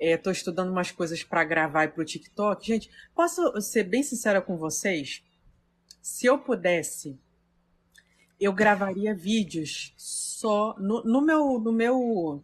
[0.01, 2.65] Estou é, estudando umas coisas para gravar para o TikTok.
[2.65, 5.23] Gente, posso ser bem sincera com vocês?
[6.01, 7.19] Se eu pudesse,
[8.39, 12.43] eu gravaria vídeos só no, no, meu, no meu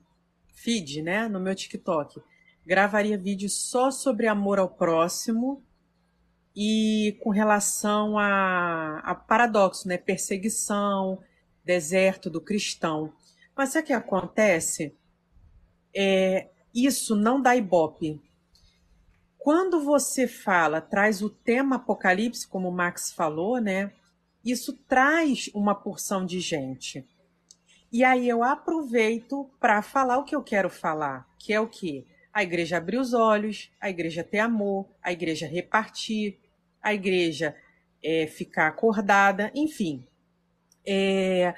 [0.54, 1.28] feed, né?
[1.28, 2.22] No meu TikTok.
[2.64, 5.64] Gravaria vídeos só sobre amor ao próximo
[6.56, 9.98] e com relação a, a paradoxo, né?
[9.98, 11.24] Perseguição,
[11.66, 13.12] deserto do cristão.
[13.56, 14.96] Mas sabe o que acontece?
[15.92, 16.50] É,
[16.86, 18.22] isso não dá ibope.
[19.38, 23.94] Quando você fala, traz o tema Apocalipse, como o Max falou, né?
[24.52, 27.06] isso traz uma porção de gente.
[27.91, 32.06] E aí eu aproveito para falar o que eu quero falar, que é o quê?
[32.34, 36.38] A igreja abrir os olhos, a igreja ter amor, a igreja repartir,
[36.82, 37.56] a igreja
[38.04, 40.06] é, ficar acordada, enfim.
[40.86, 41.54] É,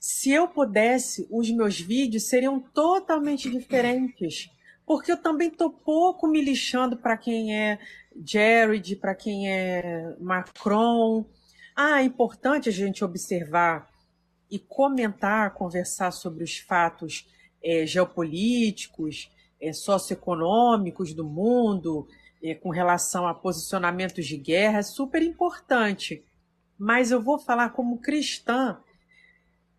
[0.00, 4.50] se eu pudesse, os meus vídeos seriam totalmente diferentes,
[4.86, 7.78] porque eu também estou pouco me lixando para quem é
[8.24, 11.26] Jared, para quem é Macron.
[11.76, 13.90] Ah, é importante a gente observar
[14.50, 17.28] e comentar, conversar sobre os fatos
[17.62, 22.08] é, geopolíticos, é, socioeconômicos do mundo,
[22.42, 26.24] é, com relação a posicionamentos de guerra, é super importante.
[26.78, 28.80] Mas eu vou falar como cristã,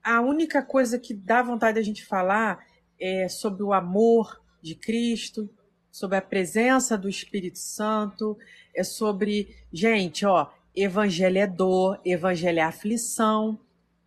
[0.03, 2.65] a única coisa que dá vontade da gente falar
[2.99, 5.49] é sobre o amor de Cristo,
[5.91, 8.37] sobre a presença do Espírito Santo,
[8.75, 13.59] é sobre, gente, ó, evangelho é dor, evangelho é aflição,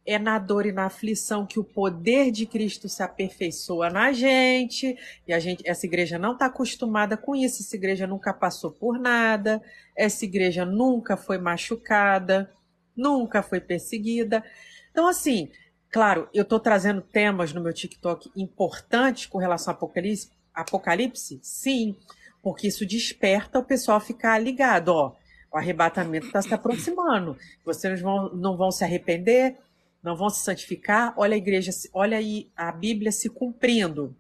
[0.07, 4.97] é na dor e na aflição que o poder de Cristo se aperfeiçoa na gente.
[5.27, 7.63] E a gente, essa igreja não está acostumada com isso.
[7.63, 9.63] Essa igreja nunca passou por nada.
[9.97, 12.53] Essa igreja nunca foi machucada,
[12.95, 14.45] nunca foi perseguida.
[14.91, 15.51] Então, assim,
[15.95, 20.31] claro, eu estou trazendo temas no meu TikTok importantes com relação ao Apocalipse.
[20.53, 21.97] Apocalipse, sim,
[22.43, 24.89] porque isso desperta o pessoal a ficar ligado.
[24.89, 25.13] Ó,
[25.53, 27.39] o arrebatamento está se aproximando.
[27.65, 29.57] Vocês vão, não vão se arrepender
[30.05, 34.15] não vão se santificar, olha a igreja, olha aí a Bíblia se cumprindo.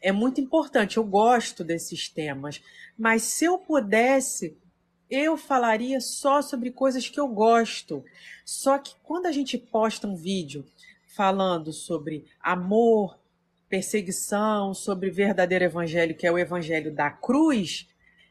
[0.00, 2.62] É muito importante, eu gosto desses temas,
[2.96, 4.56] mas se eu pudesse,
[5.10, 8.04] eu falaria só sobre coisas que eu gosto.
[8.44, 10.64] Só que quando a gente posta um vídeo
[11.14, 13.18] falando sobre amor,
[13.68, 17.88] perseguição, sobre verdadeiro evangelho, que é o evangelho da cruz,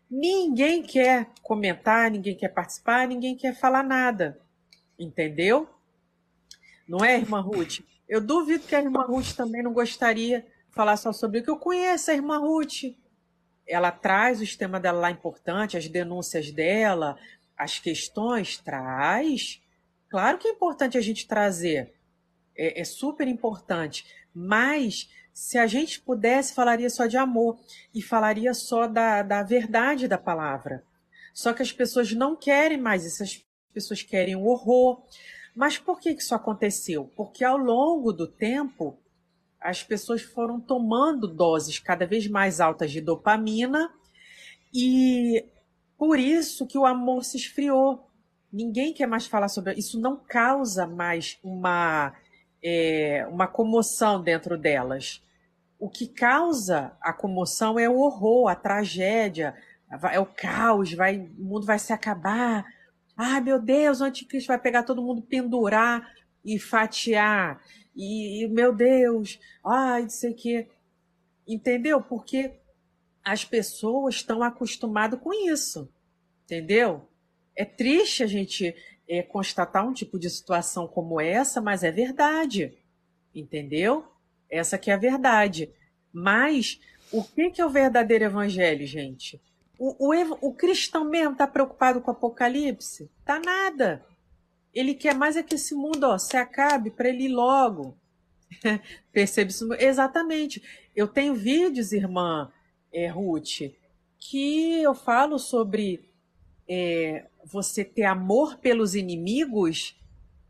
[0.10, 4.40] ninguém quer comentar, ninguém quer participar, ninguém quer falar nada.
[5.00, 5.70] Entendeu?
[6.88, 7.80] Não é, irmã Ruth?
[8.08, 11.50] Eu duvido que a irmã Ruth também não gostaria de falar só sobre o que
[11.50, 12.96] eu conheço, a irmã Ruth.
[13.66, 17.18] Ela traz os temas dela lá importante, as denúncias dela,
[17.58, 19.62] as questões, traz.
[20.10, 21.94] Claro que é importante a gente trazer.
[22.62, 24.06] É, é super importante.
[24.34, 27.58] Mas se a gente pudesse, falaria só de amor
[27.94, 30.84] e falaria só da, da verdade da palavra.
[31.34, 33.44] Só que as pessoas não querem mais isso, as
[33.74, 35.02] pessoas querem o horror,
[35.56, 37.10] mas por que isso aconteceu?
[37.16, 38.98] Porque ao longo do tempo,
[39.60, 43.94] as pessoas foram tomando doses cada vez mais altas de dopamina
[44.74, 45.46] e
[45.98, 48.08] por isso que o amor se esfriou.
[48.52, 50.00] Ninguém quer mais falar sobre isso.
[50.00, 52.14] Não causa mais uma,
[52.64, 55.22] é, uma comoção dentro delas.
[55.80, 59.56] O que causa a comoção é o horror, a tragédia,
[60.12, 62.66] é o caos, vai, o mundo vai se acabar,
[63.24, 66.12] Ai, meu Deus, o anticristo vai pegar todo mundo, pendurar
[66.44, 67.62] e fatiar.
[67.96, 70.68] E, e meu Deus, ai, não sei o quê.
[71.48, 72.02] Entendeu?
[72.02, 72.54] Porque
[73.24, 75.88] as pessoas estão acostumadas com isso.
[76.46, 77.08] Entendeu?
[77.56, 78.76] É triste a gente
[79.12, 82.74] é, constatar um tipo de situação como essa, mas é verdade.
[83.36, 84.06] Entendeu?
[84.50, 85.70] Essa que é a verdade.
[86.14, 86.80] Mas
[87.12, 89.42] o que, que é o verdadeiro evangelho, gente?
[89.78, 93.12] O, o, o cristão mesmo está preocupado com o apocalipse?
[93.26, 94.02] Tá nada.
[94.74, 97.98] Ele quer mais é que esse mundo ó, se acabe para ele ir logo.
[99.12, 99.74] Percebe isso?
[99.74, 100.64] Exatamente.
[100.96, 102.50] Eu tenho vídeos, irmã
[102.94, 103.74] é, Ruth,
[104.18, 106.10] que eu falo sobre
[106.66, 110.00] é, você ter amor pelos inimigos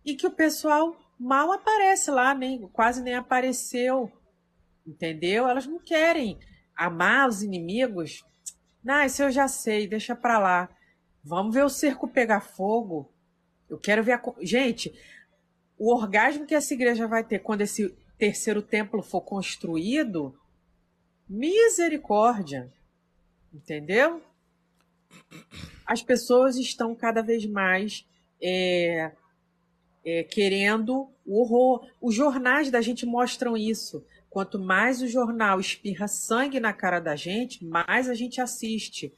[0.05, 4.11] e que o pessoal mal aparece lá, nem, quase nem apareceu.
[4.85, 5.47] Entendeu?
[5.47, 6.39] Elas não querem
[6.75, 8.23] amar os inimigos
[8.83, 10.69] não, isso eu já sei, deixa pra lá.
[11.23, 13.11] Vamos ver o cerco pegar fogo.
[13.69, 14.21] Eu quero ver a.
[14.41, 14.91] Gente,
[15.77, 20.35] o orgasmo que essa igreja vai ter quando esse terceiro templo for construído,
[21.29, 22.71] misericórdia.
[23.53, 24.21] Entendeu?
[25.85, 28.05] As pessoas estão cada vez mais
[28.41, 29.11] é,
[30.05, 31.87] é, querendo o horror.
[32.01, 34.03] Os jornais da gente mostram isso.
[34.29, 39.13] Quanto mais o jornal espirra sangue na cara da gente, mais a gente assiste.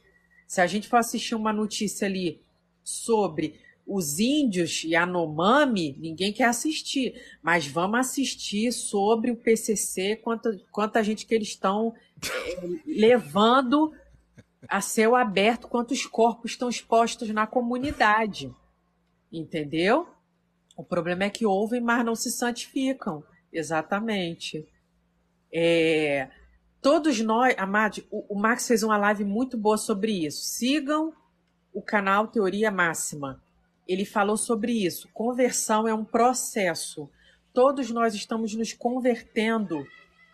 [0.46, 2.40] Se a gente for assistir uma notícia ali
[2.82, 7.14] sobre os índios e a Nomami, ninguém quer assistir.
[7.42, 13.92] Mas vamos assistir sobre o PCC, quanta, quanta gente que eles estão é, levando
[14.68, 18.54] a céu aberto, quantos corpos estão expostos na comunidade.
[19.32, 20.08] Entendeu?
[20.76, 23.22] O problema é que ouvem, mas não se santificam.
[23.52, 24.66] Exatamente.
[25.52, 26.28] É,
[26.82, 30.42] todos nós, Amade, o, o Max fez uma live muito boa sobre isso.
[30.42, 31.12] Sigam
[31.72, 33.42] o canal Teoria Máxima.
[33.86, 35.08] ele falou sobre isso.
[35.12, 37.08] Conversão é um processo.
[37.52, 39.86] Todos nós estamos nos convertendo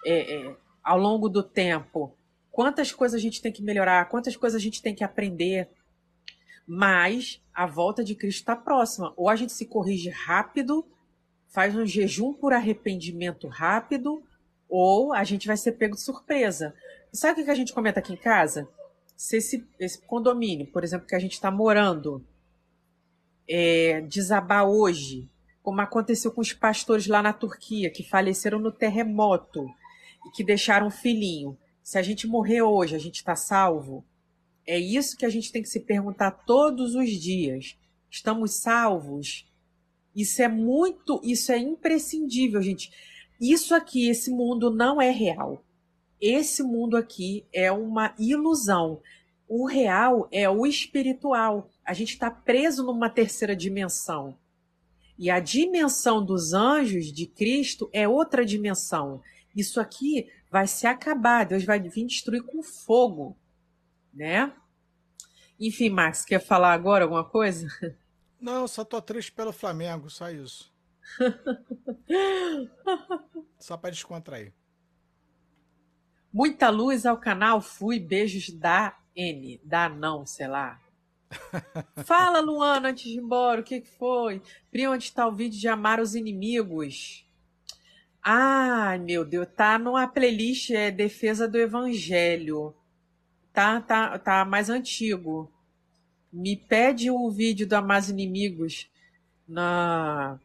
[0.07, 2.15] é, é, ao longo do tempo.
[2.51, 5.69] Quantas coisas a gente tem que melhorar, quantas coisas a gente tem que aprender.
[6.67, 9.13] Mas a volta de Cristo está próxima.
[9.17, 10.87] Ou a gente se corrige rápido,
[11.49, 14.23] faz um jejum por arrependimento rápido,
[14.69, 16.75] ou a gente vai ser pego de surpresa.
[17.13, 18.69] Sabe o que a gente comenta aqui em casa?
[19.17, 22.25] Se esse, esse condomínio, por exemplo, que a gente está morando,
[23.49, 25.29] é, desabar hoje,
[25.63, 29.67] como aconteceu com os pastores lá na Turquia, que faleceram no terremoto
[30.27, 31.59] e que deixaram um filhinho.
[31.91, 34.05] Se a gente morrer hoje, a gente está salvo?
[34.65, 37.77] É isso que a gente tem que se perguntar todos os dias.
[38.09, 39.51] Estamos salvos?
[40.15, 42.93] Isso é muito, isso é imprescindível, gente.
[43.41, 45.65] Isso aqui, esse mundo não é real.
[46.21, 49.03] Esse mundo aqui é uma ilusão.
[49.49, 51.69] O real é o espiritual.
[51.85, 54.39] A gente está preso numa terceira dimensão.
[55.19, 59.21] E a dimensão dos anjos de Cristo é outra dimensão.
[59.57, 63.37] Isso aqui vai se acabar, Deus vai vir destruir com fogo,
[64.13, 64.53] né?
[65.59, 67.69] Enfim, Max, quer falar agora alguma coisa?
[68.41, 70.73] Não, só tô triste pelo Flamengo, só isso.
[73.59, 74.55] só para descontrair.
[76.33, 80.81] Muita luz ao canal, fui, beijos da N, da não, sei lá.
[82.05, 84.41] Fala, Luana, antes de ir embora, o que, que foi?
[84.71, 87.27] Pri, onde está o vídeo de amar os inimigos?
[88.23, 92.75] Ai, meu Deus, tá numa playlist é Defesa do Evangelho.
[93.53, 95.51] Tá, tá, tá mais antigo.
[96.33, 98.91] Me pede o vídeo do Amar os Inimigos
[99.49, 100.39] na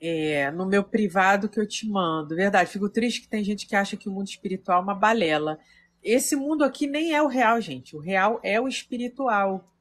[0.00, 2.36] é, no meu privado que eu te mando.
[2.36, 5.58] Verdade, fico triste que tem gente que acha que o mundo espiritual é uma balela.
[6.02, 7.96] Esse mundo aqui nem é o real, gente.
[7.96, 9.72] O real é o espiritual.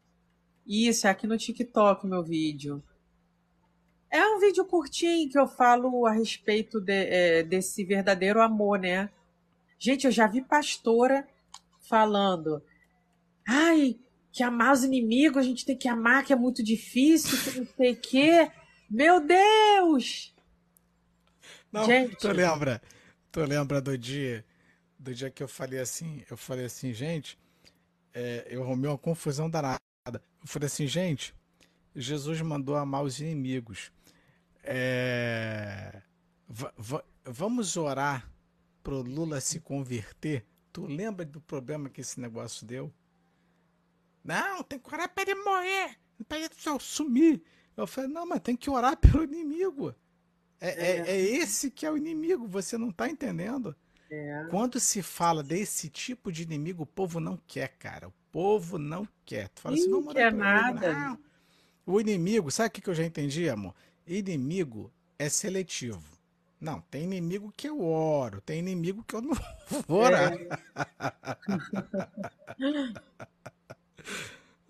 [0.66, 2.84] Isso, é aqui no TikTok meu vídeo.
[4.16, 9.10] É um vídeo curtinho que eu falo a respeito de, é, desse verdadeiro amor, né?
[9.78, 11.28] Gente, eu já vi pastora
[11.82, 12.64] falando.
[13.46, 14.00] Ai,
[14.32, 17.68] que amar os inimigos, a gente tem que amar, que é muito difícil, que não
[17.76, 18.52] sei o quê.
[18.90, 20.34] Meu Deus!
[21.70, 22.16] Não, gente.
[22.16, 22.82] tu lembra?
[23.34, 24.46] Tu lembra do dia
[24.98, 27.38] do dia que eu falei assim, eu falei assim, gente,
[28.14, 29.78] é, eu arrumei uma confusão danada.
[30.06, 31.36] Eu falei assim, gente,
[31.94, 33.92] Jesus mandou amar os inimigos.
[34.68, 36.02] É,
[37.24, 38.30] vamos orar
[38.84, 40.46] pro Lula se converter.
[40.74, 42.92] Tu lembra do problema que esse negócio deu?
[44.24, 45.98] Não, tem que orar para ele morrer,
[46.28, 47.42] para ele sumir.
[47.78, 49.94] Eu falei, não, mas tem que orar pelo inimigo.
[50.60, 50.98] É, é.
[50.98, 53.76] é, é esse que é o inimigo, você não está entendendo?
[54.10, 54.48] É.
[54.50, 58.08] Quando se fala desse tipo de inimigo, o povo não quer, cara.
[58.08, 59.50] O povo não quer.
[59.50, 60.94] Tu fala assim, não quer nada.
[60.94, 61.20] Não.
[61.86, 63.76] O inimigo, sabe o que eu já entendi, amor?
[64.08, 66.16] Inimigo é seletivo.
[66.60, 69.34] Não, tem inimigo que eu oro, tem inimigo que eu não
[69.88, 70.34] vou orar.
[70.34, 70.50] É.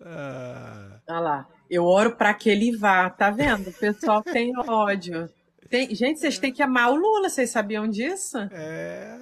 [0.00, 1.00] ah.
[1.08, 3.70] Olha lá, eu oro para que ele vá, tá vendo?
[3.70, 5.28] O pessoal tem ódio.
[5.68, 5.94] Tem...
[5.94, 8.38] Gente, vocês têm que amar o Lula, vocês sabiam disso?
[8.50, 9.18] É.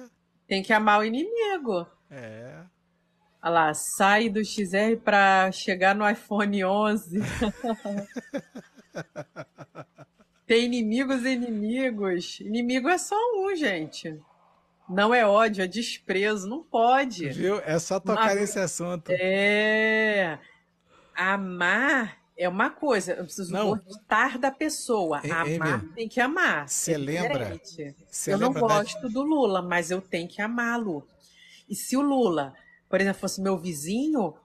[0.47, 1.87] Tem que amar o inimigo.
[2.09, 2.61] É.
[3.41, 7.19] Olha lá, sai do XR para chegar no iPhone 11.
[10.45, 12.39] Tem inimigos e inimigos.
[12.39, 14.19] Inimigo é só um, gente.
[14.87, 16.47] Não é ódio, é desprezo.
[16.47, 17.29] Não pode.
[17.29, 17.59] Viu?
[17.61, 18.39] É só tocar Mas...
[18.39, 19.09] nesse assunto.
[19.09, 20.39] É.
[21.15, 23.69] Amar é uma coisa, eu preciso não.
[23.69, 25.19] gostar da pessoa.
[25.19, 26.67] Amar tem que amar.
[26.67, 27.59] Você é lembra?
[28.27, 29.07] eu não gosto da...
[29.07, 31.07] do Lula, mas eu tenho que amá-lo.
[31.69, 32.53] E se o Lula,
[32.89, 34.35] por exemplo, fosse meu vizinho,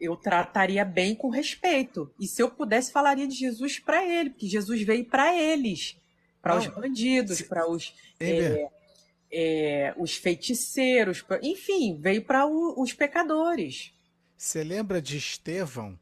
[0.00, 2.12] eu trataria bem com respeito.
[2.18, 5.96] E se eu pudesse, falaria de Jesus para ele, porque Jesus veio para eles,
[6.42, 7.94] para os bandidos, para os.
[8.20, 8.68] É,
[9.36, 11.40] é, os feiticeiros, pra...
[11.42, 13.92] enfim, veio para os pecadores.
[14.36, 15.98] Você lembra de Estevão?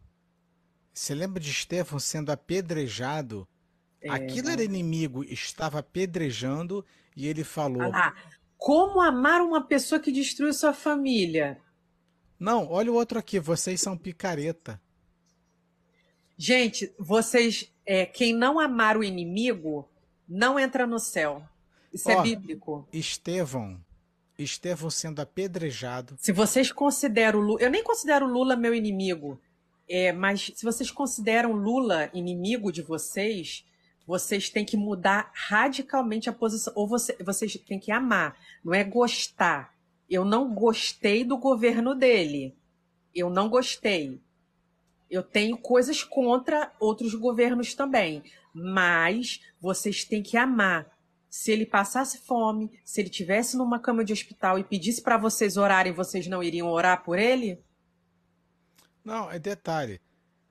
[0.92, 3.48] Você lembra de Estevão sendo apedrejado?
[4.02, 6.84] É, Aquilo era inimigo, estava apedrejando
[7.16, 7.90] e ele falou.
[7.94, 8.14] Ah,
[8.58, 11.58] como amar uma pessoa que destruiu sua família?
[12.42, 14.80] Não, olha o outro aqui, vocês são picareta.
[16.36, 17.72] Gente, vocês.
[17.86, 19.88] É, quem não amar o inimigo
[20.28, 21.40] não entra no céu.
[21.92, 22.88] Isso oh, é bíblico.
[22.92, 23.80] Estevão.
[24.36, 26.16] Estevão sendo apedrejado.
[26.18, 27.62] Se vocês consideram Lula.
[27.62, 29.40] Eu nem considero Lula meu inimigo.
[29.88, 33.64] É, mas se vocês consideram Lula inimigo de vocês,
[34.04, 36.72] vocês têm que mudar radicalmente a posição.
[36.74, 39.71] Ou você, vocês têm que amar, não é gostar.
[40.12, 42.54] Eu não gostei do governo dele.
[43.14, 44.20] Eu não gostei.
[45.10, 48.22] eu tenho coisas contra outros governos também,
[48.52, 50.86] mas vocês têm que amar.
[51.30, 55.56] Se ele passasse fome, se ele tivesse numa cama de hospital e pedisse para vocês
[55.56, 57.58] orarem, vocês não iriam orar por ele?
[59.02, 59.98] Não, é detalhe.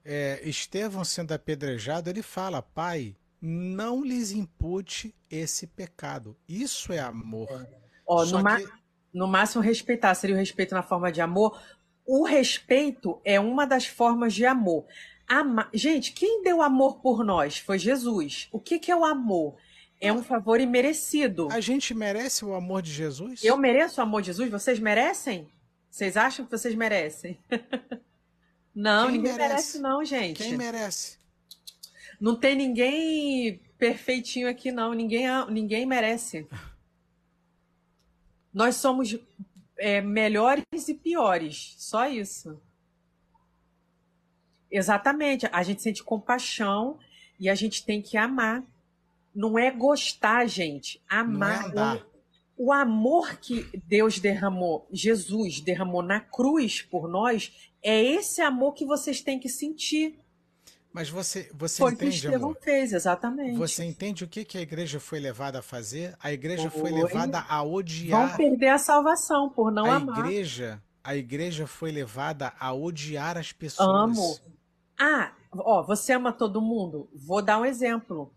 [0.04, 6.36] É, Estevão sendo apedrejado, ele fala: Pai, não lhes impute esse pecado.
[6.48, 7.68] Isso é amor.
[8.08, 8.81] Ó, no, que...
[9.14, 11.60] no máximo, respeitar seria o respeito na forma de amor.
[12.06, 14.86] O respeito é uma das formas de amor.
[15.28, 15.70] Ama...
[15.74, 18.48] Gente, quem deu amor por nós foi Jesus.
[18.52, 19.56] O que, que é o amor?
[20.00, 21.48] É um favor imerecido.
[21.52, 23.44] A gente merece o amor de Jesus?
[23.44, 24.50] Eu mereço o amor de Jesus?
[24.50, 25.48] Vocês merecem?
[25.90, 27.38] Vocês acham que vocês merecem?
[28.74, 29.50] não, Quem ninguém merece?
[29.50, 30.38] merece, não, gente.
[30.38, 31.18] Quem merece?
[32.20, 34.94] Não tem ninguém perfeitinho aqui, não.
[34.94, 36.48] Ninguém, ninguém merece.
[38.54, 39.18] Nós somos
[39.78, 41.76] é, melhores e piores.
[41.78, 42.62] Só isso.
[44.70, 45.48] Exatamente.
[45.52, 47.00] A gente sente compaixão
[47.40, 48.64] e a gente tem que amar.
[49.34, 51.02] Não é gostar, gente.
[51.10, 51.74] Amar.
[51.74, 52.12] Não é o,
[52.66, 58.86] o amor que Deus derramou, Jesus derramou na cruz por nós, é esse amor que
[58.86, 60.20] vocês têm que sentir.
[60.94, 62.62] Mas você, você foi entende, que Estevão amor?
[62.62, 63.58] fez, exatamente.
[63.58, 66.16] Você entende o que, que a igreja foi levada a fazer?
[66.20, 68.28] A igreja foi, foi levada a odiar.
[68.28, 70.20] Vão perder a salvação por não a amar.
[70.20, 74.18] Igreja, a igreja foi levada a odiar as pessoas.
[74.18, 74.40] Amo.
[75.00, 77.10] Ah, ó, você ama todo mundo?
[77.14, 78.34] Vou dar um exemplo.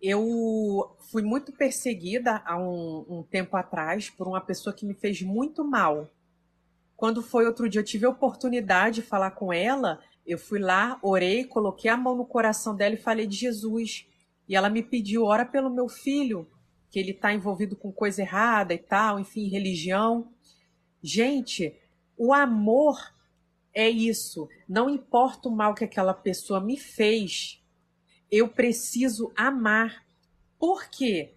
[0.00, 5.20] Eu fui muito perseguida há um, um tempo atrás por uma pessoa que me fez
[5.20, 6.08] muito mal.
[6.96, 10.00] Quando foi outro dia, eu tive a oportunidade de falar com ela.
[10.28, 14.06] Eu fui lá, orei, coloquei a mão no coração dela e falei de Jesus.
[14.46, 16.46] E ela me pediu, ora pelo meu filho,
[16.90, 20.30] que ele está envolvido com coisa errada e tal, enfim, religião.
[21.02, 21.74] Gente,
[22.14, 22.98] o amor
[23.72, 24.50] é isso.
[24.68, 27.64] Não importa o mal que aquela pessoa me fez,
[28.30, 30.04] eu preciso amar.
[30.58, 31.32] Por quê?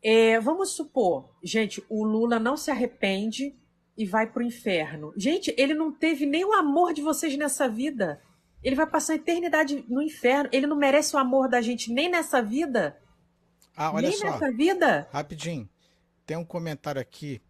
[0.00, 3.56] É, vamos supor, gente, o Lula não se arrepende
[3.96, 5.12] e vai para o inferno.
[5.16, 8.20] Gente, ele não teve nem o amor de vocês nessa vida.
[8.62, 10.48] Ele vai passar a eternidade no inferno.
[10.52, 13.00] Ele não merece o amor da gente nem nessa vida.
[13.76, 14.24] Ah, olha nem só.
[14.24, 15.08] nessa vida.
[15.12, 15.68] Rapidinho.
[16.26, 17.40] Tem um comentário aqui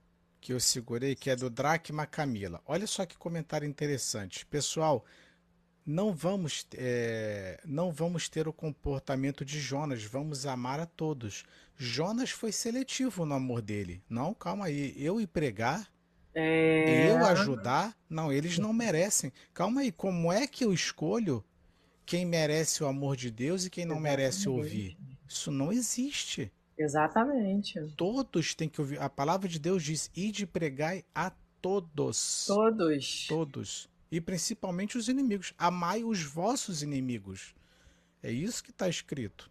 [0.40, 2.60] que eu segurei que é do Dracma Camila.
[2.66, 4.44] Olha só que comentário interessante.
[4.46, 5.04] Pessoal,
[5.84, 11.44] não vamos, é, não vamos ter o comportamento de Jonas, vamos amar a todos.
[11.76, 14.02] Jonas foi seletivo no amor dele.
[14.08, 15.88] Não, calma aí, eu ir pregar,
[16.36, 17.10] é...
[17.10, 19.32] eu ajudar, não, eles não merecem.
[19.54, 21.44] Calma aí, como é que eu escolho
[22.04, 24.16] quem merece o amor de Deus e quem não Exatamente.
[24.18, 24.98] merece ouvir?
[25.28, 26.52] Isso não existe.
[26.78, 27.80] Exatamente.
[27.96, 29.00] Todos têm que ouvir.
[29.00, 32.44] A palavra de Deus diz: ide pregai a todos.
[32.46, 33.26] Todos.
[33.26, 35.52] Todos e principalmente os inimigos.
[35.58, 37.54] Amai os vossos inimigos.
[38.22, 39.50] É isso que está escrito.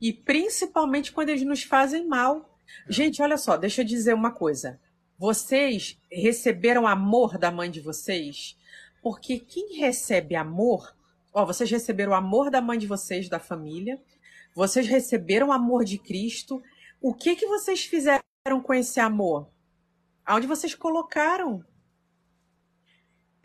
[0.00, 2.58] E principalmente quando eles nos fazem mal.
[2.86, 2.92] É.
[2.92, 4.80] Gente, olha só, deixa eu dizer uma coisa.
[5.18, 8.56] Vocês receberam amor da mãe de vocês?
[9.02, 10.96] Porque quem recebe amor,
[11.32, 14.00] ó, vocês receberam o amor da mãe de vocês, da família,
[14.54, 16.62] vocês receberam o amor de Cristo.
[17.00, 18.22] O que que vocês fizeram
[18.62, 19.50] com esse amor?
[20.24, 21.64] Aonde vocês colocaram?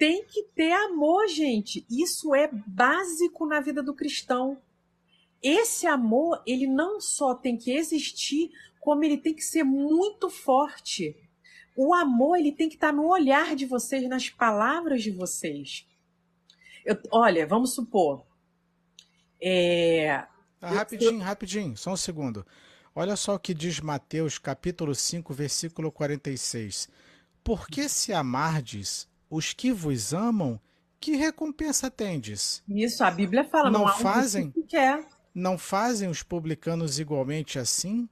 [0.03, 1.85] tem que ter amor, gente.
[1.89, 4.61] Isso é básico na vida do cristão.
[5.41, 8.51] Esse amor, ele não só tem que existir,
[8.81, 11.15] como ele tem que ser muito forte.
[11.75, 15.87] O amor, ele tem que estar no olhar de vocês, nas palavras de vocês.
[16.85, 18.25] Eu, olha, vamos supor.
[19.41, 20.23] É...
[20.61, 22.45] Ah, rapidinho, rapidinho, só um segundo.
[22.95, 26.87] Olha só o que diz Mateus, capítulo 5, versículo 46.
[27.43, 30.59] Porque se amardes os que vos amam,
[30.99, 32.63] que recompensa tendes?
[32.69, 34.51] Isso, a Bíblia fala, não, não fazem?
[34.51, 35.05] Que quer.
[35.33, 38.07] Não fazem os publicanos igualmente assim?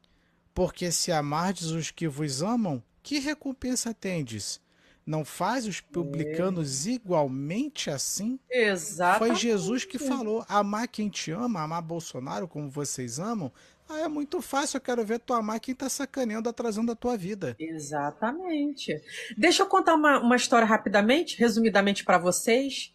[0.53, 4.61] Porque se amardes os que vos amam, que recompensa tendes?
[5.05, 6.91] Não faz os publicanos é.
[6.91, 8.39] igualmente assim?
[8.49, 9.27] Exatamente.
[9.27, 13.51] Foi Jesus que falou: amar quem te ama, amar Bolsonaro como vocês amam,
[13.89, 17.17] ah, é muito fácil, eu quero ver tu amar quem tá sacaneando, atrasando a tua
[17.17, 17.57] vida.
[17.59, 19.01] Exatamente.
[19.37, 22.93] Deixa eu contar uma, uma história rapidamente, resumidamente para vocês.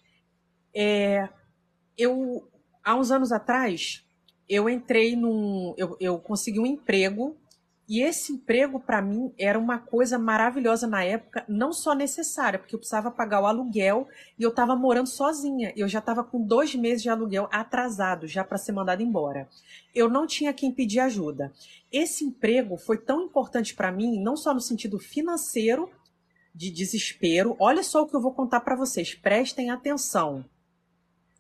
[0.75, 1.29] É,
[1.99, 2.49] eu,
[2.83, 4.07] há uns anos atrás,
[4.49, 5.75] eu entrei num.
[5.77, 7.37] Eu, eu consegui um emprego
[7.89, 12.75] e esse emprego, para mim, era uma coisa maravilhosa na época, não só necessária, porque
[12.75, 15.73] eu precisava pagar o aluguel e eu estava morando sozinha.
[15.77, 19.49] Eu já estava com dois meses de aluguel atrasado, já para ser mandado embora.
[19.95, 21.53] Eu não tinha quem pedir ajuda.
[21.93, 25.89] Esse emprego foi tão importante para mim, não só no sentido financeiro,
[26.53, 27.55] de desespero.
[27.59, 30.45] Olha só o que eu vou contar para vocês, prestem atenção.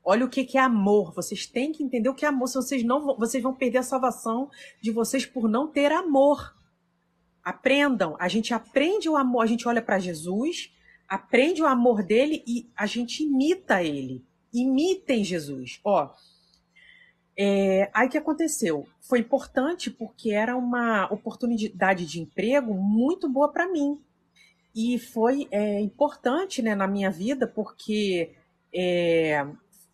[0.08, 1.12] Olha o que, é amor.
[1.12, 2.46] Vocês têm que entender o que é amor.
[2.46, 4.48] Se vocês não, vocês vão perder a salvação
[4.80, 6.54] de vocês por não ter amor.
[7.42, 8.16] Aprendam.
[8.20, 9.42] A gente aprende o amor.
[9.42, 10.72] A gente olha para Jesus,
[11.08, 14.24] aprende o amor dele e a gente imita ele.
[14.54, 15.80] Imitem Jesus.
[15.82, 16.08] Ó,
[17.36, 18.86] é, aí que aconteceu?
[19.00, 24.00] Foi importante porque era uma oportunidade de emprego muito boa para mim.
[24.72, 28.36] E foi é, importante né, na minha vida porque
[28.72, 29.44] é,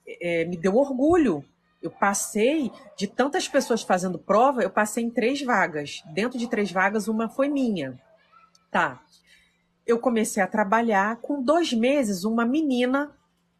[0.06, 1.44] é, me deu orgulho.
[1.80, 6.02] Eu passei de tantas pessoas fazendo prova, eu passei em três vagas.
[6.12, 8.00] Dentro de três vagas, uma foi minha.
[8.70, 9.02] Tá.
[9.84, 11.16] Eu comecei a trabalhar.
[11.16, 13.12] Com dois meses, uma menina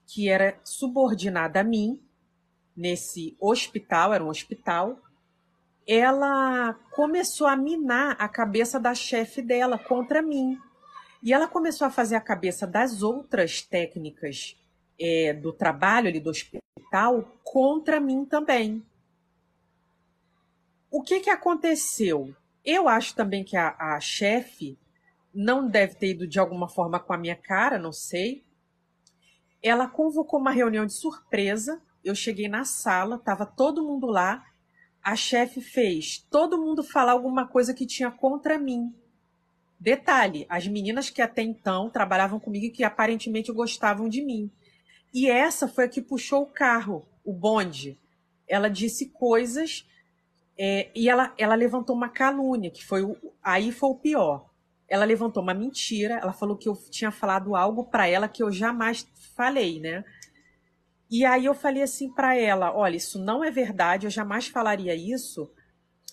[0.07, 2.01] que era subordinada a mim
[2.77, 4.99] nesse hospital, era um hospital,
[5.87, 10.59] ela começou a minar a cabeça da chefe dela contra mim.
[11.23, 14.57] E ela começou a fazer a cabeça das outras técnicas
[14.99, 18.85] é, do trabalho ali do hospital contra mim também.
[20.91, 22.35] O que, que aconteceu?
[22.65, 24.79] Eu acho também que a, a chefe
[25.35, 28.45] não deve ter ido de alguma forma com a minha cara, não sei.
[29.63, 34.45] Ela convocou uma reunião de surpresa eu cheguei na sala, tava todo mundo lá.
[35.03, 38.93] A chefe fez todo mundo falar alguma coisa que tinha contra mim.
[39.79, 44.51] Detalhe, as meninas que até então trabalhavam comigo e que aparentemente gostavam de mim.
[45.13, 47.99] E essa foi a que puxou o carro, o bonde.
[48.49, 49.87] Ela disse coisas
[50.59, 54.51] é, e ela, ela levantou uma calúnia, que foi o, aí foi o pior.
[54.89, 58.53] Ela levantou uma mentira, ela falou que eu tinha falado algo para ela que eu
[58.53, 60.05] jamais falei, né?
[61.11, 64.95] E aí eu falei assim para ela: olha, isso não é verdade, eu jamais falaria
[64.95, 65.51] isso.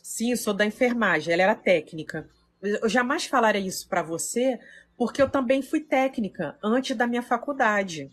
[0.01, 2.29] Sim, eu sou da enfermagem, ela era técnica.
[2.61, 4.59] Eu jamais falaria isso para você,
[4.97, 8.11] porque eu também fui técnica antes da minha faculdade.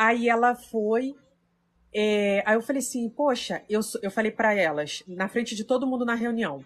[0.00, 1.14] Aí ela foi.
[1.92, 5.86] É, aí eu falei assim: poxa, eu, eu falei para elas, na frente de todo
[5.86, 6.64] mundo na reunião,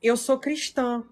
[0.00, 1.02] eu sou cristã.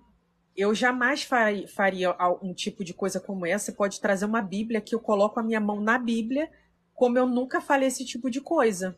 [0.56, 3.64] Eu jamais faria, faria um tipo de coisa como essa.
[3.64, 6.48] Você pode trazer uma Bíblia que eu coloco a minha mão na Bíblia
[6.94, 8.96] como eu nunca falei esse tipo de coisa,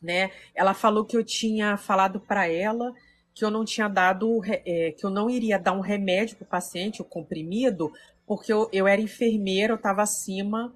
[0.00, 0.30] né?
[0.54, 2.94] Ela falou que eu tinha falado para ela
[3.34, 6.48] que eu não tinha dado, é, que eu não iria dar um remédio para o
[6.48, 7.92] paciente, o comprimido,
[8.24, 10.72] porque eu, eu era enfermeira, eu estava acima,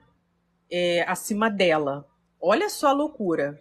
[0.70, 2.06] é, acima dela.
[2.40, 3.60] Olha só a loucura.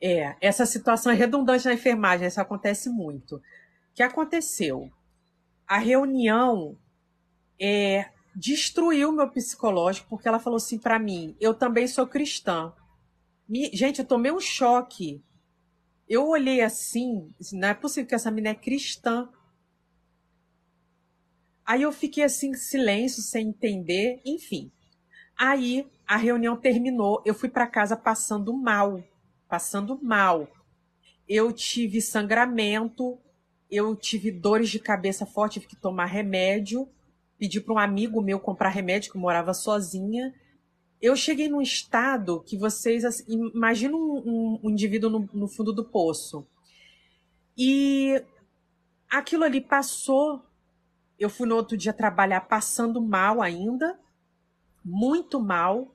[0.00, 3.36] É, essa situação é redundante na enfermagem, isso acontece muito.
[3.36, 3.42] O
[3.94, 4.90] que aconteceu?
[5.66, 6.76] A reunião
[7.58, 12.72] é, destruiu meu psicológico, porque ela falou assim para mim: eu também sou cristã.
[13.48, 13.70] Me...
[13.72, 15.22] Gente, eu tomei um choque.
[16.08, 19.28] Eu olhei assim, não é possível que essa menina é cristã.
[21.64, 24.70] Aí eu fiquei assim, em silêncio, sem entender, enfim.
[25.36, 29.02] Aí a reunião terminou, eu fui para casa passando mal,
[29.48, 30.48] passando mal.
[31.28, 33.18] Eu tive sangramento,
[33.70, 36.88] eu tive dores de cabeça forte, tive que tomar remédio
[37.38, 40.34] pedi para um amigo meu comprar remédio, que eu morava sozinha.
[41.00, 43.04] Eu cheguei num estado que vocês.
[43.04, 46.46] Assim, imaginam um, um, indivíduo no, no fundo do poço.
[47.56, 48.22] E
[49.10, 50.42] aquilo ali passou.
[51.18, 53.98] Eu fui no outro dia trabalhar passando mal ainda,
[54.84, 55.94] muito mal.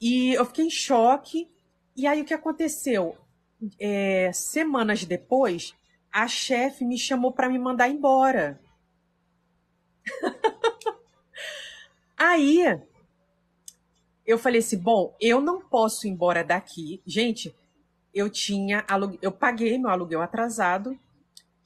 [0.00, 1.48] E eu fiquei em choque.
[1.94, 3.16] E aí o que aconteceu?
[3.78, 5.74] É, semanas depois,
[6.12, 8.60] a chefe me chamou para me mandar embora.
[12.16, 12.62] Aí
[14.26, 17.00] eu falei assim: bom, eu não posso ir embora daqui.
[17.06, 17.54] Gente,
[18.14, 18.84] eu tinha
[19.20, 20.98] eu paguei meu aluguel atrasado,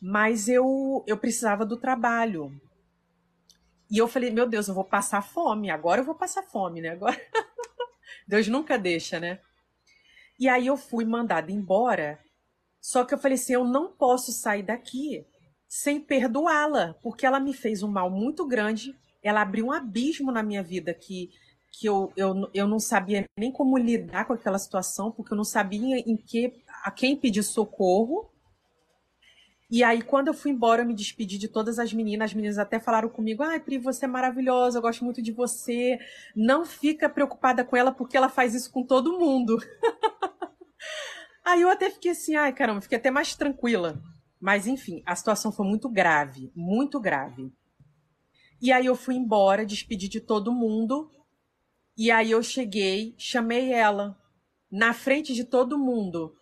[0.00, 2.52] mas eu, eu precisava do trabalho.
[3.90, 5.70] E eu falei, meu Deus, eu vou passar fome.
[5.70, 6.90] Agora eu vou passar fome, né?
[6.90, 7.16] Agora.
[8.26, 9.40] Deus nunca deixa, né?
[10.38, 12.18] E aí eu fui mandada embora.
[12.80, 15.26] Só que eu falei assim, eu não posso sair daqui
[15.68, 20.42] sem perdoá-la, porque ela me fez um mal muito grande, ela abriu um abismo na
[20.42, 21.30] minha vida que,
[21.70, 25.44] que eu, eu, eu não sabia nem como lidar com aquela situação, porque eu não
[25.44, 28.30] sabia em que a quem pedir socorro.
[29.70, 32.30] E aí, quando eu fui embora, eu me despedi de todas as meninas.
[32.30, 35.96] As meninas até falaram comigo: ai, Pri, você é maravilhosa, eu gosto muito de você.
[36.34, 39.56] Não fica preocupada com ela, porque ela faz isso com todo mundo.
[41.44, 44.02] aí eu até fiquei assim: ai, caramba, fiquei até mais tranquila.
[44.40, 47.52] Mas, enfim, a situação foi muito grave, muito grave.
[48.60, 51.10] E aí eu fui embora, despedi de todo mundo.
[51.96, 54.18] E aí eu cheguei, chamei ela
[54.70, 56.34] na frente de todo mundo.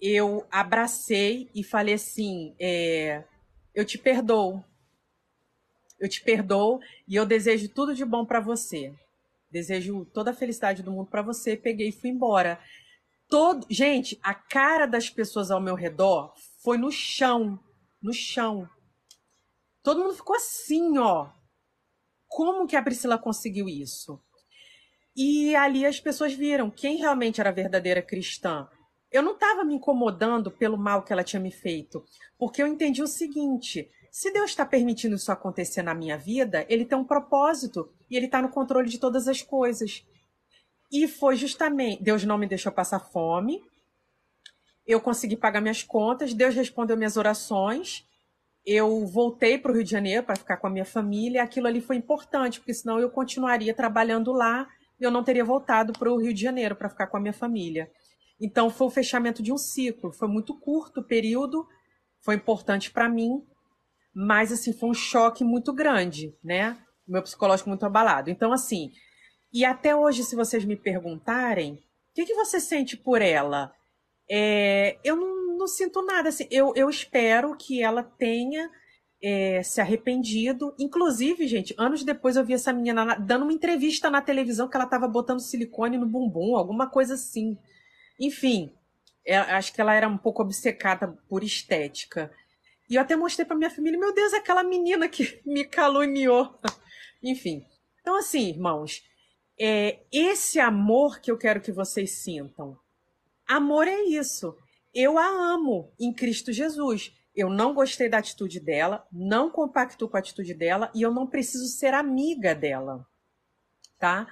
[0.00, 3.24] Eu abracei e falei assim: é,
[3.74, 4.64] eu te perdoo.
[5.98, 8.94] Eu te perdoo e eu desejo tudo de bom para você.
[9.50, 11.56] Desejo toda a felicidade do mundo para você.
[11.56, 12.60] Peguei e fui embora.
[13.28, 16.32] Todo, gente, a cara das pessoas ao meu redor
[16.62, 17.58] foi no chão,
[18.02, 18.68] no chão.
[19.82, 21.30] Todo mundo ficou assim, ó.
[22.28, 24.20] Como que a Priscila conseguiu isso?
[25.16, 28.68] E ali as pessoas viram quem realmente era verdadeira cristã.
[29.16, 32.04] Eu não estava me incomodando pelo mal que ela tinha me feito,
[32.38, 36.84] porque eu entendi o seguinte: se Deus está permitindo isso acontecer na minha vida, ele
[36.84, 40.04] tem um propósito e ele está no controle de todas as coisas.
[40.92, 42.02] E foi justamente.
[42.02, 43.64] Deus não me deixou passar fome,
[44.86, 48.06] eu consegui pagar minhas contas, Deus respondeu minhas orações,
[48.66, 51.42] eu voltei para o Rio de Janeiro para ficar com a minha família.
[51.42, 54.68] Aquilo ali foi importante, porque senão eu continuaria trabalhando lá
[55.00, 57.32] e eu não teria voltado para o Rio de Janeiro para ficar com a minha
[57.32, 57.90] família.
[58.40, 60.12] Então foi o fechamento de um ciclo.
[60.12, 61.66] Foi muito curto o período,
[62.20, 63.42] foi importante para mim,
[64.14, 66.78] mas assim foi um choque muito grande, né?
[67.08, 68.30] O meu psicológico muito abalado.
[68.30, 68.90] Então assim,
[69.52, 71.78] e até hoje, se vocês me perguntarem, o
[72.14, 73.72] que, que você sente por ela?
[74.30, 76.28] É, eu não, não, sinto nada.
[76.28, 78.70] Assim, eu, eu espero que ela tenha
[79.22, 80.74] é, se arrependido.
[80.78, 84.84] Inclusive, gente, anos depois eu vi essa menina dando uma entrevista na televisão que ela
[84.84, 87.56] estava botando silicone no bumbum, alguma coisa assim.
[88.18, 88.72] Enfim,
[89.24, 92.32] é, acho que ela era um pouco obcecada por estética.
[92.88, 96.58] E eu até mostrei para minha família, meu Deus, aquela menina que me caluniou.
[97.22, 97.66] Enfim.
[98.00, 99.02] Então, assim, irmãos,
[99.58, 102.78] é esse amor que eu quero que vocês sintam.
[103.48, 104.56] Amor é isso.
[104.94, 107.12] Eu a amo em Cristo Jesus.
[107.34, 111.26] Eu não gostei da atitude dela, não compacto com a atitude dela e eu não
[111.26, 113.06] preciso ser amiga dela,
[113.98, 114.26] tá?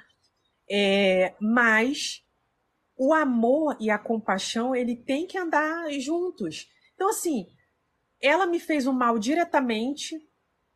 [0.70, 2.23] É, mas
[2.97, 6.71] o amor e a compaixão ele tem que andar juntos.
[6.95, 7.49] Então assim,
[8.21, 10.16] ela me fez um mal diretamente,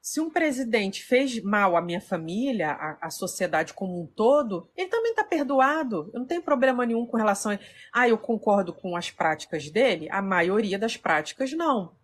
[0.01, 4.89] se um presidente fez mal à minha família, à, à sociedade como um todo, ele
[4.89, 6.11] também está perdoado.
[6.15, 7.59] Eu não tenho problema nenhum com relação a.
[7.93, 10.09] Ah, eu concordo com as práticas dele?
[10.11, 11.95] A maioria das práticas não.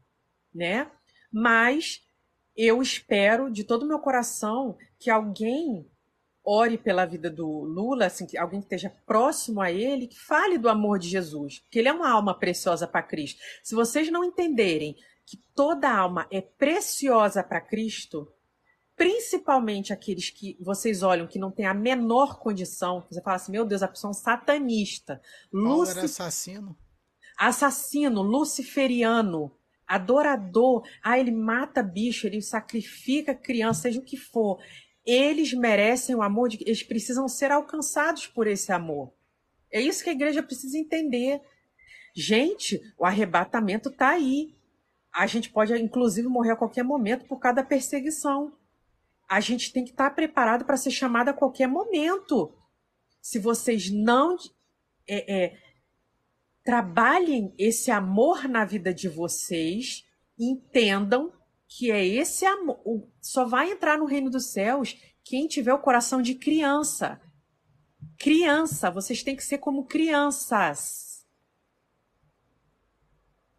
[0.55, 0.91] Né?
[1.33, 2.03] Mas
[2.57, 5.91] eu espero de todo o meu coração que alguém
[6.45, 10.59] ore pela vida do Lula, assim, que alguém que esteja próximo a ele, que fale
[10.59, 13.41] do amor de Jesus, porque ele é uma alma preciosa para Cristo.
[13.63, 14.95] Se vocês não entenderem
[15.27, 18.31] que toda alma é preciosa para Cristo,
[18.95, 23.65] principalmente aqueles que vocês olham que não tem a menor condição, você fala assim, meu
[23.65, 25.21] Deus, a pessoa é um satanista.
[25.51, 26.77] Paulo era assassino?
[27.39, 29.51] Assassino, luciferiano,
[29.87, 30.87] adorador.
[31.03, 34.61] Ah, ele mata bicho, ele sacrifica criança, seja o que for.
[35.05, 36.59] Eles merecem o amor, de...
[36.63, 39.13] eles precisam ser alcançados por esse amor.
[39.71, 41.41] É isso que a igreja precisa entender.
[42.15, 44.55] Gente, o arrebatamento está aí
[45.15, 48.53] a gente pode, inclusive, morrer a qualquer momento por causa da perseguição.
[49.29, 52.53] A gente tem que estar preparado para ser chamado a qualquer momento.
[53.23, 54.37] Se vocês não
[55.07, 55.59] é, é,
[56.65, 60.05] trabalhem esse amor na vida de vocês,
[60.37, 61.33] entendam
[61.69, 63.09] que é esse amor.
[63.21, 67.21] Só vai entrar no reino dos céus quem tiver o coração de criança.
[68.19, 71.27] Criança, vocês têm que ser como crianças.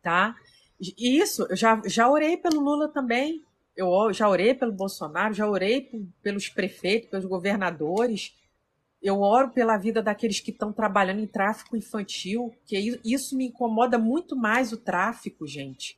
[0.02, 0.36] Tá?
[0.80, 3.44] Isso, eu já, já orei pelo Lula também.
[3.76, 5.90] Eu já orei pelo Bolsonaro, já orei
[6.22, 8.34] pelos prefeitos, pelos governadores.
[9.02, 13.98] Eu oro pela vida daqueles que estão trabalhando em tráfico infantil, que isso me incomoda
[13.98, 15.98] muito mais o tráfico, gente.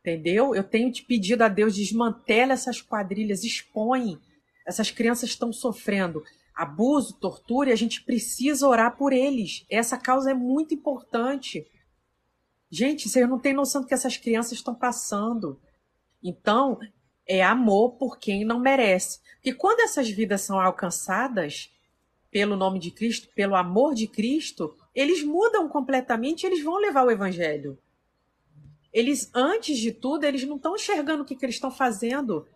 [0.00, 0.54] Entendeu?
[0.54, 4.18] Eu tenho te pedido a Deus desmantela essas quadrilhas, expõe.
[4.66, 6.22] Essas crianças estão sofrendo
[6.54, 9.64] abuso, tortura, e a gente precisa orar por eles.
[9.70, 11.66] Essa causa é muito importante.
[12.70, 15.60] Gente, vocês não têm noção do que essas crianças estão passando.
[16.22, 16.78] Então,
[17.26, 19.20] é amor por quem não merece.
[19.34, 21.70] Porque quando essas vidas são alcançadas
[22.30, 27.10] pelo nome de Cristo, pelo amor de Cristo, eles mudam completamente, eles vão levar o
[27.10, 27.78] evangelho.
[28.92, 32.46] Eles, antes de tudo, eles não estão enxergando o que, que eles estão fazendo.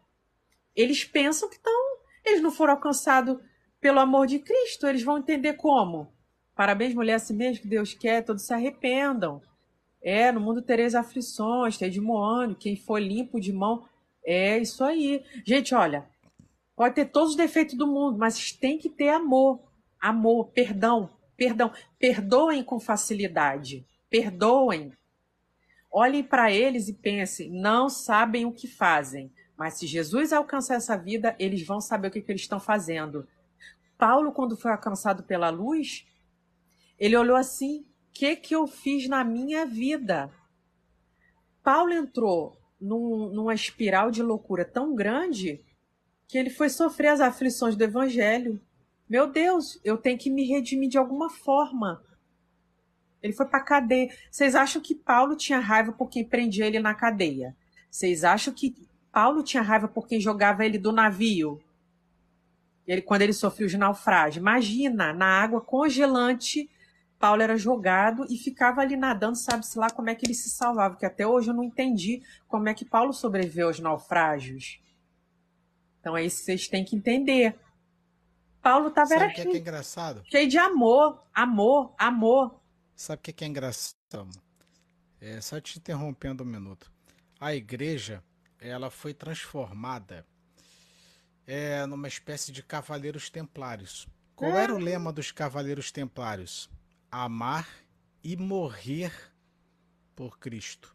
[0.75, 1.99] Eles pensam que estão.
[2.25, 3.39] Eles não foram alcançados
[3.81, 4.87] pelo amor de Cristo.
[4.87, 6.13] Eles vão entender como.
[6.55, 9.43] Parabéns, mulher, assim mesmo que Deus quer, todos se arrependam.
[10.01, 13.85] É, no mundo tereis aflições, tem de moânio, quem for limpo de mão.
[14.25, 15.25] É isso aí.
[15.45, 16.07] Gente, olha,
[16.77, 19.61] pode ter todos os defeitos do mundo, mas tem que ter amor.
[20.01, 21.73] Amor, perdão, perdão.
[21.99, 23.87] Perdoem com facilidade.
[24.09, 24.93] Perdoem.
[25.97, 29.31] Olhem para eles e pensem, não sabem o que fazem.
[29.57, 33.29] Mas se Jesus alcançar essa vida, eles vão saber o que, que eles estão fazendo.
[33.97, 36.05] Paulo, quando foi alcançado pela luz,
[36.99, 40.33] ele olhou assim: que, que eu fiz na minha vida?
[41.65, 45.61] Paulo entrou num, numa espiral de loucura tão grande
[46.29, 48.61] que ele foi sofrer as aflições do evangelho.
[49.09, 52.03] Meu Deus, eu tenho que me redimir de alguma forma.
[53.25, 54.15] Ele foi para cadeia.
[54.31, 57.57] Vocês acham que Paulo tinha raiva por quem prendia ele na cadeia?
[57.91, 58.77] Vocês acham que
[59.11, 61.59] Paulo tinha raiva por quem jogava ele do navio?
[62.87, 64.41] Ele, quando ele sofreu de naufrágio.
[64.41, 66.69] Imagina, na água congelante,
[67.19, 70.97] Paulo era jogado e ficava ali nadando, sabe-se lá como é que ele se salvava,
[70.97, 74.83] que até hoje eu não entendi como é que Paulo sobreviveu aos naufrágios.
[75.99, 77.59] Então é isso que vocês têm que entender.
[78.61, 80.23] Paulo estava que, é, que é engraçado?
[80.27, 82.63] Cheio de amor, amor, amor.
[82.97, 84.31] Sabe o que, é que é engraçado?
[85.21, 86.93] É, só te interrompendo um minuto.
[87.41, 88.23] A igreja,
[88.59, 90.27] ela foi transformada
[91.47, 94.07] é, numa espécie de cavaleiros templários.
[94.37, 96.71] Qual era o lema dos cavaleiros templários?
[97.11, 97.69] Amar
[98.23, 99.13] e morrer
[100.15, 100.95] por Cristo.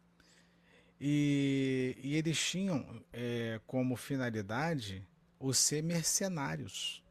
[1.00, 5.06] E, e eles tinham é, como finalidade
[5.38, 7.02] o ser mercenários.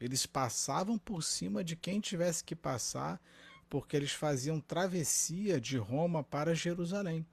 [0.00, 3.20] Eles passavam por cima de quem tivesse que passar,
[3.68, 7.26] porque eles faziam travessia de Roma para Jerusalém.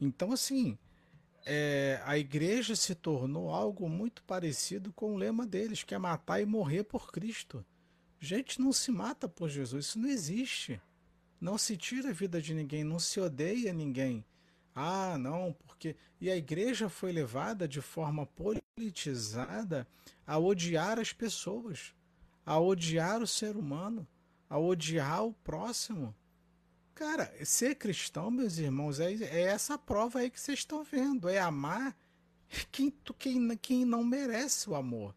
[0.00, 0.78] Então, assim,
[1.46, 6.40] é, a igreja se tornou algo muito parecido com o lema deles, que é matar
[6.40, 7.64] e morrer por Cristo.
[8.20, 10.80] Gente, não se mata por Jesus, isso não existe.
[11.40, 14.24] Não se tira a vida de ninguém, não se odeia ninguém.
[14.74, 15.94] Ah, não, porque.
[16.20, 19.86] E a igreja foi levada de forma politizada
[20.26, 21.94] a odiar as pessoas,
[22.46, 24.06] a odiar o ser humano,
[24.54, 26.14] a odiar o próximo.
[26.94, 31.28] Cara, ser cristão, meus irmãos, é, é essa prova aí que vocês estão vendo.
[31.28, 31.96] É amar
[32.70, 35.12] quem, quem, quem não merece o amor.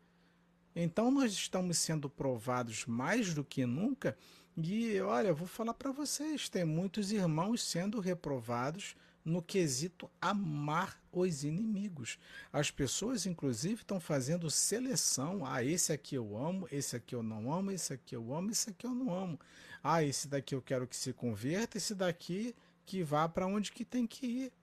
[0.75, 4.17] Então nós estamos sendo provados mais do que nunca.
[4.57, 8.95] E olha, eu vou falar para vocês: tem muitos irmãos sendo reprovados
[9.27, 12.17] no quesito amar os inimigos.
[12.51, 15.45] As pessoas, inclusive, estão fazendo seleção.
[15.45, 18.69] Ah, esse aqui eu amo, esse aqui eu não amo, esse aqui eu amo, esse
[18.69, 19.39] aqui eu não amo.
[19.83, 22.55] Ah, esse daqui eu quero que se converta, esse daqui
[22.85, 24.53] que vá para onde que tem que ir,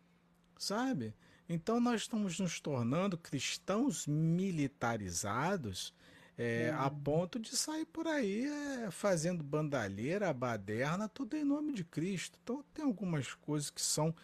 [0.59, 1.15] sabe?
[1.49, 5.93] Então nós estamos nos tornando cristãos militarizados
[6.39, 6.81] é, uhum.
[6.81, 12.39] a ponto de sair por aí é, fazendo bandalheira, baderna, tudo em nome de Cristo.
[12.43, 14.15] Então tem algumas coisas que são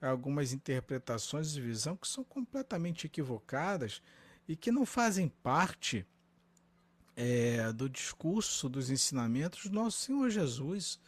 [0.00, 4.02] algumas interpretações de visão que são completamente equivocadas
[4.46, 6.06] e que não fazem parte
[7.16, 10.98] é, do discurso, dos ensinamentos do nosso Senhor Jesus.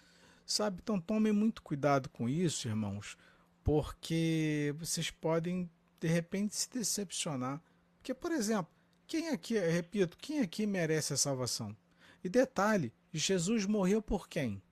[0.44, 0.78] Sabe?
[0.82, 3.16] Então tomem muito cuidado com isso, irmãos,
[3.64, 5.68] porque vocês podem
[6.00, 7.60] de repente se decepcionar.
[7.98, 8.72] Porque, por exemplo,
[9.06, 11.76] quem aqui, repito, quem aqui merece a salvação?
[12.22, 14.62] E detalhe, Jesus morreu por quem?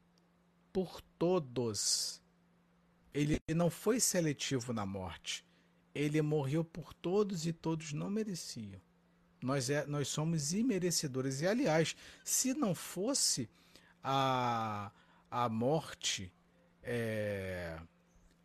[0.72, 2.22] Por todos
[3.14, 5.46] ele não foi seletivo na morte.
[5.94, 8.80] Ele morreu por todos e todos não mereciam.
[9.40, 11.40] Nós, é, nós somos imerecedores.
[11.40, 13.48] E, aliás, se não fosse
[14.02, 14.90] a,
[15.30, 16.32] a morte,
[16.82, 17.78] é,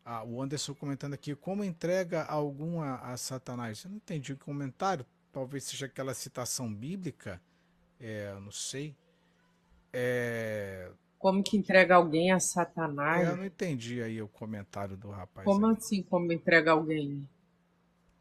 [0.04, 3.82] a, o Anderson comentando aqui, como entrega alguma a Satanás?
[3.82, 5.04] Eu não entendi o comentário.
[5.32, 7.42] Talvez seja aquela citação bíblica.
[7.98, 8.94] É, não sei.
[9.92, 13.28] É, como que entrega alguém a Satanás?
[13.28, 15.44] Eu não entendi aí o comentário do rapaz.
[15.44, 15.76] Como aí.
[15.76, 17.28] assim, como entrega alguém?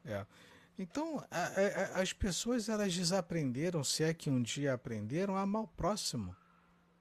[0.03, 0.25] É.
[0.77, 1.43] Então, a,
[1.97, 6.35] a, as pessoas elas desaprenderam, se é que um dia aprenderam, a amar o próximo,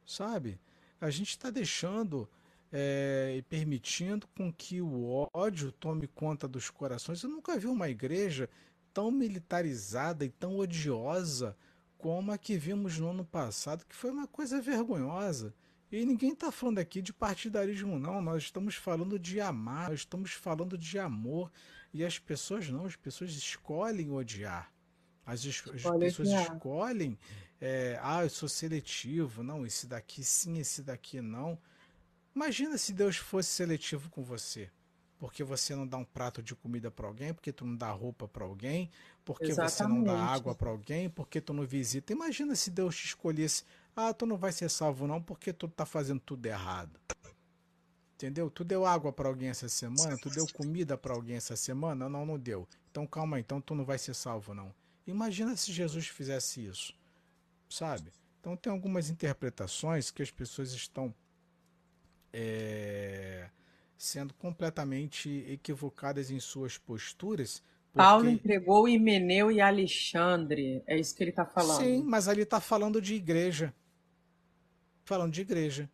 [0.07, 0.61] sabe?
[1.01, 2.29] A gente está deixando
[2.73, 7.25] é, e permitindo com que o ódio tome conta dos corações.
[7.25, 8.49] Eu nunca vi uma igreja
[8.95, 11.57] tão militarizada e tão odiosa
[11.97, 15.53] como a que vimos no ano passado, que foi uma coisa vergonhosa.
[15.91, 18.21] E ninguém está falando aqui de partidarismo, não.
[18.21, 21.51] Nós estamos falando de amar, nós estamos falando de amor.
[21.93, 24.71] E as pessoas não, as pessoas escolhem odiar.
[25.25, 26.43] As, as pessoas odiar.
[26.43, 27.19] escolhem,
[27.61, 31.59] é, ah, eu sou seletivo, não, esse daqui sim, esse daqui não.
[32.35, 34.71] Imagina se Deus fosse seletivo com você.
[35.19, 38.29] Porque você não dá um prato de comida para alguém, porque tu não dá roupa
[38.29, 38.89] para alguém,
[39.25, 39.73] porque Exatamente.
[39.73, 42.13] você não dá água para alguém, porque tu não visita.
[42.13, 43.65] Imagina se Deus te escolhesse
[43.99, 47.01] ah, tu não vai ser salvo não porque tu tá fazendo tudo errado.
[48.15, 48.49] Entendeu?
[48.49, 50.17] Tu deu água para alguém essa semana?
[50.17, 52.09] Tu deu comida para alguém essa semana?
[52.09, 52.67] Não, não deu.
[52.91, 54.73] Então calma aí, então tu não vai ser salvo não.
[55.05, 56.95] Imagina se Jesus fizesse isso.
[57.69, 58.13] Sabe?
[58.41, 61.13] Então tem algumas interpretações que as pessoas estão
[62.33, 63.51] é,
[63.97, 67.63] sendo completamente equivocadas em suas posturas
[67.93, 68.07] porque...
[68.07, 70.83] Paulo entregou Himeneu e Alexandre.
[70.87, 71.81] É isso que ele está falando.
[71.81, 73.75] Sim, mas ali está falando de igreja
[75.09, 75.91] falando de igreja.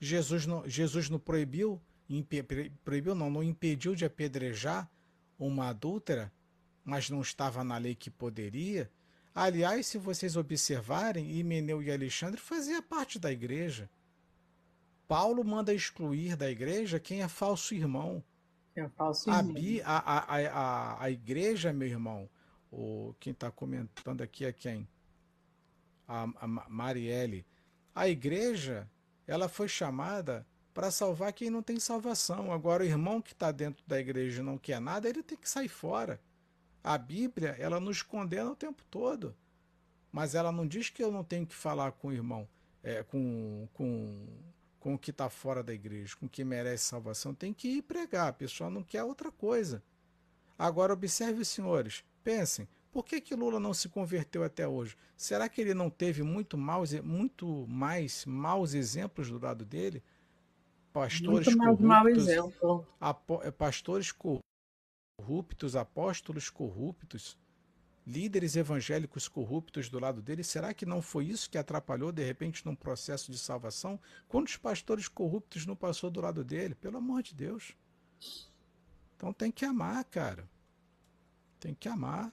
[0.00, 2.42] Jesus não, Jesus não proibiu, impe,
[2.84, 4.88] proibiu não, não impediu de apedrejar
[5.38, 6.32] uma adúltera,
[6.84, 8.90] mas não estava na lei que poderia.
[9.34, 13.90] Aliás, se vocês observarem, Himeneu e Alexandre faziam parte da igreja.
[15.08, 18.22] Paulo manda excluir da igreja quem é falso irmão.
[18.76, 19.52] É falso A, irmão.
[19.54, 22.28] bi- a, a, a, a- a igreja, meu irmão,
[22.70, 24.88] o, quem está comentando aqui é quem?
[26.06, 27.44] A, a Ma- Marielle.
[27.94, 28.90] A igreja,
[29.26, 32.52] ela foi chamada para salvar quem não tem salvação.
[32.52, 35.48] Agora, o irmão que está dentro da igreja e não quer nada, ele tem que
[35.48, 36.20] sair fora.
[36.82, 39.34] A Bíblia, ela nos condena o tempo todo.
[40.10, 42.48] Mas ela não diz que eu não tenho que falar com o irmão,
[42.82, 44.26] é, com, com,
[44.80, 47.32] com o que está fora da igreja, com o que merece salvação.
[47.32, 48.28] Tem que ir pregar.
[48.28, 49.82] A pessoa não quer outra coisa.
[50.58, 52.68] Agora, observe, senhores, pensem.
[52.94, 54.96] Por que, que Lula não se converteu até hoje?
[55.16, 60.00] Será que ele não teve muito, maus, muito mais maus exemplos do lado dele?
[60.92, 62.86] Pastores Muito mais mau corruptos, exemplo.
[63.42, 67.36] eh, pastores corruptos, apóstolos corruptos,
[68.06, 70.44] líderes evangélicos corruptos do lado dele.
[70.44, 73.98] Será que não foi isso que atrapalhou de repente num processo de salvação?
[74.28, 76.76] Quantos pastores corruptos não passou do lado dele?
[76.76, 77.72] Pelo amor de Deus.
[79.16, 80.48] Então tem que amar, cara.
[81.58, 82.32] Tem que amar.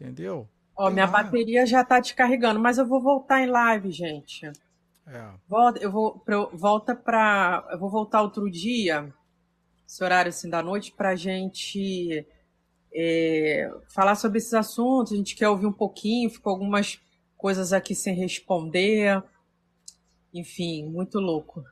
[0.00, 0.48] Entendeu?
[0.76, 1.12] Ó, Tem minha lá.
[1.12, 4.46] bateria já tá descarregando, mas eu vou voltar em live, gente.
[5.06, 5.28] É.
[5.48, 9.12] Volta, eu vou pra, volta para, eu vou voltar outro dia,
[9.86, 12.24] esse horário assim da noite, para gente
[12.94, 15.12] é, falar sobre esses assuntos.
[15.12, 17.00] A gente quer ouvir um pouquinho, ficou algumas
[17.36, 19.22] coisas aqui sem responder.
[20.32, 21.64] Enfim, muito louco.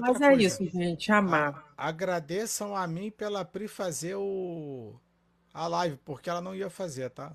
[0.00, 0.42] Mas é coisa.
[0.42, 1.72] isso, gente, amar.
[1.76, 4.98] Agradeçam a mim pela Pri fazer o
[5.52, 7.32] a live, porque ela não ia fazer, tá?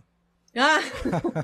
[0.55, 0.79] Ah!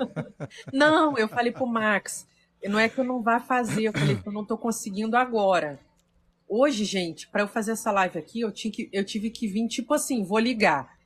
[0.72, 2.26] Não, eu falei pro Max,
[2.64, 5.80] não é que eu não vá fazer, eu falei que eu não tô conseguindo agora.
[6.48, 9.66] Hoje, gente, para eu fazer essa live aqui, eu, tinha que, eu tive que vir,
[9.68, 10.96] tipo assim, vou ligar.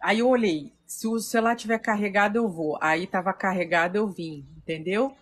[0.00, 2.78] Aí eu olhei, se o celular tiver carregado, eu vou.
[2.80, 5.16] Aí tava carregado, eu vim, entendeu?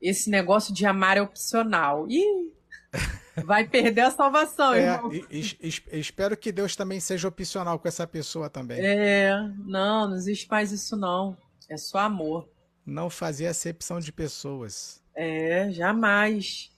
[0.00, 2.06] Esse negócio de amar é opcional.
[2.08, 2.52] Ih,
[3.44, 5.12] vai perder a salvação, É, irmão.
[5.12, 8.78] e- e- es- espero que Deus também seja opcional com essa pessoa também.
[8.80, 9.30] É,
[9.64, 11.36] não, não existe mais isso não.
[11.68, 12.48] É só amor.
[12.84, 15.02] Não fazer acepção de pessoas.
[15.14, 16.70] É, jamais.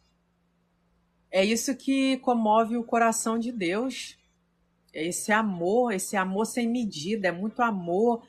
[1.31, 4.16] É isso que comove o coração de Deus.
[4.93, 8.23] É esse amor, esse amor sem medida, é muito amor.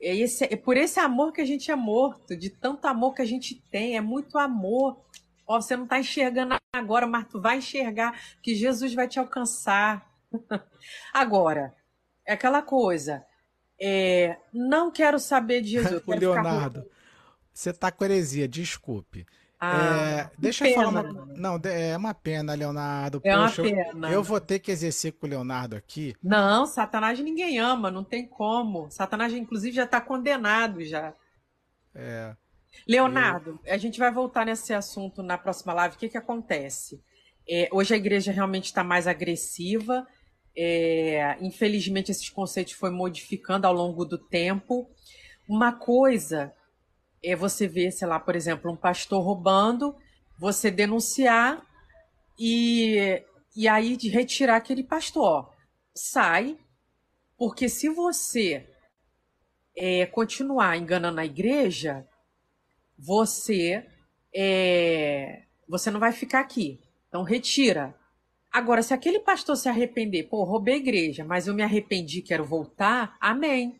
[0.00, 3.22] É, esse, é por esse amor que a gente é morto, de tanto amor que
[3.22, 4.98] a gente tem, é muito amor.
[5.48, 8.12] Ó, você não está enxergando agora, mas tu vai enxergar
[8.42, 10.06] que Jesus vai te alcançar.
[11.12, 11.74] Agora,
[12.26, 13.24] é aquela coisa.
[13.80, 15.92] é, não quero saber de Jesus.
[15.92, 16.86] eu O ficar Leonardo,
[17.52, 19.26] você tá com heresia, desculpe.
[19.60, 21.12] Ah, É, deixa eu falar pena.
[21.24, 21.26] uma.
[21.34, 23.20] Não, de- é uma pena, Leonardo.
[23.24, 24.10] É uma Poxa, eu- pena.
[24.10, 26.14] eu vou ter que exercer com o Leonardo aqui.
[26.22, 28.88] Não, Satanás ninguém ama, não tem como.
[28.90, 31.12] Satanás, inclusive, já está condenado já.
[31.94, 32.36] É,
[32.86, 35.96] Leonardo, a gente vai voltar nesse assunto na próxima live.
[35.96, 37.02] O que, que acontece?
[37.48, 40.06] É, hoje a igreja realmente está mais agressiva.
[40.56, 44.88] É, infelizmente, esses conceitos foram modificando ao longo do tempo.
[45.48, 46.52] Uma coisa
[47.22, 49.96] é você ver, sei lá, por exemplo, um pastor roubando,
[50.38, 51.64] você denunciar
[52.38, 53.22] e,
[53.56, 55.52] e aí de retirar aquele pastor.
[55.94, 56.58] Sai,
[57.36, 58.68] porque se você
[59.76, 62.06] é, continuar enganando a igreja,
[62.98, 63.86] você
[64.34, 66.80] é, você não vai ficar aqui.
[67.08, 67.94] Então retira.
[68.50, 72.44] Agora, se aquele pastor se arrepender, pô, roubei a igreja, mas eu me arrependi, quero
[72.44, 73.78] voltar, amém.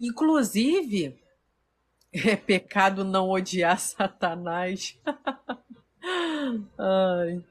[0.00, 1.18] Inclusive,
[2.12, 4.98] é pecado não odiar Satanás.
[6.78, 7.42] Ai.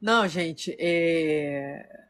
[0.00, 2.03] Não, gente, é...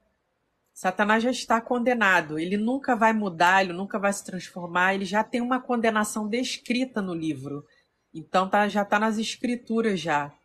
[0.74, 2.36] Satanás já está condenado.
[2.36, 4.94] Ele nunca vai mudar, ele nunca vai se transformar.
[4.94, 7.64] Ele já tem uma condenação descrita no livro.
[8.12, 10.36] Então tá, já está nas escrituras já.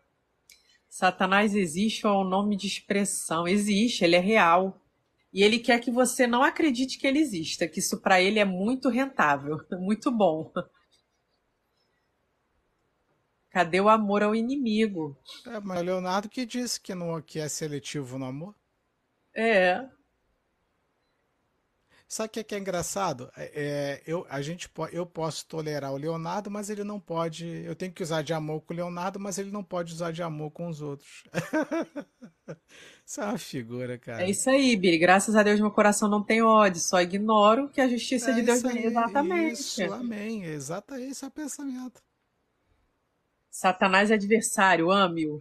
[0.88, 3.48] Satanás existe ou é um nome de expressão?
[3.48, 4.80] Existe, ele é real.
[5.34, 8.46] E ele quer que você não acredite que ele exista, que isso para ele é
[8.46, 10.52] muito rentável, muito bom.
[13.50, 15.18] Cadê o amor ao inimigo?
[15.48, 18.56] é, mas o Leonardo que disse que, não, que é seletivo no amor.
[19.36, 19.88] É,
[22.12, 23.32] Sabe o que é, que é engraçado?
[23.38, 27.46] É, é, eu, a gente, eu posso tolerar o Leonardo, mas ele não pode.
[27.46, 30.24] Eu tenho que usar de amor com o Leonardo, mas ele não pode usar de
[30.24, 31.24] amor com os outros.
[33.06, 34.24] Isso é uma figura, cara.
[34.24, 34.98] é isso aí, Biri.
[34.98, 38.42] Graças a Deus meu coração não tem ódio, só ignoro que a justiça É de
[38.42, 39.54] Deus aí, exatamente.
[39.54, 40.44] Isso, amém.
[40.46, 42.02] Exato, esse é o pensamento.
[43.52, 45.40] Satanás é adversário, ame-o.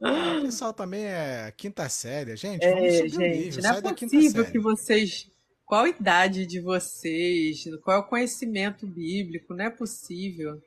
[0.00, 2.36] O pessoal também é quinta série.
[2.36, 3.62] Gente, vamos é, subir gente, o nível.
[3.62, 5.30] Não é possível que vocês.
[5.64, 7.64] Qual a idade de vocês?
[7.82, 9.54] Qual é o conhecimento bíblico?
[9.54, 10.60] Não é possível.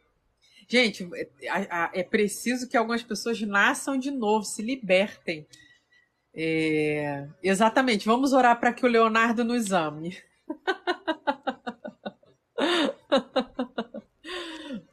[0.68, 5.46] Gente, é, é preciso que algumas pessoas nasçam de novo, se libertem.
[6.34, 8.06] É, exatamente.
[8.06, 10.18] Vamos orar para que o Leonardo nos ame.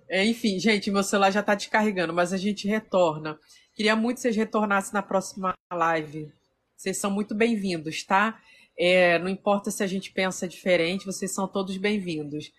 [0.08, 3.38] É, enfim, gente, meu celular já está descarregando, mas a gente retorna.
[3.74, 6.32] Queria muito que vocês retornassem na próxima live.
[6.74, 8.40] Vocês são muito bem-vindos, tá?
[8.76, 12.50] É, não importa se a gente pensa diferente, vocês são todos bem-vindos.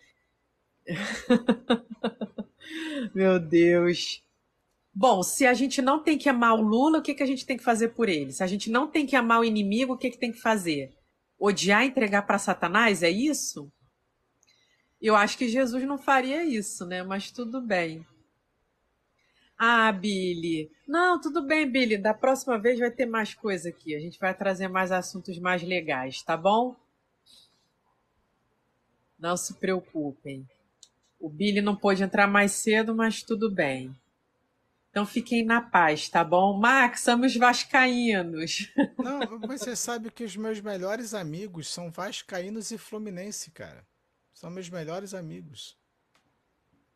[3.15, 4.21] Meu Deus.
[4.93, 7.45] Bom, se a gente não tem que amar o Lula, o que, que a gente
[7.45, 8.31] tem que fazer por ele?
[8.31, 10.93] Se a gente não tem que amar o inimigo, o que, que tem que fazer?
[11.39, 13.01] Odiar e entregar para Satanás?
[13.01, 13.71] É isso?
[15.01, 17.03] Eu acho que Jesus não faria isso, né?
[17.03, 18.05] Mas tudo bem.
[19.57, 20.71] Ah, Billy.
[20.87, 21.97] Não, tudo bem, Billy.
[21.97, 23.95] Da próxima vez vai ter mais coisa aqui.
[23.95, 26.75] A gente vai trazer mais assuntos mais legais, tá bom?
[29.17, 30.47] Não se preocupem.
[31.19, 33.93] O Billy não pôde entrar mais cedo, mas tudo bem.
[34.89, 36.57] Então fiquem na paz, tá bom?
[36.57, 38.71] Max, somos vascaínos.
[38.97, 43.85] Não, mas você sabe que os meus melhores amigos são vascaínos e fluminense, cara.
[44.39, 45.75] São meus melhores amigos.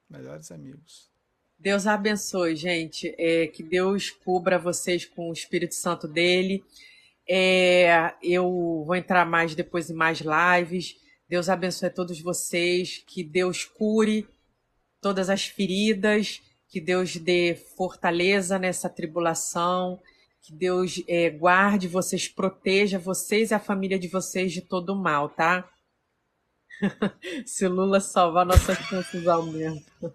[0.09, 1.11] Melhores amigos.
[1.59, 3.13] Deus abençoe, gente.
[3.17, 6.63] É, que Deus cubra vocês com o Espírito Santo dele.
[7.27, 10.95] É, eu vou entrar mais depois em mais lives.
[11.27, 13.03] Deus abençoe todos vocês.
[13.05, 14.25] Que Deus cure
[15.01, 16.41] todas as feridas.
[16.69, 19.99] Que Deus dê fortaleza nessa tribulação.
[20.41, 24.95] Que Deus é, guarde vocês, proteja vocês e a família de vocês de todo o
[24.95, 25.69] mal, tá?
[27.45, 30.13] se Lula salvar, nossas chances aumentam.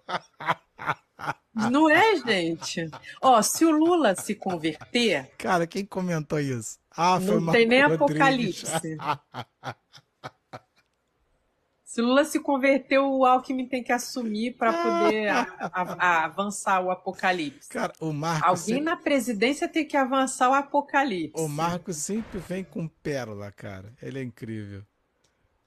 [1.71, 2.89] Não é, gente?
[3.21, 5.31] Ó, se o Lula se converter.
[5.37, 6.79] Cara, quem comentou isso?
[6.91, 8.03] Ah, foi Não tem nem Rodrigues.
[8.03, 8.67] apocalipse.
[11.85, 16.81] se Lula se converter, o Alckmin tem que assumir para poder a, a, a avançar
[16.81, 17.69] o apocalipse.
[17.69, 18.47] Cara, o Marco.
[18.47, 18.83] Alguém sempre...
[18.83, 21.43] na presidência tem que avançar o apocalipse.
[21.43, 23.93] O Marco sempre vem com pérola, cara.
[24.01, 24.85] Ele é incrível.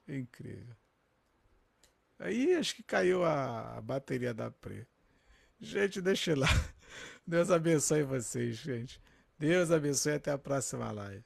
[0.08, 0.74] Incrível.
[2.22, 4.88] Aí acho que caiu a, bateria da Pre.
[5.60, 6.48] Gente, deixa lá.
[7.26, 9.02] Deus abençoe vocês, gente.
[9.40, 11.24] Deus abençoe até a próxima live.